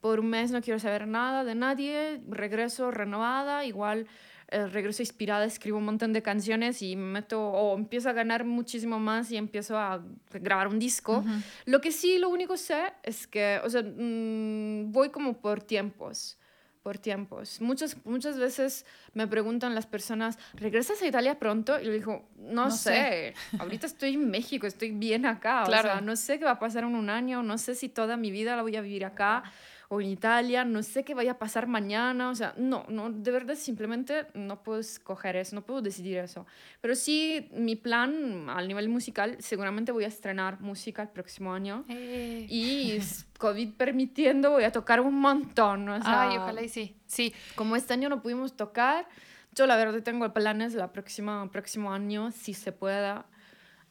por 0.00 0.20
un 0.20 0.28
mes 0.28 0.50
no 0.50 0.60
quiero 0.60 0.78
saber 0.78 1.08
nada 1.08 1.44
de 1.44 1.54
nadie, 1.54 2.20
regreso 2.28 2.90
renovada, 2.90 3.64
igual 3.64 4.06
eh, 4.48 4.66
regreso 4.66 5.02
inspirada, 5.02 5.44
escribo 5.44 5.78
un 5.78 5.84
montón 5.84 6.12
de 6.12 6.22
canciones 6.22 6.80
y 6.80 6.94
me 6.94 7.20
meto 7.20 7.42
o 7.42 7.76
empiezo 7.76 8.08
a 8.08 8.12
ganar 8.12 8.44
muchísimo 8.44 9.00
más 9.00 9.30
y 9.30 9.36
empiezo 9.36 9.76
a 9.76 10.04
grabar 10.30 10.68
un 10.68 10.78
disco. 10.78 11.24
Lo 11.64 11.80
que 11.80 11.90
sí, 11.90 12.18
lo 12.18 12.28
único 12.28 12.56
sé 12.56 12.92
es 13.02 13.26
que, 13.26 13.60
o 13.64 13.70
sea, 13.70 13.82
mm, 13.82 14.92
voy 14.92 15.10
como 15.10 15.40
por 15.40 15.62
tiempos 15.62 16.38
por 16.86 16.98
tiempos. 16.98 17.60
Muchas, 17.60 17.96
muchas 18.04 18.38
veces 18.38 18.86
me 19.12 19.26
preguntan 19.26 19.74
las 19.74 19.86
personas, 19.86 20.38
¿regresas 20.54 21.02
a 21.02 21.06
Italia 21.08 21.36
pronto? 21.36 21.80
Y 21.80 21.84
le 21.86 21.94
digo, 21.94 22.28
no, 22.36 22.70
sé. 22.70 23.34
ahorita 23.58 23.86
estoy 23.88 24.14
en 24.14 24.30
México, 24.30 24.68
estoy 24.68 24.92
bien 24.92 25.26
acá, 25.26 25.64
claro. 25.66 25.88
o 25.88 25.92
sea, 25.94 26.00
no 26.00 26.14
sé 26.14 26.38
qué 26.38 26.44
va 26.44 26.52
a 26.52 26.58
pasar 26.60 26.84
en 26.84 26.94
un 26.94 27.10
año, 27.10 27.42
no 27.42 27.58
sé 27.58 27.74
si 27.74 27.88
toda 27.88 28.16
mi 28.16 28.30
vida 28.30 28.54
la 28.54 28.62
voy 28.62 28.76
a 28.76 28.82
vivir 28.82 29.04
acá 29.04 29.42
o 29.88 30.00
en 30.00 30.08
Italia, 30.08 30.64
no 30.64 30.82
sé 30.82 31.04
qué 31.04 31.14
vaya 31.14 31.32
a 31.32 31.38
pasar 31.38 31.68
mañana, 31.68 32.30
o 32.30 32.34
sea, 32.34 32.54
no, 32.56 32.84
no, 32.88 33.10
de 33.10 33.30
verdad 33.30 33.54
simplemente 33.54 34.26
no 34.34 34.62
puedo 34.62 34.80
escoger 34.80 35.36
eso, 35.36 35.54
no 35.54 35.62
puedo 35.64 35.80
decidir 35.80 36.18
eso. 36.18 36.44
Pero 36.80 36.96
sí, 36.96 37.48
mi 37.52 37.76
plan 37.76 38.50
al 38.50 38.66
nivel 38.66 38.88
musical, 38.88 39.36
seguramente 39.38 39.92
voy 39.92 40.04
a 40.04 40.08
estrenar 40.08 40.60
música 40.60 41.02
el 41.02 41.08
próximo 41.08 41.52
año 41.52 41.84
eh. 41.88 42.46
y 42.48 42.98
COVID 43.38 43.74
permitiendo 43.74 44.50
voy 44.50 44.64
a 44.64 44.72
tocar 44.72 45.00
un 45.00 45.20
montón, 45.20 45.88
o 45.88 46.02
sea, 46.02 46.30
Ay, 46.30 46.36
ojalá 46.36 46.62
y 46.62 46.68
sí, 46.68 46.96
sí. 47.06 47.32
Como 47.54 47.76
este 47.76 47.92
año 47.92 48.08
no 48.08 48.22
pudimos 48.22 48.56
tocar, 48.56 49.08
yo 49.54 49.66
la 49.66 49.76
verdad 49.76 50.02
tengo 50.02 50.32
planes 50.32 50.74
el 50.74 50.88
próximo, 50.90 51.48
próximo 51.52 51.92
año, 51.92 52.32
si 52.32 52.54
se 52.54 52.72
pueda 52.72 53.26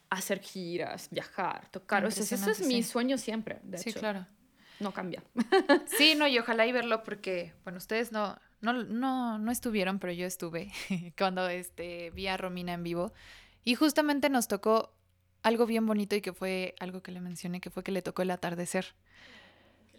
hacer 0.10 0.40
giras, 0.40 1.08
viajar, 1.10 1.70
tocar. 1.72 2.04
O 2.06 2.12
sea, 2.12 2.24
eso 2.24 2.52
es 2.52 2.68
mi 2.68 2.84
sueño 2.84 3.18
siempre, 3.18 3.60
de 3.64 3.78
sí, 3.78 3.94
claro 3.94 4.28
no 4.80 4.94
cambia. 4.94 5.24
sí, 5.98 6.16
no, 6.16 6.28
y 6.28 6.38
ojalá 6.40 6.66
y 6.66 6.72
verlo 6.72 7.04
porque, 7.04 7.54
bueno, 7.64 7.78
ustedes 7.78 8.12
no, 8.12 8.38
no, 8.62 8.74
no, 8.74 9.40
no 9.40 9.52
estuvieron, 9.52 10.00
pero 10.00 10.14
yo 10.14 10.26
estuve 10.26 10.72
cuando 11.18 11.48
este, 11.48 12.12
vi 12.12 12.28
a 12.28 12.38
Romina 12.38 12.74
en 12.74 12.84
vivo. 12.84 13.14
Y 13.64 13.76
justamente 13.76 14.30
nos 14.30 14.48
tocó 14.48 14.94
algo 15.44 15.66
bien 15.66 15.86
bonito 15.86 16.16
y 16.16 16.22
que 16.22 16.34
fue 16.34 16.76
algo 16.80 17.02
que 17.02 17.12
le 17.12 17.22
mencioné, 17.22 17.62
que 17.62 17.70
fue 17.70 17.84
que 17.84 17.92
le 17.92 18.02
tocó 18.02 18.22
el 18.22 18.32
atardecer. 18.32 18.96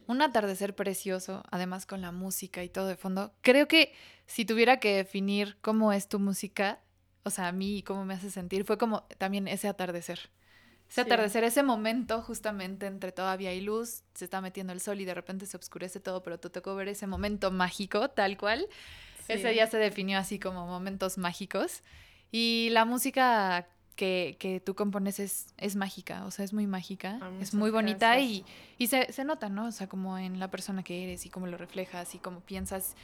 Un 0.09 0.23
atardecer 0.23 0.75
precioso, 0.75 1.43
además 1.51 1.87
con 1.87 2.01
la 2.01 2.12
música 2.12 2.62
y 2.62 2.69
todo 2.69 2.87
de 2.87 2.97
fondo. 2.97 3.33
Creo 3.43 3.67
que 3.67 3.93
si 4.27 4.45
tuviera 4.45 4.79
que 4.79 4.95
definir 4.95 5.57
cómo 5.61 5.93
es 5.93 6.09
tu 6.09 6.19
música, 6.21 6.81
o 7.25 7.31
sea, 7.31 7.49
a 7.49 7.53
mí 7.53 7.79
y 7.79 7.83
cómo 7.83 8.05
me 8.05 8.15
hace 8.15 8.31
sentir, 8.31 8.65
fue 8.65 8.79
como 8.79 9.03
también 9.19 9.49
ese 9.49 9.67
atardecer. 9.67 10.31
Ese 10.88 11.01
atardecer, 11.01 11.44
ese 11.44 11.62
momento 11.62 12.22
justamente 12.22 12.87
entre 12.87 13.12
todavía 13.12 13.51
hay 13.51 13.61
luz, 13.61 14.03
se 14.14 14.25
está 14.25 14.40
metiendo 14.40 14.72
el 14.72 14.81
sol 14.81 15.01
y 15.01 15.05
de 15.05 15.14
repente 15.14 15.46
se 15.46 15.57
oscurece 15.57 16.01
todo, 16.01 16.22
pero 16.22 16.38
te 16.38 16.49
tocó 16.49 16.75
ver 16.77 16.88
ese 16.88 17.07
momento 17.07 17.51
mágico, 17.51 18.09
tal 18.11 18.37
cual. 18.37 18.66
Ese 19.29 19.51
día 19.51 19.66
se 19.66 19.79
definió 19.79 20.18
así 20.18 20.38
como 20.38 20.66
momentos 20.66 21.18
mágicos. 21.18 21.83
Y 22.31 22.68
la 22.70 22.85
música 22.85 23.66
que, 23.96 24.37
que 24.38 24.61
tú 24.61 24.75
compones 24.77 25.18
es, 25.18 25.49
es 25.57 25.75
mágica, 25.75 26.25
o 26.27 26.31
sea, 26.31 26.44
es 26.44 26.53
muy 26.53 26.66
mágica, 26.66 27.18
Ah, 27.20 27.31
es 27.40 27.55
muy 27.55 27.70
bonita 27.70 28.12
gracias. 28.14 28.31
y, 28.31 28.44
y 28.79 28.87
se, 28.87 29.12
se 29.12 29.25
nota, 29.25 29.49
¿no? 29.49 29.66
O 29.66 29.72
sea, 29.72 29.88
como 29.88 30.18
en 30.18 30.38
la 30.38 30.51
persona 30.51 30.83
que 30.85 31.03
eres 31.05 31.27
y 31.27 31.31
cómo 31.31 31.46
lo 31.46 31.57
reflejas 31.57 32.14
y 32.14 32.18
cómo 32.18 32.40
piensas. 32.40 32.94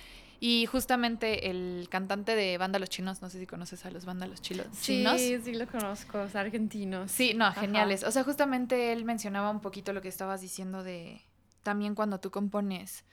Y 0.44 0.66
justamente 0.66 1.50
el 1.50 1.86
cantante 1.88 2.34
de 2.34 2.58
Vándalos 2.58 2.88
Chinos, 2.88 3.22
no 3.22 3.30
sé 3.30 3.38
si 3.38 3.46
conoces 3.46 3.86
a 3.86 3.92
los 3.92 4.04
Vándalos 4.04 4.42
Chilos, 4.42 4.66
Chinos. 4.80 5.20
Sí, 5.20 5.38
sí 5.40 5.54
lo 5.54 5.68
conozco, 5.68 6.20
es 6.24 6.34
argentinos. 6.34 7.12
Sí, 7.12 7.32
no, 7.32 7.44
Ajá. 7.44 7.60
geniales. 7.60 8.02
O 8.02 8.10
sea, 8.10 8.24
justamente 8.24 8.92
él 8.92 9.04
mencionaba 9.04 9.50
un 9.50 9.60
poquito 9.60 9.92
lo 9.92 10.02
que 10.02 10.08
estabas 10.08 10.40
diciendo 10.40 10.82
de 10.82 11.22
también 11.62 11.94
cuando 11.94 12.18
tú 12.18 12.32
compones 12.32 13.04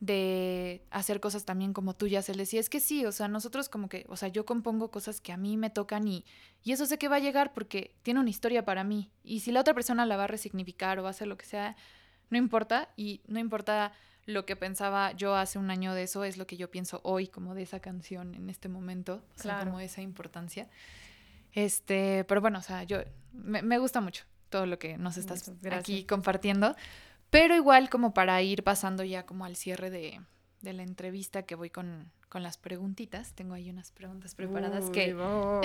de 0.00 0.82
hacer 0.90 1.18
cosas 1.18 1.46
también 1.46 1.72
como 1.72 1.94
tuyas. 1.94 2.28
Él 2.28 2.36
decía, 2.36 2.60
es 2.60 2.68
que 2.68 2.80
sí, 2.80 3.06
o 3.06 3.12
sea, 3.12 3.26
nosotros 3.26 3.70
como 3.70 3.88
que, 3.88 4.04
o 4.10 4.16
sea, 4.18 4.28
yo 4.28 4.44
compongo 4.44 4.90
cosas 4.90 5.22
que 5.22 5.32
a 5.32 5.38
mí 5.38 5.56
me 5.56 5.70
tocan 5.70 6.06
y, 6.06 6.26
y 6.62 6.72
eso 6.72 6.84
sé 6.84 6.98
que 6.98 7.08
va 7.08 7.16
a 7.16 7.20
llegar 7.20 7.54
porque 7.54 7.94
tiene 8.02 8.20
una 8.20 8.28
historia 8.28 8.66
para 8.66 8.84
mí. 8.84 9.10
Y 9.24 9.40
si 9.40 9.50
la 9.50 9.60
otra 9.62 9.72
persona 9.72 10.04
la 10.04 10.18
va 10.18 10.24
a 10.24 10.26
resignificar 10.26 10.98
o 10.98 11.04
va 11.04 11.08
a 11.08 11.12
hacer 11.12 11.26
lo 11.26 11.38
que 11.38 11.46
sea, 11.46 11.74
no 12.28 12.36
importa. 12.36 12.90
Y 12.96 13.22
no 13.28 13.38
importa 13.40 13.92
lo 14.26 14.44
que 14.44 14.56
pensaba 14.56 15.12
yo 15.12 15.34
hace 15.36 15.58
un 15.58 15.70
año 15.70 15.94
de 15.94 16.02
eso, 16.02 16.24
es 16.24 16.36
lo 16.36 16.46
que 16.46 16.56
yo 16.56 16.70
pienso 16.70 17.00
hoy 17.04 17.28
como 17.28 17.54
de 17.54 17.62
esa 17.62 17.80
canción 17.80 18.34
en 18.34 18.50
este 18.50 18.68
momento. 18.68 19.22
O 19.34 19.38
sea, 19.38 19.42
Claro. 19.54 19.66
como 19.66 19.80
esa 19.80 20.02
importancia. 20.02 20.68
Este, 21.52 22.24
pero 22.24 22.40
bueno, 22.40 22.58
o 22.58 22.62
sea, 22.62 22.82
yo 22.82 22.98
me, 23.32 23.62
me 23.62 23.78
gusta 23.78 24.00
mucho 24.00 24.24
todo 24.50 24.66
lo 24.66 24.78
que 24.78 24.98
nos 24.98 25.16
estás 25.16 25.48
gracias. 25.62 25.80
aquí 25.80 26.04
compartiendo. 26.04 26.76
Pero 27.30 27.54
igual 27.56 27.88
como 27.90 28.14
para 28.14 28.40
ir 28.42 28.62
pasando 28.62 29.02
ya 29.04 29.26
como 29.26 29.44
al 29.44 29.56
cierre 29.56 29.90
de, 29.90 30.20
de 30.60 30.72
la 30.72 30.82
entrevista 30.82 31.42
que 31.42 31.54
voy 31.54 31.70
con, 31.70 32.10
con 32.28 32.42
las 32.42 32.56
preguntitas. 32.58 33.32
Tengo 33.34 33.54
ahí 33.54 33.70
unas 33.70 33.90
preguntas 33.90 34.34
preparadas 34.34 34.84
Uy, 34.86 34.92
que 34.92 35.10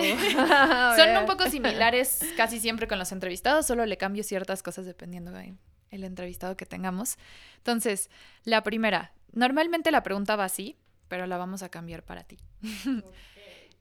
son 0.97 1.17
un 1.17 1.25
poco 1.27 1.49
similares 1.49 2.19
casi 2.37 2.59
siempre 2.59 2.87
con 2.87 2.97
los 2.99 3.11
entrevistados, 3.11 3.65
solo 3.67 3.85
le 3.85 3.97
cambio 3.97 4.23
ciertas 4.23 4.63
cosas 4.63 4.85
dependiendo 4.85 5.31
del 5.31 5.57
el 5.91 6.03
entrevistado 6.03 6.57
que 6.57 6.65
tengamos. 6.65 7.17
Entonces, 7.57 8.09
la 8.43 8.63
primera, 8.63 9.13
normalmente 9.33 9.91
la 9.91 10.03
pregunta 10.03 10.35
va 10.35 10.45
así, 10.45 10.77
pero 11.07 11.27
la 11.27 11.37
vamos 11.37 11.61
a 11.61 11.69
cambiar 11.69 12.03
para 12.03 12.23
ti. 12.23 12.37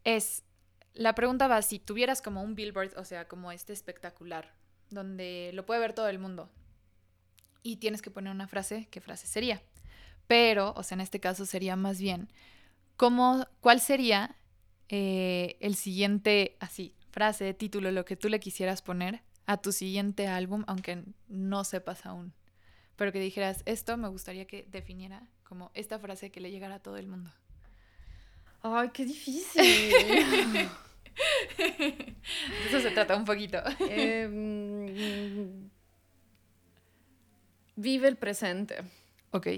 Es, 0.05 0.45
la 0.95 1.15
pregunta 1.15 1.47
va, 1.47 1.63
si 1.63 1.79
tuvieras 1.79 2.23
como 2.23 2.43
un 2.43 2.55
billboard, 2.55 2.97
o 2.97 3.05
sea, 3.05 3.29
como 3.29 3.53
este 3.53 3.73
espectacular, 3.73 4.53
donde 4.89 5.51
lo 5.55 5.65
puede 5.67 5.81
ver 5.81 5.93
todo 5.93 6.09
el 6.09 6.19
mundo, 6.19 6.51
y 7.63 7.77
tienes 7.77 8.03
que 8.03 8.11
poner 8.11 8.33
una 8.33 8.49
frase, 8.49 8.89
¿qué 8.91 9.01
frase 9.01 9.27
sería? 9.27 9.63
Pero, 10.27 10.73
o 10.77 10.83
sea, 10.83 10.95
en 10.95 11.03
este 11.03 11.21
caso 11.21 11.45
sería 11.45 11.77
más 11.77 12.01
bien, 12.01 12.31
¿cómo, 12.97 13.47
¿cuál 13.61 13.81
sería 13.81 14.37
eh, 14.89 15.57
el 15.61 15.77
siguiente, 15.77 16.57
así, 16.61 16.95
frase, 17.11 17.53
título, 17.55 17.91
lo 17.91 18.05
que 18.05 18.17
tú 18.17 18.29
le 18.29 18.41
quisieras 18.41 18.83
poner 18.83 19.23
a 19.51 19.57
tu 19.57 19.73
siguiente 19.73 20.29
álbum, 20.29 20.63
aunque 20.69 21.03
no 21.27 21.65
sepas 21.65 22.07
aún? 22.07 22.33
Pero 22.95 23.11
que 23.11 23.19
dijeras, 23.19 23.65
esto 23.67 23.97
me 23.97 24.07
gustaría 24.07 24.47
que 24.47 24.65
definiera 24.71 25.27
como 25.43 25.73
esta 25.75 25.99
frase 25.99 26.31
que 26.31 26.41
le 26.41 26.53
llegara 26.53 26.77
a 26.77 26.79
todo 26.79 26.99
el 26.99 27.09
mundo. 27.09 27.33
Ay, 28.63 28.91
qué 28.93 29.05
difícil. 29.05 29.65
De 31.59 32.17
Eso 32.69 32.81
se 32.81 32.93
trata 32.93 33.17
un 33.17 33.25
poquito. 33.25 33.59
Em, 33.81 35.69
vive 37.75 38.07
el 38.07 38.17
presente. 38.17 38.77
Ok. 39.33 39.49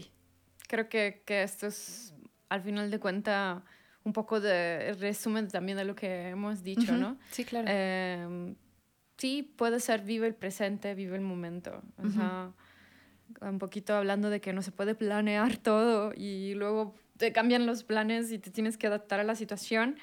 Creo 0.69 0.89
que, 0.89 1.23
que 1.27 1.43
esto 1.43 1.67
es, 1.67 2.15
al 2.49 2.63
final 2.63 2.91
de 2.91 2.99
cuentas, 2.99 3.63
un 4.05 4.15
poco 4.15 4.41
de 4.41 4.95
resumen 4.95 5.49
también 5.49 5.77
de 5.77 5.85
lo 5.85 5.95
que 5.95 6.31
hemos 6.31 6.63
dicho. 6.63 6.97
¿no? 6.97 7.19
Sí, 7.31 7.45
claro. 7.45 7.69
Em, 7.69 8.57
sí, 9.23 9.45
puede 9.57 9.79
ser 9.79 10.03
vive 10.03 10.27
el 10.27 10.35
presente, 10.35 10.97
vive 10.97 11.15
el 11.15 11.23
momento. 11.23 11.81
O 11.99 12.03
Ujú. 12.03 12.13
sea, 12.13 12.53
un 13.41 13.59
poquito 13.61 13.95
hablando 13.95 14.31
de 14.31 14.41
que 14.41 14.53
no 14.53 14.63
se 14.63 14.73
puede 14.73 14.97
planear 14.97 15.59
todo 15.59 16.13
y 16.17 16.55
luego 16.55 16.97
te 17.19 17.33
cambian 17.33 17.65
los 17.65 17.85
planes 17.85 18.33
y 18.33 18.41
te 18.41 18.51
tienes 18.51 18.77
que 18.77 18.89
adaptar 18.89 19.21
a 19.21 19.25
la 19.25 19.37
situación. 19.37 19.97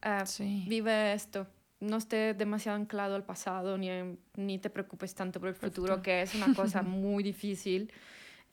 Ah, 0.00 0.24
sí. 0.24 0.64
Vive 0.66 1.12
esto. 1.12 1.46
No 1.80 1.98
esté 1.98 2.32
demasiado 2.32 2.78
anclado 2.78 3.16
al 3.16 3.24
pasado 3.24 3.76
ni, 3.76 3.88
ni 4.36 4.58
te 4.58 4.70
preocupes 4.70 5.14
tanto 5.14 5.40
por 5.40 5.50
el 5.50 5.54
futuro, 5.54 5.96
futuro. 5.96 6.02
que 6.02 6.22
es 6.22 6.34
una 6.34 6.54
cosa 6.54 6.82
muy 7.04 7.22
difícil. 7.22 7.92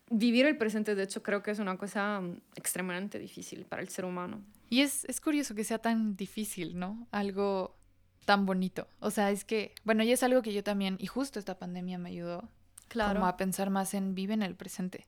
Vivir 0.09 0.45
el 0.45 0.57
presente, 0.57 0.93
de 0.93 1.03
hecho, 1.03 1.23
creo 1.23 1.41
que 1.41 1.51
es 1.51 1.59
una 1.59 1.77
cosa 1.77 2.19
mm, 2.19 2.35
extremadamente 2.55 3.17
difícil 3.17 3.63
para 3.63 3.81
el 3.81 3.87
ser 3.87 4.03
humano. 4.03 4.41
Y 4.69 4.81
es, 4.81 5.05
es 5.05 5.21
curioso 5.21 5.55
que 5.55 5.63
sea 5.63 5.77
tan 5.79 6.17
difícil, 6.17 6.77
¿no? 6.77 7.07
Algo 7.11 7.77
tan 8.25 8.45
bonito. 8.45 8.87
O 8.99 9.11
sea, 9.11 9.31
es 9.31 9.45
que, 9.45 9.73
bueno, 9.83 10.03
y 10.03 10.11
es 10.11 10.23
algo 10.23 10.41
que 10.41 10.53
yo 10.53 10.63
también, 10.63 10.97
y 10.99 11.07
justo 11.07 11.39
esta 11.39 11.57
pandemia 11.57 11.97
me 11.97 12.09
ayudó 12.09 12.49
como 12.91 13.25
a 13.25 13.37
pensar 13.37 13.69
más 13.69 13.93
en 13.93 14.15
vive 14.15 14.33
en 14.33 14.43
el 14.43 14.55
presente. 14.55 15.07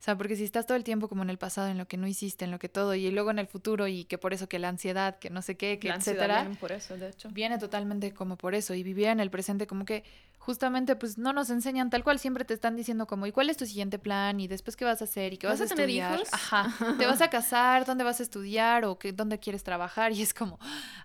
O 0.00 0.02
sea, 0.02 0.16
porque 0.16 0.34
si 0.34 0.44
estás 0.44 0.64
todo 0.64 0.78
el 0.78 0.82
tiempo 0.84 1.08
como 1.08 1.22
en 1.22 1.28
el 1.28 1.36
pasado, 1.36 1.68
en 1.68 1.76
lo 1.76 1.86
que 1.86 1.98
no 1.98 2.06
hiciste, 2.06 2.46
en 2.46 2.50
lo 2.50 2.58
que 2.58 2.70
todo, 2.70 2.94
y 2.94 3.10
luego 3.10 3.30
en 3.30 3.38
el 3.38 3.46
futuro, 3.46 3.86
y 3.86 4.04
que 4.04 4.16
por 4.16 4.32
eso 4.32 4.48
que 4.48 4.58
la 4.58 4.70
ansiedad, 4.70 5.18
que 5.18 5.28
no 5.28 5.42
sé 5.42 5.58
qué, 5.58 5.78
que 5.78 5.88
La 5.88 5.96
etcétera, 5.96 6.40
viene 6.40 6.56
por 6.56 6.72
eso, 6.72 6.96
de 6.96 7.10
hecho. 7.10 7.28
viene 7.30 7.58
totalmente 7.58 8.14
como 8.14 8.38
por 8.38 8.54
eso. 8.54 8.72
Y 8.72 8.82
vivir 8.82 9.08
en 9.08 9.20
el 9.20 9.30
presente, 9.30 9.66
como 9.66 9.84
que 9.84 10.02
justamente 10.38 10.96
pues 10.96 11.18
no 11.18 11.34
nos 11.34 11.50
enseñan 11.50 11.90
tal 11.90 12.02
cual, 12.02 12.18
siempre 12.18 12.46
te 12.46 12.54
están 12.54 12.76
diciendo 12.76 13.06
como, 13.06 13.26
¿y 13.26 13.32
cuál 13.32 13.50
es 13.50 13.58
tu 13.58 13.66
siguiente 13.66 13.98
plan? 13.98 14.40
¿Y 14.40 14.48
después 14.48 14.74
qué 14.74 14.86
vas 14.86 15.02
a 15.02 15.04
hacer? 15.04 15.34
¿Y 15.34 15.36
qué 15.36 15.46
vas, 15.46 15.60
¿Vas 15.60 15.70
a 15.70 15.74
tener 15.74 15.90
estudiar? 15.90 16.14
hijos? 16.14 16.28
Ajá. 16.32 16.74
¿Te 16.98 17.06
vas 17.06 17.20
a 17.20 17.28
casar? 17.28 17.84
¿Dónde 17.84 18.02
vas 18.02 18.20
a 18.20 18.22
estudiar? 18.22 18.86
¿O 18.86 18.98
qué, 18.98 19.12
dónde 19.12 19.38
quieres 19.38 19.62
trabajar? 19.64 20.12
Y 20.20 20.22
es 20.22 20.32
como 20.32 20.58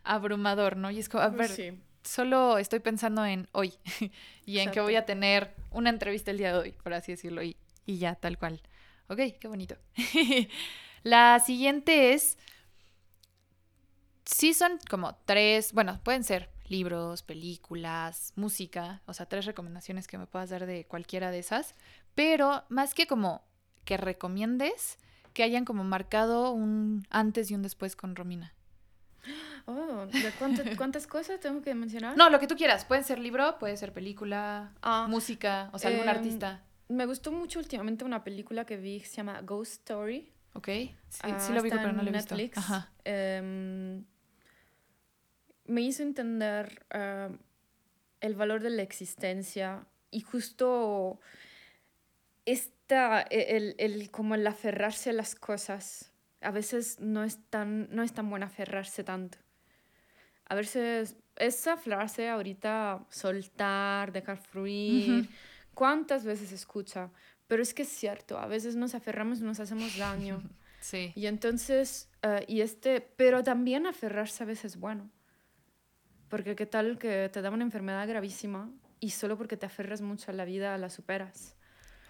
abrumador, 0.05 0.77
¿no? 0.77 0.89
Y 0.91 0.99
es 0.99 1.09
como, 1.09 1.21
a 1.23 1.27
ver, 1.29 1.49
Sí. 1.49 1.71
solo 2.03 2.57
estoy 2.57 2.79
pensando 2.79 3.25
en 3.25 3.47
hoy 3.51 3.73
y 4.45 4.59
en 4.59 4.71
que 4.71 4.79
Exacto. 4.79 4.83
voy 4.83 4.95
a 4.95 5.05
tener 5.05 5.53
una 5.71 5.89
entrevista 5.89 6.31
el 6.31 6.37
día 6.37 6.53
de 6.53 6.59
hoy, 6.59 6.71
por 6.83 6.93
así 6.93 7.11
decirlo, 7.11 7.43
y, 7.43 7.57
y 7.85 7.97
ya, 7.97 8.15
tal 8.15 8.37
cual. 8.37 8.61
Ok, 9.07 9.19
qué 9.39 9.47
bonito. 9.47 9.75
La 11.03 11.39
siguiente 11.39 12.13
es, 12.13 12.37
sí 14.25 14.53
son 14.53 14.79
como 14.89 15.15
tres, 15.25 15.73
bueno, 15.73 15.99
pueden 16.03 16.23
ser 16.23 16.49
libros, 16.67 17.21
películas, 17.21 18.33
música, 18.35 19.01
o 19.05 19.13
sea, 19.13 19.27
tres 19.27 19.45
recomendaciones 19.45 20.07
que 20.07 20.17
me 20.17 20.25
puedas 20.25 20.49
dar 20.49 20.65
de 20.65 20.85
cualquiera 20.85 21.29
de 21.29 21.39
esas, 21.39 21.75
pero 22.15 22.63
más 22.69 22.95
que 22.95 23.05
como 23.05 23.43
que 23.83 23.97
recomiendes, 23.97 24.97
que 25.33 25.43
hayan 25.43 25.65
como 25.65 25.83
marcado 25.83 26.51
un 26.51 27.05
antes 27.11 27.51
y 27.51 27.55
un 27.55 27.61
después 27.61 27.95
con 27.95 28.15
Romina. 28.15 28.53
Oh, 29.67 30.05
¿de 30.05 30.31
cuántas, 30.37 30.77
cuántas 30.77 31.07
cosas 31.07 31.39
tengo 31.39 31.63
que 31.63 31.73
mencionar? 31.73 32.15
No, 32.15 32.29
lo 32.29 32.39
que 32.39 32.45
tú 32.45 32.55
quieras. 32.55 32.85
Puede 32.85 33.01
ser 33.01 33.17
libro, 33.17 33.57
puede 33.57 33.75
ser 33.77 33.93
película, 33.93 34.71
Ah, 34.83 35.07
música, 35.09 35.71
o 35.73 35.79
sea, 35.79 35.89
algún 35.89 36.07
Em, 36.07 36.15
artista. 36.15 36.61
Me 36.87 37.05
gustó 37.05 37.31
mucho 37.31 37.59
últimamente 37.59 38.05
una 38.05 38.23
película 38.23 38.65
que 38.65 38.77
vi 38.77 38.99
que 39.01 39.05
se 39.07 39.17
llama 39.17 39.41
Ghost 39.41 39.73
Story. 39.73 40.31
Ok. 40.53 40.67
Sí, 40.67 40.93
Ah, 41.23 41.39
sí 41.39 41.53
lo 41.53 41.61
vi, 41.61 41.69
pero 41.69 41.91
no 41.91 42.03
lo 42.03 42.09
he 42.09 42.13
visto. 42.13 42.35
Netflix. 42.35 42.57
Ajá. 42.57 42.91
Em, 43.03 44.05
me 45.65 45.81
hizo 45.81 46.03
entender 46.03 46.85
ah, 46.91 47.29
el 48.21 48.35
valor 48.35 48.61
de 48.61 48.69
la 48.69 48.81
existencia 48.83 49.85
y 50.11 50.21
justo 50.21 51.19
esta, 52.45 53.21
e- 53.29 53.57
el, 53.57 53.75
el- 53.77 54.11
como 54.11 54.35
el 54.35 54.45
aferrarse 54.47 55.09
a 55.09 55.13
las 55.13 55.35
cosas. 55.35 56.11
A 56.41 56.51
veces 56.51 56.99
no 56.99 57.23
es 57.23 57.39
tan, 57.49 57.87
no 57.95 58.03
es 58.03 58.13
tan 58.13 58.29
bueno 58.29 58.45
aferrarse 58.45 59.03
tanto. 59.03 59.39
A 60.47 60.53
veces 60.55 61.17
esa 61.37 61.75
frase 61.77 62.29
ahorita, 62.29 63.03
soltar, 63.09 64.11
dejar 64.11 64.37
fluir. 64.37 65.27
¿Cuántas 65.75 66.25
veces 66.25 66.51
escucha? 66.51 67.11
Pero 67.47 67.61
es 67.61 67.73
que 67.75 67.83
es 67.83 67.89
cierto, 67.89 68.39
a 68.39 68.47
veces 68.47 68.75
nos 68.75 68.95
aferramos 68.95 69.39
y 69.39 69.43
nos 69.43 69.59
hacemos 69.59 69.95
daño. 69.97 70.41
Sí. 70.81 71.11
Y 71.15 71.25
entonces, 71.25 72.09
eh, 72.21 72.45
y 72.47 72.61
este, 72.61 73.01
pero 73.01 73.43
también 73.43 73.87
aferrarse 73.87 74.43
a 74.43 74.45
veces 74.45 74.65
es 74.75 74.79
bueno. 74.79 75.09
Porque 76.29 76.55
qué 76.55 76.67
tal 76.67 76.99
que 76.99 77.27
te 77.33 77.41
da 77.41 77.49
una 77.49 77.63
enfermedad 77.63 78.07
gravísima 78.07 78.69
y 78.99 79.09
solo 79.09 79.35
porque 79.35 79.57
te 79.57 79.65
aferras 79.65 80.01
mucho 80.01 80.29
a 80.29 80.35
la 80.35 80.45
vida 80.45 80.77
la 80.77 80.91
superas. 80.91 81.55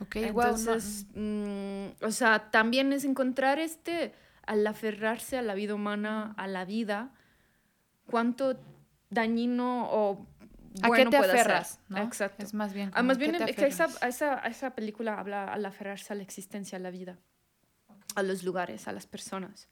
Ok, 0.01 0.17
guau, 0.33 0.51
no- 0.51 0.57
Entonces, 0.57 1.05
mm, 1.15 2.03
o 2.03 2.11
sea, 2.11 2.51
también 2.51 2.91
es 2.91 3.05
encontrar 3.05 3.59
este, 3.59 4.13
al 4.45 4.67
aferrarse 4.67 5.37
a 5.37 5.41
la 5.41 5.53
vida 5.53 5.73
humana, 5.73 6.33
a 6.35 6.45
la 6.47 6.65
vida, 6.65 7.13
cuánto 8.07 8.59
dañino 9.09 9.87
o 9.89 10.27
¿A 10.81 10.87
bueno 10.87 11.11
qué 11.11 11.17
te 11.17 11.23
ser. 11.23 11.35
aferras? 11.35 11.79
¿no? 11.89 12.01
Exacto. 12.01 12.43
Es 12.43 12.53
más 12.53 12.73
bien 12.73 12.89
como, 12.89 12.99
Ah, 12.99 13.03
más 13.03 13.17
¿a 13.17 13.19
bien 13.19 13.35
esa, 13.35 13.87
esa, 14.07 14.39
esa 14.39 14.75
película 14.75 15.19
habla 15.19 15.51
al 15.51 15.65
aferrarse 15.65 16.13
a 16.13 16.15
la 16.15 16.23
existencia, 16.23 16.77
a 16.77 16.81
la 16.81 16.91
vida, 16.91 17.17
a 18.15 18.23
los 18.23 18.43
lugares, 18.43 18.87
a 18.87 18.91
las 18.91 19.07
personas. 19.07 19.67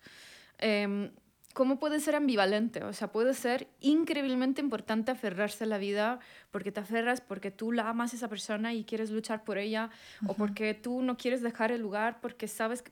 Em, 0.59 1.11
¿Cómo 1.53 1.77
puede 1.77 1.99
ser 1.99 2.15
ambivalente? 2.15 2.83
O 2.83 2.93
sea, 2.93 3.11
puede 3.11 3.35
ser 3.35 3.67
increíblemente 3.79 4.59
importante 4.59 5.11
aferrarse 5.11 5.65
a 5.65 5.67
la 5.67 5.77
vida 5.77 6.19
porque 6.49 6.71
te 6.71 6.79
aferras 6.79 7.21
porque 7.21 7.51
tú 7.51 7.71
la 7.71 7.87
amas 7.89 8.13
a 8.13 8.15
esa 8.15 8.27
persona 8.27 8.73
y 8.73 8.85
quieres 8.85 9.11
luchar 9.11 9.43
por 9.43 9.59
ella 9.59 9.91
o 10.25 10.33
porque 10.33 10.73
tú 10.73 11.03
no 11.03 11.15
quieres 11.15 11.43
dejar 11.43 11.71
el 11.71 11.81
lugar 11.81 12.19
porque 12.21 12.47
sabes 12.47 12.81
que... 12.81 12.91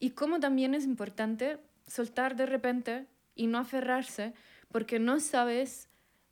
Y 0.00 0.10
cómo 0.10 0.40
también 0.40 0.74
es 0.74 0.84
importante 0.86 1.60
soltar 1.86 2.34
de 2.34 2.46
repente 2.46 3.06
y 3.36 3.46
no 3.46 3.58
aferrarse 3.58 4.32
porque 4.72 4.98
no 4.98 5.20
sabes 5.20 5.89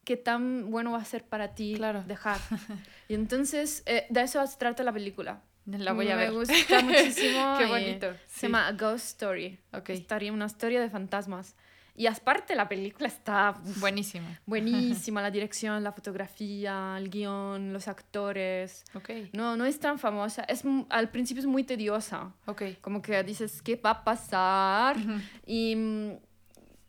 qué 0.09 0.17
tan 0.17 0.71
bueno 0.71 0.93
va 0.93 0.99
a 0.99 1.05
ser 1.05 1.23
para 1.25 1.55
ti 1.55 1.75
Claro. 1.77 2.03
dejar. 2.07 2.39
Y 3.09 3.15
entonces, 3.15 3.83
eh, 3.87 4.07
de 4.09 4.23
eso 4.23 4.45
se 4.47 4.57
trata 4.57 4.83
la 4.83 4.93
película. 4.93 5.43
La 5.67 5.93
voy 5.93 6.09
a 6.11 6.17
Me 6.17 6.23
ver. 6.25 6.33
gusta 6.33 6.81
muchísimo. 6.83 7.57
Qué 7.59 7.67
bonito. 7.67 8.07
Se 8.27 8.41
sí. 8.41 8.47
llama 8.47 8.67
A 8.69 8.73
Ghost 8.73 9.05
Story. 9.21 9.59
Ok. 9.75 9.91
Estaría 9.91 10.33
una 10.33 10.47
historia 10.47 10.81
de 10.81 10.89
fantasmas. 10.89 11.55
Y 11.95 12.07
aparte 12.07 12.55
la 12.55 12.69
película 12.69 13.09
está 13.09 13.55
Buenísimo. 13.81 14.27
buenísima, 14.47 15.21
la 15.21 15.31
dirección, 15.39 15.83
la 15.83 15.91
fotografía, 15.93 16.95
el 16.97 17.11
guion, 17.11 17.73
los 17.73 17.87
actores. 17.89 18.85
Ok. 18.95 19.11
No, 19.33 19.57
no 19.57 19.65
es 19.67 19.79
tan 19.81 19.99
famosa. 19.99 20.43
Es, 20.45 20.63
al 20.91 21.11
principio 21.11 21.41
es 21.41 21.47
muy 21.47 21.65
tediosa. 21.65 22.33
Ok. 22.47 22.63
Como 22.81 23.03
que 23.03 23.23
dices, 23.25 23.61
¿qué 23.63 23.77
va 23.77 23.91
a 23.91 24.05
pasar? 24.05 24.97
Y 25.45 25.75
mm, 25.77 26.13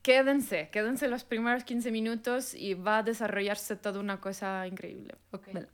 quédense, 0.02 0.70
quédense 0.72 1.08
los 1.08 1.24
primeros 1.24 1.64
15 1.64 1.91
minutos 1.91 2.54
y 2.54 2.74
va 2.74 3.00
a 3.00 3.04
desarrollarse 3.04 3.76
toda 3.76 4.00
una 4.00 4.20
cosa 4.20 4.66
increíble. 4.68 5.16
Ok. 5.32 5.47
Vela. 5.54 5.70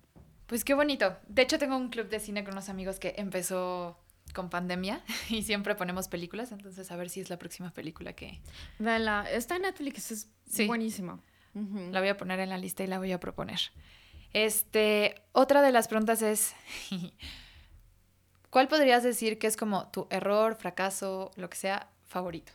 Pues 0.47 0.63
qué 0.63 0.73
bonito. 0.73 1.15
De 1.27 1.41
hecho, 1.41 1.57
tengo 1.57 1.75
un 1.75 1.89
club 1.89 2.07
de 2.09 2.19
cine 2.19 2.43
con 2.43 2.53
unos 2.53 2.69
amigos 2.69 2.99
que 2.99 3.15
empezó 3.17 3.99
con 4.33 4.49
pandemia 4.49 5.01
y 5.29 5.43
siempre 5.43 5.75
ponemos 5.75 6.07
películas, 6.07 6.51
entonces 6.51 6.91
a 6.91 6.95
ver 6.97 7.09
si 7.09 7.21
es 7.21 7.29
la 7.29 7.37
próxima 7.37 7.71
película 7.71 8.13
que 8.13 8.41
Vela, 8.79 9.25
está 9.31 9.55
en 9.55 9.63
Netflix, 9.63 10.11
es 10.11 10.29
Sí. 10.47 10.67
buenísima. 10.67 11.19
La 11.91 12.01
voy 12.01 12.09
a 12.09 12.17
poner 12.17 12.39
en 12.41 12.49
la 12.49 12.57
lista 12.57 12.83
y 12.83 12.87
la 12.87 12.97
voy 12.99 13.13
a 13.13 13.19
proponer. 13.19 13.59
Este, 14.33 15.15
otra 15.31 15.61
de 15.61 15.71
las 15.71 15.87
preguntas 15.87 16.21
es, 16.21 16.53
¿cuál 18.49 18.67
podrías 18.67 19.03
decir 19.03 19.39
que 19.39 19.47
es 19.47 19.55
como 19.57 19.87
tu 19.89 20.07
error, 20.09 20.55
fracaso, 20.55 21.31
lo 21.37 21.49
que 21.49 21.57
sea, 21.57 21.89
favorito? 22.05 22.51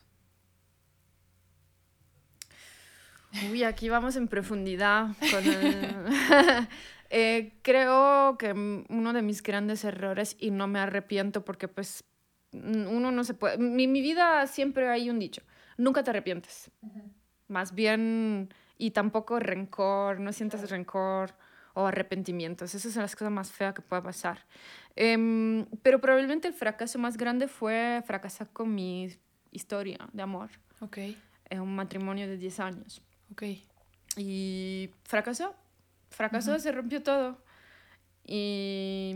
Uy, 3.51 3.63
aquí 3.65 3.89
vamos 3.89 4.17
en 4.17 4.29
profundidad. 4.29 5.09
con 5.31 5.47
el- 5.47 6.07
Eh, 7.13 7.55
creo 7.63 8.37
que 8.39 8.53
uno 8.53 9.13
de 9.13 9.23
mis 9.23 9.43
grandes 9.43 9.83
errores, 9.85 10.37
y 10.39 10.53
no 10.53 10.69
me 10.69 10.79
arrepiento 10.79 11.45
porque 11.45 11.67
pues 11.67 12.05
mm, 12.53 12.87
uno 12.87 13.11
no 13.11 13.25
se 13.25 13.35
puede... 13.35 13.59
Mi, 13.59 13.89
mi 13.89 14.01
vida 14.01 14.47
siempre 14.47 14.89
hay 14.89 15.11
un 15.11 15.19
dicho, 15.19 15.43
nunca 15.77 16.05
te 16.05 16.11
arrepientes. 16.11 16.71
Más 17.49 17.75
bien, 17.75 18.55
y 18.79 18.93
tampoco 18.93 19.41
rencor, 19.41 20.21
no 20.21 20.33
sientas 20.33 20.71
rencor 20.71 21.35
o 21.75 21.85
arrepentimientos. 21.87 22.77
Esas 22.77 22.93
son 22.93 23.03
las 23.03 23.17
cosas 23.17 23.33
más 23.33 23.51
feas 23.51 23.75
que 23.75 23.83
puede 23.83 24.03
pasar. 24.03 24.47
Em, 24.95 25.67
pero 25.83 26.01
probablemente 26.01 26.47
el 26.47 26.55
fracaso 26.55 27.01
más 27.01 27.17
grande 27.17 27.49
fue 27.49 28.05
fracasar 28.07 28.51
con 28.53 28.73
mi 28.73 29.09
historia 29.51 29.99
de 30.13 30.23
amor. 30.23 30.51
Ok, 30.81 30.99
Es 31.49 31.59
un 31.59 31.75
matrimonio 31.75 32.29
de 32.29 32.37
10 32.37 32.61
años. 32.61 33.03
Ok. 33.33 33.43
Y 34.17 34.91
fracasó. 35.05 35.55
Fracasó, 36.11 36.59
se 36.59 36.73
rompió 36.73 37.03
todo. 37.03 37.39
Y 38.25 39.15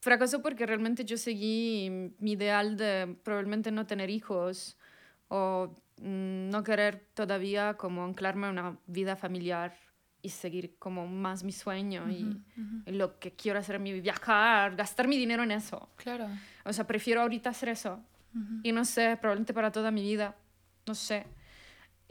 fracasó 0.00 0.42
porque 0.42 0.66
realmente 0.66 1.04
yo 1.04 1.16
seguí 1.16 2.14
mi 2.18 2.32
ideal 2.32 2.76
de 2.76 3.16
probablemente 3.22 3.70
no 3.70 3.86
tener 3.86 4.10
hijos 4.10 4.76
o 5.28 5.74
mm, 5.98 6.48
no 6.50 6.62
querer 6.62 7.06
todavía 7.14 7.74
como 7.74 8.04
anclarme 8.04 8.46
a 8.46 8.50
una 8.50 8.78
vida 8.86 9.16
familiar 9.16 9.76
y 10.22 10.30
seguir 10.30 10.76
como 10.78 11.06
más 11.06 11.44
mi 11.44 11.52
sueño 11.52 12.10
y, 12.10 12.24
Ujú, 12.24 12.62
ujú. 12.62 12.82
y 12.86 12.92
lo 12.92 13.18
que 13.18 13.32
quiero 13.32 13.58
hacer 13.58 13.76
en 13.76 13.82
mi 13.82 14.00
viajar, 14.00 14.76
gastar 14.76 15.08
mi 15.08 15.16
dinero 15.16 15.42
en 15.42 15.50
eso. 15.52 15.88
Claro. 15.96 16.28
O 16.64 16.72
sea, 16.72 16.86
prefiero 16.86 17.22
ahorita 17.22 17.50
hacer 17.50 17.70
eso. 17.70 18.00
Ujú. 18.34 18.60
Y 18.62 18.72
no 18.72 18.84
sé, 18.84 19.16
probablemente 19.18 19.54
para 19.54 19.72
toda 19.72 19.90
mi 19.90 20.02
vida, 20.02 20.36
no 20.86 20.94
sé. 20.94 21.26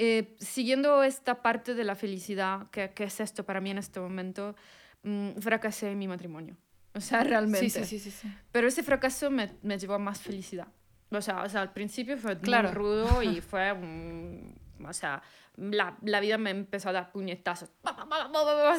Eh, 0.02 0.38
siguiendo 0.39 1.04
esta 1.04 1.41
parte 1.41 1.76
de 1.76 1.84
la 1.84 1.93
felicidad, 1.93 2.70
que, 2.72 2.91
que 2.93 3.04
es 3.04 3.20
esto 3.20 3.43
para 3.45 3.60
mí 3.60 3.70
en 3.72 3.80
este 3.80 4.00
momento, 4.00 4.56
mm, 5.04 5.32
fracasé 5.39 5.91
en 5.91 6.00
mi 6.00 6.08
matrimonio. 6.08 6.56
O 6.95 7.02
sea, 7.02 7.24
realmente. 7.24 7.70
Sí, 7.70 7.84
sí, 7.86 8.00
sí, 8.00 8.10
sí. 8.12 8.28
Pero 8.52 8.68
ese 8.68 8.82
fracaso 8.82 9.30
me, 9.30 9.52
me 9.62 9.78
llevó 9.78 9.93
a 9.95 10.00
más 10.00 10.20
felicidad. 10.22 10.68
O 11.12 11.22
sea, 11.22 11.43
o 11.43 11.50
sea 11.50 11.62
al 11.62 11.72
principio 11.74 12.18
fue 12.18 12.38
Claro. 12.39 12.70
muy 12.70 12.76
rudo 12.76 13.22
y 13.24 13.41
fue... 13.50 13.72
un- 13.74 14.56
o 14.84 14.93
sea, 14.93 15.22
la, 15.58 15.97
la 16.02 16.20
vida 16.22 16.38
me 16.38 16.52
empezó 16.52 16.89
a 16.89 16.93
dar 16.93 17.12
puñetazos. 17.12 17.70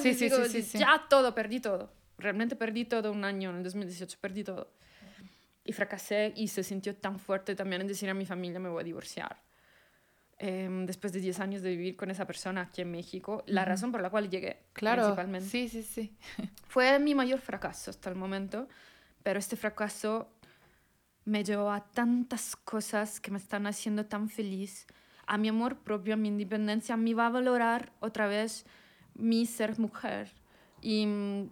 Digo, 0.03 0.45
sí, 0.47 0.63
sí, 0.63 0.63
sí. 0.63 0.79
Ya 0.79 1.05
todo, 1.11 1.35
perdí 1.35 1.61
todo. 1.61 1.93
Realmente 2.19 2.57
perdí 2.57 2.87
todo 2.87 3.13
un 3.13 3.25
año, 3.25 3.51
en 3.51 3.57
el 3.59 3.63
2018 3.63 4.17
perdí 4.21 4.43
todo. 4.43 4.73
Y 5.65 5.73
fracasé 5.73 6.33
y 6.37 6.49
se 6.49 6.63
sintió 6.65 6.97
tan 6.97 7.19
fuerte 7.19 7.55
también 7.55 7.83
en 7.83 7.89
decir 7.89 8.09
a 8.09 8.15
mi 8.15 8.25
familia 8.27 8.59
me 8.59 8.71
voy 8.71 8.81
a 8.81 8.85
divorciar. 8.85 9.37
Em, 10.43 10.87
después 10.87 11.13
de 11.13 11.21
10 11.21 11.39
años 11.39 11.61
de 11.61 11.69
vivir 11.69 11.97
con 11.97 12.11
esa 12.11 12.27
persona 12.27 12.63
aquí 12.63 12.81
en 12.81 12.91
México, 12.91 13.43
la 13.47 13.61
Ujú. 13.61 13.69
razón 13.69 13.93
por 13.93 14.01
la 14.01 14.09
cual 14.09 14.31
llegué, 14.31 14.63
Claro. 14.73 15.03
principalmente. 15.03 15.47
Sí, 15.51 15.69
sí, 15.69 15.83
sí. 15.83 16.17
Fue 16.67 16.99
mi 16.99 17.15
mayor 17.15 17.41
fracaso 17.41 17.91
hasta 17.91 18.09
el 18.09 18.17
momento, 18.17 18.67
pero 19.23 19.39
este 19.39 19.57
fracaso 19.57 20.31
me 21.27 21.45
llevó 21.45 21.71
a 21.71 21.85
tantas 21.93 22.57
cosas 22.57 23.21
que 23.21 23.31
me 23.31 23.37
están 23.37 23.67
haciendo 23.67 24.07
tan 24.07 24.31
feliz, 24.31 24.87
a 25.27 25.37
mi 25.37 25.49
amor 25.49 25.77
propio, 25.77 26.15
a 26.15 26.17
mi 26.17 26.29
independencia, 26.29 26.97
mí 26.97 27.13
va 27.13 27.27
a 27.27 27.31
valorar 27.31 27.93
otra 28.01 28.27
vez 28.27 28.65
mi 29.15 29.45
ser 29.45 29.79
mujer 29.79 30.33
y, 30.81 31.03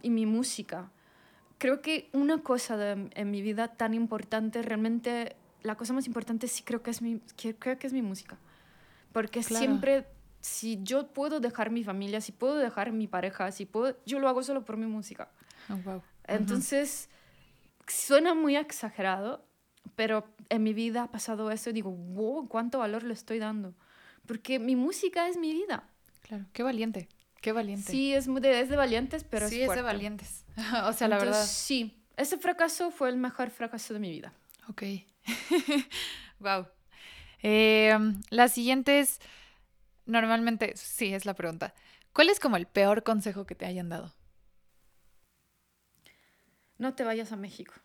y 0.01 0.09
mi 0.09 0.25
música. 0.25 0.89
Creo 1.59 1.81
que 1.83 2.09
una 2.11 2.41
cosa 2.41 2.75
de- 2.75 3.11
en 3.13 3.29
mi 3.29 3.43
vida 3.43 3.67
tan 3.67 3.93
importante, 3.93 4.63
realmente 4.63 5.35
la 5.61 5.75
cosa 5.75 5.93
más 5.93 6.07
importante 6.07 6.47
sí 6.47 6.63
creo 6.63 6.81
que 6.81 6.89
es 6.89 7.03
mi, 7.03 7.19
que- 7.37 7.55
creo 7.55 7.77
que 7.77 7.85
es 7.85 7.93
mi 7.93 8.01
música. 8.01 8.39
Porque 9.11 9.41
Claro. 9.41 9.65
siempre, 9.65 10.07
si 10.41 10.79
yo 10.83 11.07
puedo 11.07 11.39
dejar 11.39 11.71
mi 11.71 11.83
familia, 11.83 12.21
si 12.21 12.31
puedo 12.31 12.55
dejar 12.55 12.91
mi 12.91 13.07
pareja, 13.07 13.51
si 13.51 13.65
puedo, 13.65 13.97
yo 14.05 14.19
lo 14.19 14.29
hago 14.29 14.43
solo 14.43 14.63
por 14.65 14.77
mi 14.77 14.85
música. 14.85 15.29
Oh, 15.69 15.77
wow. 15.77 16.01
Entonces, 16.27 17.09
suena 17.87 18.33
muy 18.33 18.55
exagerado, 18.55 19.43
pero 19.95 20.25
en 20.49 20.63
mi 20.63 20.73
vida 20.73 21.03
ha 21.03 21.11
pasado 21.11 21.51
eso 21.51 21.69
y 21.69 21.73
digo, 21.73 21.91
wow, 21.91 22.47
cuánto 22.47 22.79
valor 22.79 23.03
le 23.03 23.13
estoy 23.13 23.39
dando. 23.39 23.73
Porque 24.25 24.59
mi 24.59 24.75
música 24.75 25.27
es 25.27 25.37
mi 25.37 25.51
vida. 25.53 25.89
Claro. 26.21 26.45
Qué 26.53 26.63
valiente. 26.63 27.09
Qué 27.41 27.51
valiente. 27.51 27.91
Sí, 27.91 28.13
es, 28.13 28.27
de, 28.33 28.61
es 28.61 28.69
de 28.69 28.75
valientes, 28.75 29.23
pero 29.23 29.47
sí, 29.47 29.61
es 29.61 29.69
es 29.69 29.75
de 29.75 29.81
valientes. 29.81 30.45
o 30.85 30.93
sea, 30.93 31.07
la 31.07 31.15
Entonces, 31.15 31.19
verdad. 31.19 31.45
Sí, 31.45 32.03
ese 32.17 32.37
fracaso 32.37 32.91
fue 32.91 33.09
el 33.09 33.17
mejor 33.17 33.49
fracaso 33.49 33.93
de 33.93 33.99
mi 33.99 34.09
vida. 34.11 34.33
Ok. 34.67 34.83
wow. 36.39 36.67
Eh, 37.43 37.97
la 38.29 38.47
siguiente 38.47 38.99
es, 38.99 39.19
normalmente, 40.05 40.73
sí, 40.77 41.13
es 41.13 41.25
la 41.25 41.35
pregunta. 41.35 41.73
¿Cuál 42.13 42.29
es 42.29 42.39
como 42.39 42.57
el 42.57 42.67
peor 42.67 43.03
consejo 43.03 43.45
que 43.45 43.55
te 43.55 43.65
hayan 43.65 43.89
dado? 43.89 44.13
No 46.79 46.95
te 46.95 47.03
vayas 47.03 47.31
a 47.31 47.35
México. 47.35 47.75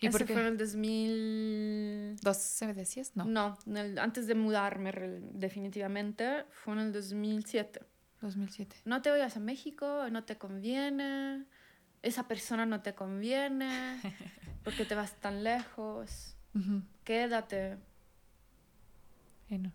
¿Y 0.00 0.08
Ese 0.08 0.18
por 0.18 0.26
qué? 0.26 0.32
fue 0.34 0.42
en 0.42 0.48
el 0.48 0.58
2000... 0.58 2.16
¿12 2.22 2.74
decías? 2.74 3.12
No, 3.14 3.24
No, 3.26 3.56
el- 3.66 3.98
antes 3.98 4.26
de 4.26 4.34
mudarme 4.34 4.90
definitivamente, 5.32 6.44
fue 6.50 6.74
en 6.74 6.80
el 6.80 6.92
2007. 6.92 7.80
2007. 8.20 8.76
No 8.84 9.00
te 9.02 9.10
vayas 9.10 9.36
a 9.36 9.40
México, 9.40 10.08
no 10.10 10.24
te 10.24 10.38
conviene, 10.38 11.44
esa 12.02 12.26
persona 12.26 12.66
no 12.66 12.82
te 12.82 12.94
conviene, 12.94 14.00
porque 14.64 14.84
te 14.84 14.94
vas 14.96 15.20
tan 15.20 15.44
lejos, 15.44 16.31
Ujú. 16.54 16.82
quédate. 17.04 17.78
Eh, 19.48 19.58
no. 19.58 19.72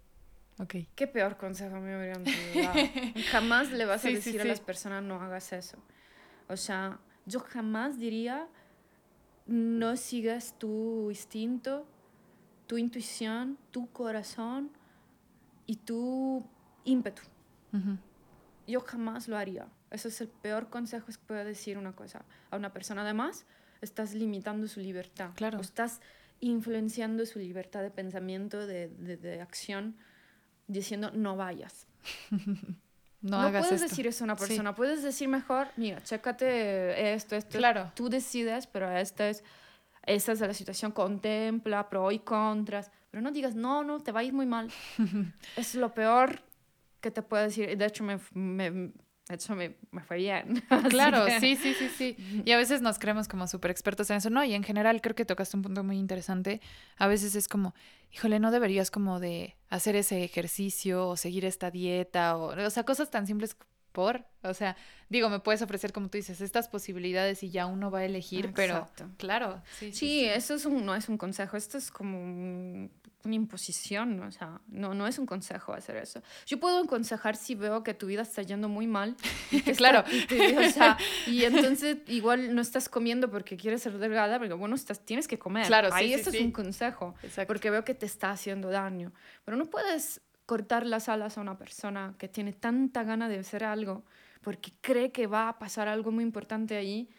Ok. 0.60 0.76
Qué 0.96 1.08
peor 1.08 1.38
consejo 1.38 1.80
me 1.80 1.96
hubieran 1.98 2.24
dado. 2.24 2.74
Jamás 3.32 3.72
le 3.72 3.86
vas 3.86 4.04
a 4.06 4.10
Sí, 4.10 4.10
sí, 4.10 4.16
decir 4.16 4.40
a 4.42 4.44
sí. 4.44 4.50
las 4.50 4.60
personas 4.60 5.04
no 5.04 5.22
hagas 5.22 5.54
eso. 5.54 5.78
O 6.48 6.58
sea, 6.58 7.00
yo 7.26 7.40
jamás 7.42 7.98
diría 8.00 8.48
no 9.46 9.96
sigas 9.96 10.58
tu 10.58 11.10
instinto, 11.10 11.88
tu 12.66 12.78
intuición, 12.78 13.58
tu 13.72 13.90
corazón 13.92 14.72
y 15.66 15.78
tu 15.78 16.46
ímpetu. 16.86 17.22
Ujú. 17.74 17.98
Yo 18.68 18.82
jamás 18.82 19.28
lo 19.28 19.38
haría. 19.38 19.68
Eso 19.92 20.10
es 20.10 20.20
el 20.22 20.28
peor 20.28 20.70
consejo 20.70 21.08
que 21.08 21.14
puede 21.26 21.46
decir 21.46 21.78
una 21.78 21.94
cosa 21.94 22.26
a 22.52 22.58
una 22.58 22.74
persona. 22.74 23.04
Además, 23.04 23.46
estás 23.82 24.14
limitando 24.14 24.68
su 24.68 24.80
libertad. 24.82 25.32
Claro. 25.36 25.60
O 25.60 25.62
estás 25.62 26.02
influenciando 26.40 27.26
su 27.26 27.40
libertad 27.40 27.82
de 27.82 27.92
pensamiento, 27.92 28.66
de, 28.68 28.88
de, 28.90 29.18
de 29.18 29.42
acción, 29.42 29.96
diciendo 30.68 31.12
no 31.14 31.36
vayas. 31.36 31.88
No, 33.20 33.32
No, 33.42 33.48
hagas 33.48 33.66
puedes 33.66 33.82
esto. 33.82 33.90
decir 33.90 34.06
eso 34.08 34.24
a 34.24 34.26
una 34.26 34.36
Sí. 34.38 34.46
persona. 34.46 34.76
Puedes 34.76 35.02
decir 35.02 35.28
mejor, 35.28 35.70
mira, 35.76 36.02
chécate 36.04 37.14
esto, 37.14 37.36
esto. 37.36 37.58
Claro. 37.58 37.92
Tú 37.96 38.10
decides, 38.10 38.68
pero 38.68 38.92
esta 38.96 39.28
es, 39.28 39.44
esta 40.06 40.34
es 40.34 40.40
la 40.40 40.54
situación. 40.54 40.92
Contempla 40.92 41.90
pro 41.90 42.12
y 42.12 42.20
contras. 42.20 42.92
Pero 43.10 43.22
no 43.24 43.32
digas, 43.32 43.56
no, 43.56 43.84
no, 43.84 44.00
te 44.02 44.12
va 44.12 44.20
a 44.20 44.24
ir 44.24 44.34
muy 44.34 44.46
mal. 44.46 44.70
es 45.58 45.74
lo 45.74 45.96
peor 45.96 46.44
que 47.02 47.10
te 47.10 47.24
puedo 47.24 47.42
decir. 47.42 47.76
De 47.76 47.86
hecho, 47.88 48.04
me, 48.04 48.20
me- 48.36 48.92
de 49.28 49.36
hecho 49.36 49.56
me, 49.56 49.76
me 49.92 50.02
fue 50.04 50.18
bien. 50.18 50.64
Claro, 50.90 51.26
sí, 51.40 51.56
sí, 51.56 51.74
sí, 51.74 51.90
sí. 51.90 52.44
Y 52.46 52.52
a 52.52 52.58
veces 52.58 52.82
nos 52.82 53.00
creemos 53.00 53.28
como 53.28 53.48
súper 53.48 53.72
expertos 53.72 54.10
en 54.10 54.18
eso, 54.18 54.30
¿no? 54.30 54.44
Y 54.44 54.54
en 54.54 54.64
general 54.64 55.02
creo 55.02 55.16
que 55.16 55.26
tocaste 55.26 55.58
un 55.58 55.64
punto 55.64 55.84
muy 55.84 55.98
interesante. 55.98 56.62
A 56.98 57.08
veces 57.08 57.36
es 57.36 57.48
como, 57.48 57.74
híjole, 58.12 58.40
no 58.40 58.52
deberías 58.52 58.92
como 58.92 59.20
de 59.20 59.56
hacer 59.70 59.96
ese 59.96 60.24
ejercicio 60.24 61.08
o 61.08 61.18
seguir 61.18 61.46
esta 61.46 61.72
dieta 61.72 62.38
o, 62.38 62.56
o 62.66 62.70
sea, 62.70 62.84
cosas 62.84 63.10
tan 63.10 63.28
simples 63.28 63.58
por, 63.98 64.24
o 64.44 64.54
sea, 64.54 64.78
digo, 65.10 65.28
me 65.28 65.40
puedes 65.40 65.64
ofrecer, 65.64 65.92
como 65.92 66.08
tú 66.08 66.20
dices, 66.20 66.40
estas 66.40 66.68
posibilidades 66.68 67.42
y 67.42 67.50
ya 67.50 67.66
uno 67.66 67.90
va 67.90 68.02
a 68.02 68.06
elegir, 68.06 68.52
pero 68.54 68.88
claro. 69.18 69.64
Sí, 69.80 69.92
sí, 69.92 70.24
eso 70.24 70.54
es 70.54 70.68
un, 70.68 70.86
no 70.86 70.94
es 70.94 71.10
un 71.10 71.18
consejo, 71.18 71.58
esto 71.58 71.80
es 71.80 71.90
como 71.90 72.20
una 72.20 73.36
imposición, 73.36 74.22
o 74.22 74.32
sea, 74.32 74.62
no, 74.68 74.94
no 74.94 75.08
es 75.08 75.18
un 75.18 75.26
consejo 75.26 75.74
hacer 75.74 75.96
eso. 75.98 76.22
Yo 76.46 76.60
puedo 76.60 76.78
aconsejar 76.84 77.36
si 77.36 77.56
veo 77.56 77.82
que 77.82 77.96
tu 77.96 78.06
vida 78.06 78.22
está 78.22 78.44
yendo 78.44 78.70
muy 78.70 78.86
mal. 78.86 79.16
claro. 79.78 80.04
y, 80.30 80.56
o 80.56 80.70
sea, 80.70 80.96
y 81.26 81.46
entonces 81.46 81.98
igual 82.06 82.54
no 82.54 82.62
estás 82.62 82.90
comiendo 82.90 83.32
porque 83.32 83.58
quieres 83.58 83.82
ser 83.82 83.98
delgada, 83.98 84.38
pero 84.38 84.60
bueno, 84.60 84.76
estás, 84.76 85.04
tienes 85.04 85.28
que 85.28 85.40
comer. 85.40 85.66
Claro, 85.66 85.90
Ahí 85.92 86.14
eso 86.14 86.30
es 86.30 86.40
un 86.40 86.52
consejo, 86.52 87.16
porque 87.48 87.72
veo 87.72 87.84
que 87.84 87.96
te 87.96 88.06
está 88.06 88.30
haciendo 88.30 88.70
daño. 88.70 89.12
Pero 89.44 89.58
no 89.58 89.66
puedes 89.66 90.22
cortar 90.48 90.86
las 90.86 91.10
alas 91.10 91.38
a 91.38 91.42
una 91.42 91.58
persona 91.58 92.16
que 92.18 92.30
tiene 92.30 92.54
tanta 92.54 93.04
gana 93.04 93.30
de 93.30 93.38
hacer 93.38 93.64
algo 93.66 94.04
porque 94.42 94.72
cree 94.80 95.12
que 95.12 95.28
va 95.28 95.50
a 95.50 95.60
pasar 95.60 95.90
algo 95.90 96.10
muy 96.10 96.24
importante 96.24 96.78
ahí 96.78 97.10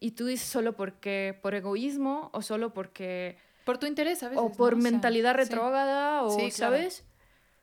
y 0.00 0.12
tú 0.12 0.24
dices 0.24 0.48
solo 0.48 0.74
porque 0.74 1.38
por 1.42 1.54
egoísmo 1.54 2.30
o 2.32 2.40
solo 2.40 2.72
porque 2.72 3.36
por 3.64 3.76
tu 3.76 3.86
interés 3.86 4.22
a 4.22 4.30
veces, 4.30 4.42
o 4.42 4.50
por 4.50 4.74
mentalidad 4.76 5.34
retrógrada 5.34 6.22
o 6.22 6.50
sabes 6.50 7.04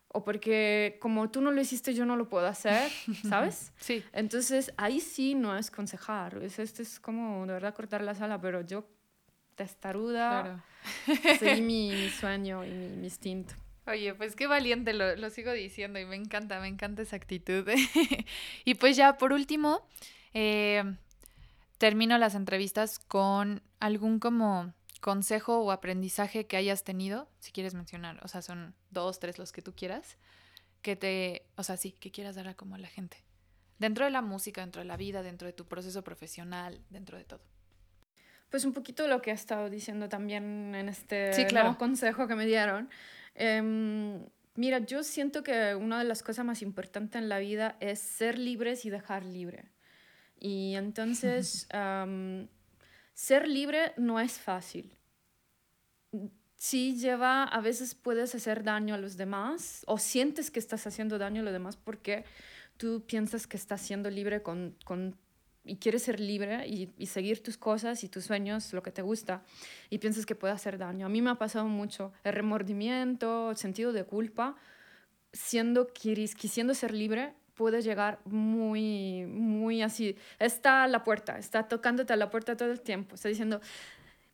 o 0.09 0.23
porque 0.23 0.99
como 1.01 1.31
tú 1.31 1.41
no 1.41 1.49
lo 1.49 1.59
hiciste 1.59 1.95
yo 1.95 2.05
no 2.05 2.17
lo 2.17 2.29
puedo 2.29 2.45
hacer 2.45 2.91
sabes 3.27 3.73
sí. 3.77 4.03
Entonces 4.13 4.73
ahí 4.77 4.99
sí 4.99 5.33
no 5.33 5.57
es 5.57 5.69
aconsejar 5.69 6.37
es 6.43 6.59
este 6.59 6.83
es 6.83 6.99
como 6.99 7.47
de 7.47 7.53
verdad 7.53 7.73
cortar 7.73 8.03
la 8.03 8.13
sala 8.13 8.39
pero 8.39 8.61
yo 8.61 8.85
testaruda 9.55 10.61
claro. 11.07 11.39
seguí 11.39 11.61
mi, 11.63 12.09
sueño 12.09 12.63
y 12.63 12.69
mi, 12.69 12.89
mi 12.89 13.05
instinto 13.05 13.55
Oye, 13.87 14.15
pues 14.15 14.35
qué 14.35 14.47
valiente, 14.47 14.93
lo, 14.93 15.29
sigo 15.29 15.51
diciendo 15.51 15.99
y 15.99 16.05
me 16.05 16.15
encanta, 16.15 16.59
me 16.59 16.67
encanta 16.67 17.03
esa 17.03 17.15
actitud. 17.15 17.67
y 18.65 18.75
pues 18.75 18.97
ya, 18.97 19.17
por 19.17 19.31
último, 19.31 19.85
eh, 20.33 20.83
termino 21.77 22.17
las 22.17 22.33
entrevistas 22.33 22.97
con 22.99 23.61
algún 23.79 24.19
como 24.19 24.73
consejo 25.01 25.59
o 25.59 25.71
aprendizaje 25.71 26.47
que 26.47 26.57
hayas 26.57 26.83
tenido, 26.83 27.29
si 27.39 27.51
quieres 27.51 27.75
mencionar, 27.75 28.19
o 28.23 28.27
sea, 28.27 28.41
son 28.41 28.73
dos, 28.89 29.19
tres 29.19 29.37
los 29.37 29.51
que 29.51 29.61
tú 29.61 29.75
quieras, 29.75 30.17
que 30.81 30.95
te, 30.95 31.45
o 31.55 31.61
sea, 31.61 31.77
sí, 31.77 31.91
que 31.91 32.11
quieras 32.11 32.35
dar 32.35 32.47
a 32.47 32.55
como 32.55 32.73
a 32.73 32.79
la 32.79 32.87
gente. 32.87 33.23
Dentro 33.77 34.05
de 34.05 34.11
la 34.11 34.23
música, 34.23 34.61
dentro 34.61 34.81
de 34.81 34.87
la 34.87 34.97
vida, 34.97 35.21
dentro 35.21 35.45
de 35.45 35.53
tu 35.53 35.67
proceso 35.67 36.03
profesional, 36.03 36.81
dentro 36.89 37.19
de 37.19 37.25
todo. 37.25 37.41
Pues 38.49 38.65
un 38.65 38.73
poquito 38.73 39.07
lo 39.07 39.21
que 39.21 39.31
he 39.31 39.33
estado 39.33 39.69
diciendo 39.69 40.09
también 40.09 40.73
en 40.73 40.89
este 40.89 41.33
sí, 41.33 41.45
claro. 41.45 41.77
consejo 41.77 42.27
que 42.27 42.35
me 42.35 42.45
dieron. 42.45 42.89
Em, 43.35 44.25
mira, 44.55 44.79
yo 44.79 45.03
siento 45.03 45.43
que 45.43 45.75
una 45.75 45.99
de 45.99 46.05
las 46.05 46.23
cosas 46.23 46.45
más 46.45 46.61
importantes 46.61 47.21
en 47.21 47.29
la 47.29 47.39
vida 47.39 47.75
es 47.79 47.99
ser 47.99 48.39
libres 48.39 48.85
y 48.85 48.89
dejar 48.89 49.23
libre. 49.23 49.71
Y 50.39 50.75
entonces, 50.75 51.67
ser 53.13 53.47
libre 53.47 53.93
no 53.97 54.19
es 54.19 54.39
fácil. 54.39 54.97
Sí 56.55 56.97
lleva, 56.97 57.43
a 57.43 57.61
veces 57.61 57.93
puedes 57.93 58.33
hacer 58.33 58.63
daño 58.63 58.95
a 58.95 58.97
los 58.97 59.17
demás 59.17 59.83
o 59.87 59.97
sientes 59.97 60.49
que 60.49 60.59
estás 60.59 60.87
haciendo 60.87 61.17
daño 61.17 61.41
a 61.41 61.43
los 61.43 61.53
demás 61.53 61.75
porque 61.75 62.23
tú 62.77 63.03
piensas 63.05 63.45
que 63.45 63.57
estás 63.57 63.81
siendo 63.81 64.09
libre 64.09 64.41
con, 64.41 64.77
con 64.85 65.17
y 65.65 65.77
quieres 65.77 66.03
ser 66.03 66.19
libre 66.19 66.67
y, 66.67 66.93
y, 66.97 67.07
seguir 67.07 67.41
tus 67.41 67.57
cosas 67.57 68.03
y 68.03 68.09
tus 68.09 68.25
sueños, 68.25 68.71
lo 68.73 68.83
que 68.83 68.91
te 68.91 69.01
gusta, 69.01 69.43
y 69.89 69.97
piensas 69.97 70.25
que 70.25 70.35
puede 70.35 70.53
hacer 70.53 70.77
daño. 70.77 71.05
A 71.05 71.09
mí 71.09 71.21
me 71.21 71.31
ha 71.31 71.35
pasado 71.35 71.65
mucho 71.65 72.13
el 72.23 72.33
remordimiento, 72.33 73.51
el 73.51 73.57
sentido 73.57 73.91
de 73.91 74.03
culpa, 74.05 74.55
siendo 75.33 75.87
quisiendo 75.87 76.73
ser 76.73 76.93
libre, 76.93 77.33
puede 77.55 77.81
llegar 77.81 78.19
muy, 78.25 79.25
muy 79.25 79.81
así. 79.81 80.15
Está 80.39 80.83
a 80.83 80.87
la 80.87 81.03
puerta, 81.03 81.37
está 81.37 81.67
tocándote 81.67 82.13
a 82.13 82.15
la 82.15 82.29
puerta 82.29 82.55
todo 82.55 82.71
el 82.71 82.81
tiempo, 82.81 83.15
está 83.15 83.29
diciendo, 83.29 83.59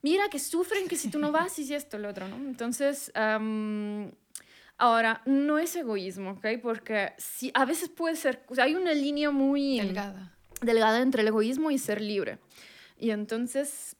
mira 0.02 0.30
que 0.30 0.40
sufren, 0.40 0.88
que 0.88 0.98
si 0.98 1.10
tú 1.10 1.20
no 1.20 1.32
vas 1.32 1.58
y 1.60 1.74
esto, 1.74 1.98
lo 1.98 2.10
otro, 2.10 2.28
¿no? 2.28 2.36
Entonces, 2.36 3.12
ahora, 4.78 5.22
no 5.26 5.60
es 5.60 5.76
egoísmo, 5.76 6.32
¿ok? 6.32 6.48
Porque 6.62 7.14
si, 7.18 7.52
a 7.54 7.66
veces 7.66 7.90
puede 7.90 8.16
ser, 8.16 8.44
o 8.50 8.56
sea, 8.56 8.66
hay 8.66 8.76
una 8.76 8.94
línea 8.94 9.32
muy... 9.32 9.80
Delgada 9.80 10.36
delgada 10.62 11.01
entre 11.01 11.22
el 11.22 11.28
egoísmo 11.28 11.72
y 11.72 11.78
ser 11.78 12.01
libre. 12.01 12.39
Y 12.97 13.12
entonces, 13.12 13.95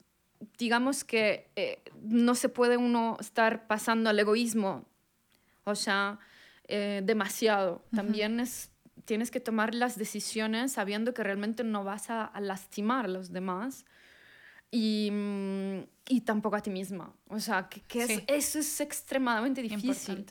digamos 0.57 1.03
que 1.03 1.49
eh, 1.55 1.82
no 2.01 2.36
se 2.36 2.49
puede 2.49 2.78
uno 2.78 3.18
estar 3.20 3.68
pasando 3.68 4.09
al 4.09 4.20
egoísmo, 4.20 4.86
o 5.64 5.76
sea, 5.76 6.20
eh, 6.68 7.01
demasiado. 7.03 7.84
También 7.93 8.39
es, 8.39 8.72
tienes 9.05 9.32
que 9.32 9.39
tomar 9.39 9.76
las 9.76 9.97
decisiones 9.97 10.74
sabiendo 10.74 11.14
que 11.14 11.24
realmente 11.24 11.64
no 11.64 11.84
vas 11.84 12.09
a, 12.09 12.26
a 12.26 12.39
lastimar 12.39 13.05
a 13.05 13.09
los 13.09 13.32
demás 13.32 13.86
y, 14.72 15.10
mm, 15.12 15.80
y, 16.08 16.22
tampoco 16.22 16.56
a 16.56 16.62
ti 16.62 16.70
misma. 16.70 17.14
O 17.28 17.40
sea, 17.42 17.68
que, 17.68 17.82
que 17.82 18.04
es, 18.04 18.24
eso 18.28 18.60
es 18.60 18.80
extremadamente 18.80 19.62
difícil. 19.62 20.26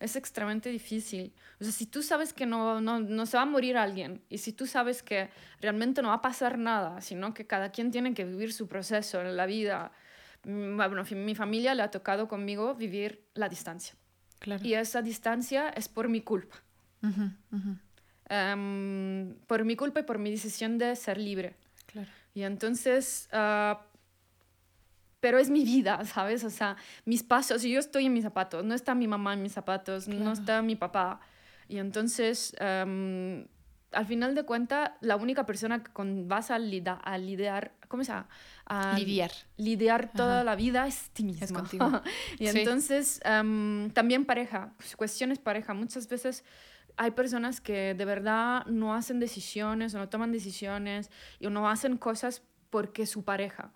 Es 0.00 0.16
extremadamente 0.16 0.68
difícil. 0.68 1.32
O 1.60 1.64
sea, 1.64 1.72
si 1.72 1.86
tú 1.86 2.02
sabes 2.02 2.32
que 2.32 2.44
no, 2.44 2.80
no, 2.80 2.98
no, 2.98 3.24
se 3.24 3.36
va 3.36 3.44
a 3.44 3.46
morir 3.46 3.76
alguien 3.76 4.20
y 4.28 4.38
si 4.38 4.52
tú 4.52 4.66
sabes 4.66 5.04
que 5.04 5.30
realmente 5.60 6.02
no 6.02 6.08
va 6.08 6.14
a 6.14 6.22
pasar 6.22 6.58
nada, 6.58 7.00
sino 7.00 7.32
que 7.32 7.46
cada 7.46 7.70
quien 7.70 7.92
tiene 7.92 8.14
que 8.14 8.24
vivir 8.24 8.52
su 8.52 8.66
proceso 8.66 9.20
en 9.20 9.36
la 9.36 9.46
vida. 9.46 9.92
Mm, 10.44 10.76
bueno, 10.76 11.04
mi 11.12 11.36
familia 11.36 11.74
le 11.76 11.82
ha 11.82 11.90
tocado 11.90 12.26
conmigo 12.26 12.74
vivir 12.74 13.24
la 13.34 13.48
distancia. 13.48 13.94
Claro. 14.40 14.66
Y 14.66 14.74
esa 14.74 15.02
distancia 15.02 15.68
es 15.68 15.88
por 15.88 16.08
mi 16.08 16.20
culpa. 16.20 16.56
Em, 18.28 19.34
por 19.46 19.64
mi 19.64 19.76
culpa 19.76 20.00
y 20.00 20.02
por 20.02 20.18
mi 20.18 20.30
decisión 20.30 20.78
de 20.78 20.96
ser 20.96 21.18
libre. 21.18 21.54
Claro. 22.34 22.40
Y 22.40 22.42
entonces, 22.42 23.28
uh, 23.32 23.76
pero 25.24 25.38
es 25.38 25.48
mi 25.48 25.64
vida, 25.64 26.04
¿sabes? 26.04 26.44
O 26.44 26.50
sea, 26.50 26.76
mis 27.06 27.22
pasos, 27.22 27.62
yo 27.62 27.78
estoy 27.78 28.04
en 28.04 28.12
mis 28.12 28.24
zapatos, 28.24 28.62
no 28.62 28.74
está 28.74 28.94
mi 28.94 29.08
mamá 29.08 29.32
en 29.32 29.42
mis 29.42 29.52
zapatos, 29.52 30.06
no 30.06 30.32
está 30.32 30.60
mi 30.60 30.76
papá. 30.76 31.20
Y 31.66 31.78
entonces, 31.78 32.54
um, 32.60 33.46
al 33.92 34.06
final 34.06 34.34
de 34.34 34.44
cuentas, 34.44 34.90
la 35.00 35.16
única 35.16 35.46
persona 35.46 35.82
que 35.82 35.90
con, 35.92 36.28
vas 36.28 36.50
a, 36.50 36.58
lida, 36.58 36.94
a 36.94 37.16
lidiar, 37.16 37.72
¿cómo 37.88 38.04
se 38.04 38.12
llama? 38.12 38.28
A 38.66 38.98
lidiar. 38.98 39.30
Lidiar 39.56 40.12
toda 40.12 40.44
la 40.44 40.56
vida 40.56 40.86
es 40.86 41.08
ti 41.10 41.24
mismo. 41.24 41.42
Es 41.42 41.52
contigo. 41.52 42.02
y 42.38 42.48
sí. 42.48 42.58
entonces, 42.58 43.20
um, 43.24 43.88
también 43.90 44.26
pareja, 44.26 44.74
cuestiones 44.96 45.38
pareja. 45.38 45.72
Muchas 45.72 46.06
veces 46.06 46.44
hay 46.96 47.10
personas 47.12 47.60
que 47.60 47.94
de 47.94 48.04
verdad 48.04 48.66
no 48.66 48.94
hacen 48.94 49.20
decisiones 49.20 49.94
o 49.94 49.98
no 49.98 50.08
toman 50.08 50.32
decisiones 50.32 51.10
y 51.40 51.48
no 51.48 51.68
hacen 51.68 51.96
cosas 51.96 52.42
porque 52.70 53.06
su 53.06 53.24
pareja. 53.24 53.72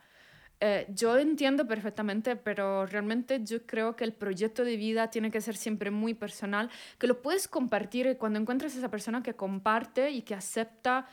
Eh, 0.61 0.87
yo 0.93 1.17
entiendo 1.19 1.69
perfectamente, 1.69 2.35
pero 2.35 2.85
realmente 2.87 3.45
yo 3.45 3.65
creo 3.65 3.95
que 3.95 4.03
el 4.03 4.13
proyecto 4.13 4.65
de 4.65 4.77
vida 4.77 5.09
tiene 5.09 5.31
que 5.31 5.41
ser 5.41 5.57
siempre 5.57 5.91
muy 5.91 6.15
personal, 6.15 6.69
que 6.99 7.07
lo 7.07 7.23
puedes 7.23 7.47
compartir 7.47 8.17
cuando 8.19 8.41
encuentras 8.41 8.75
a 8.75 8.79
esa 8.79 8.91
persona 8.91 9.23
que 9.23 9.35
comparte 9.35 10.11
y 10.11 10.23
que 10.23 10.35
acepta 10.35 11.07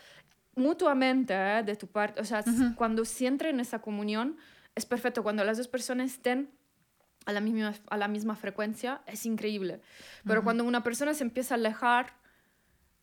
mutuamente 0.56 1.34
¿eh? 1.34 1.64
de 1.64 1.76
tu 1.76 1.88
parte. 1.88 2.22
O 2.22 2.26
sea, 2.26 2.44
cuando 2.76 3.06
se 3.06 3.28
entra 3.28 3.50
en 3.50 3.60
esa 3.60 3.80
comunión, 3.80 4.38
es 4.74 4.86
perfecto. 4.86 5.22
Cuando 5.22 5.44
las 5.44 5.58
dos 5.58 5.68
personas 5.68 6.12
estén 6.12 6.50
a 7.26 7.34
la 7.34 7.42
misma, 7.42 7.74
a 7.90 7.98
la 7.98 8.08
misma 8.08 8.36
frecuencia, 8.36 9.02
es 9.08 9.26
increíble. 9.26 9.82
Pero 10.26 10.44
cuando 10.44 10.64
una 10.64 10.84
persona 10.84 11.14
se 11.14 11.24
empieza 11.24 11.56
a 11.56 11.58
alejar 11.58 12.14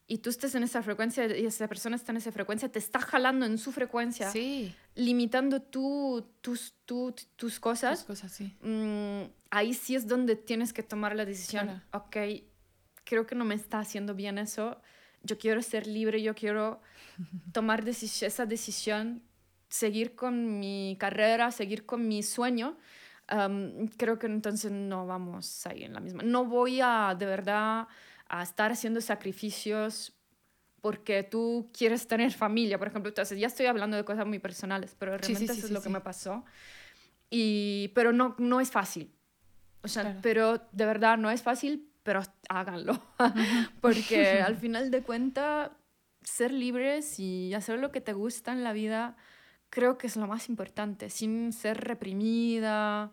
y 0.07 0.19
tú 0.19 0.31
estés 0.31 0.55
en 0.55 0.63
esa 0.63 0.83
frecuencia 0.83 1.27
y 1.37 1.47
esa 1.47 1.67
persona 1.69 1.97
está 1.97 2.13
en 2.13 2.19
esa 2.19 2.33
frecuencia, 2.33 2.71
te 2.71 2.79
está 2.79 3.01
jalando 3.01 3.47
en 3.47 3.59
su 3.59 3.73
frecuencia, 3.73 4.31
sí. 4.31 4.75
limitando 4.95 5.61
tú, 5.61 6.29
tus, 6.41 6.75
tú, 6.85 7.15
tus 7.37 7.59
cosas, 7.59 8.01
tus 8.01 8.07
cosas 8.07 8.33
sí. 8.33 8.57
mmm, 8.61 9.23
ahí 9.51 9.75
sí 9.75 9.97
es 9.97 10.07
donde 10.07 10.37
tienes 10.37 10.73
que 10.73 10.83
tomar 10.83 11.17
la 11.17 11.25
decisión. 11.25 11.67
Claro. 11.67 11.83
Ok, 11.93 12.17
creo 13.05 13.27
que 13.27 13.35
no 13.35 13.45
me 13.45 13.55
está 13.55 13.81
haciendo 13.81 14.15
bien 14.15 14.39
eso, 14.39 14.81
yo 15.23 15.39
quiero 15.39 15.63
ser 15.63 15.87
libre, 15.87 16.23
yo 16.23 16.35
quiero 16.35 16.81
tomar 17.53 17.87
esa 17.89 18.47
decisión, 18.47 19.23
seguir 19.69 20.15
con 20.15 20.61
mi 20.61 20.97
carrera, 21.01 21.51
seguir 21.51 21.87
con 21.87 22.07
mi 22.07 22.23
sueño 22.23 22.77
um, 23.31 23.87
creo 23.97 24.19
que 24.19 24.27
entonces 24.27 24.71
no 24.71 25.07
vamos 25.07 25.67
ahí 25.67 25.85
en 25.85 25.95
la 25.95 26.01
misma. 26.01 26.23
No 26.23 26.45
voy 26.45 26.81
a 26.83 27.15
de 27.19 27.27
verdad 27.27 27.89
a 28.29 28.43
estar 28.43 28.73
haciendo 28.73 29.01
sacrificios 29.01 30.15
porque 30.81 31.23
tú 31.23 31.71
quieres 31.77 32.07
tener 32.09 32.33
familia, 32.33 32.79
por 32.79 32.89
ejemplo. 32.89 33.09
Entonces, 33.09 33.39
ya 33.39 33.47
estoy 33.47 33.67
hablando 33.67 33.97
de 33.97 34.05
cosas 34.05 34.27
muy 34.27 34.41
personales, 34.41 34.97
pero 34.99 35.17
realmente 35.17 35.39
sí, 35.41 35.47
sí, 35.47 35.59
eso 35.59 35.67
sí, 35.67 35.67
es 35.67 35.71
lo 35.71 35.83
que 35.83 35.89
me 35.89 36.01
pasó. 36.01 36.45
Y, 37.31 37.93
pero 37.95 38.13
no, 38.13 38.35
no 38.39 38.61
es 38.61 38.71
fácil. 38.71 39.15
O 39.83 39.89
sea, 39.89 40.03
claro. 40.03 40.19
pero 40.23 40.69
de 40.73 40.87
verdad 40.87 41.19
no 41.19 41.31
es 41.31 41.43
fácil, 41.43 41.89
pero 42.03 42.21
háganlo. 42.49 43.01
porque 43.81 44.43
al 44.47 44.57
final 44.57 44.91
de 44.91 45.03
cuentas 45.03 45.71
ser 46.23 46.53
libres 46.53 47.19
y 47.19 47.55
hacer 47.55 47.79
lo 47.79 47.93
que 47.93 48.01
te 48.01 48.13
gusta 48.13 48.53
en 48.53 48.65
la 48.65 48.73
vida 48.73 49.17
creo 49.73 49.97
que 49.97 50.07
es 50.07 50.17
lo 50.17 50.27
más 50.27 50.51
importante, 50.51 51.09
sin 51.09 51.51
ser 51.55 51.79
reprimida. 51.79 53.11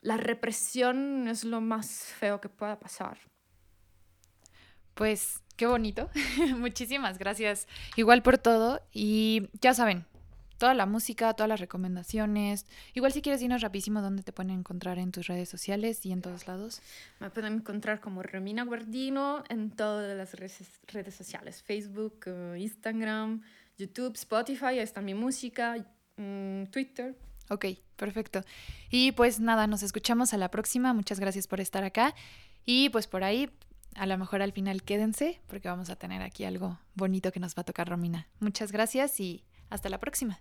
La 0.00 0.16
represión 0.16 1.28
es 1.28 1.44
lo 1.44 1.60
más 1.60 1.88
feo 2.18 2.40
que 2.40 2.48
pueda 2.48 2.80
pasar. 2.80 3.16
Pues 4.94 5.40
qué 5.56 5.66
bonito. 5.66 6.10
Muchísimas 6.58 7.16
gracias 7.16 7.68
igual 7.94 8.24
por 8.24 8.38
todo. 8.38 8.80
Y 8.92 9.50
ya 9.60 9.72
saben, 9.72 10.04
toda 10.58 10.74
la 10.74 10.86
música, 10.86 11.32
todas 11.34 11.48
las 11.48 11.60
recomendaciones. 11.60 12.66
Igual 12.94 13.12
si 13.12 13.22
quieres 13.22 13.40
irnos 13.40 13.62
rapidísimo 13.62 14.02
dónde 14.02 14.24
te 14.24 14.32
pueden 14.32 14.50
encontrar 14.50 14.98
en 14.98 15.12
tus 15.12 15.28
redes 15.28 15.48
sociales 15.48 16.04
y 16.04 16.10
en 16.10 16.22
todos 16.22 16.48
lados. 16.48 16.82
Me 17.20 17.30
pueden 17.30 17.54
encontrar 17.54 18.00
como 18.00 18.24
Romina 18.24 18.64
Guardino 18.64 19.44
en 19.48 19.70
todas 19.70 20.16
las 20.16 20.34
redes, 20.34 21.14
sociales. 21.14 21.62
Facebook, 21.62 22.24
eh, 22.26 22.56
Instagram, 22.58 23.42
YouTube, 23.78 24.14
Spotify, 24.14 24.66
ahí 24.66 24.78
está 24.78 25.00
mi 25.00 25.14
música, 25.14 25.76
mm, 26.16 26.64
Twitter. 26.66 27.16
Ok, 27.48 27.66
perfecto. 27.96 28.42
Y 28.90 29.12
pues 29.12 29.40
nada, 29.40 29.66
nos 29.66 29.82
escuchamos 29.82 30.32
a 30.32 30.38
la 30.38 30.50
próxima. 30.50 30.92
Muchas 30.94 31.20
gracias 31.20 31.46
por 31.46 31.60
estar 31.60 31.84
acá. 31.84 32.14
Y 32.64 32.88
pues 32.90 33.06
por 33.06 33.24
ahí, 33.24 33.50
a 33.94 34.06
lo 34.06 34.16
mejor 34.16 34.42
al 34.42 34.52
final 34.52 34.82
quédense 34.82 35.40
porque 35.48 35.68
vamos 35.68 35.90
a 35.90 35.96
tener 35.96 36.22
aquí 36.22 36.44
algo 36.44 36.78
bonito 36.94 37.32
que 37.32 37.40
nos 37.40 37.54
va 37.56 37.62
a 37.62 37.64
tocar 37.64 37.88
Romina. 37.88 38.28
Muchas 38.40 38.72
gracias 38.72 39.20
y 39.20 39.44
hasta 39.70 39.88
la 39.88 39.98
próxima. 39.98 40.38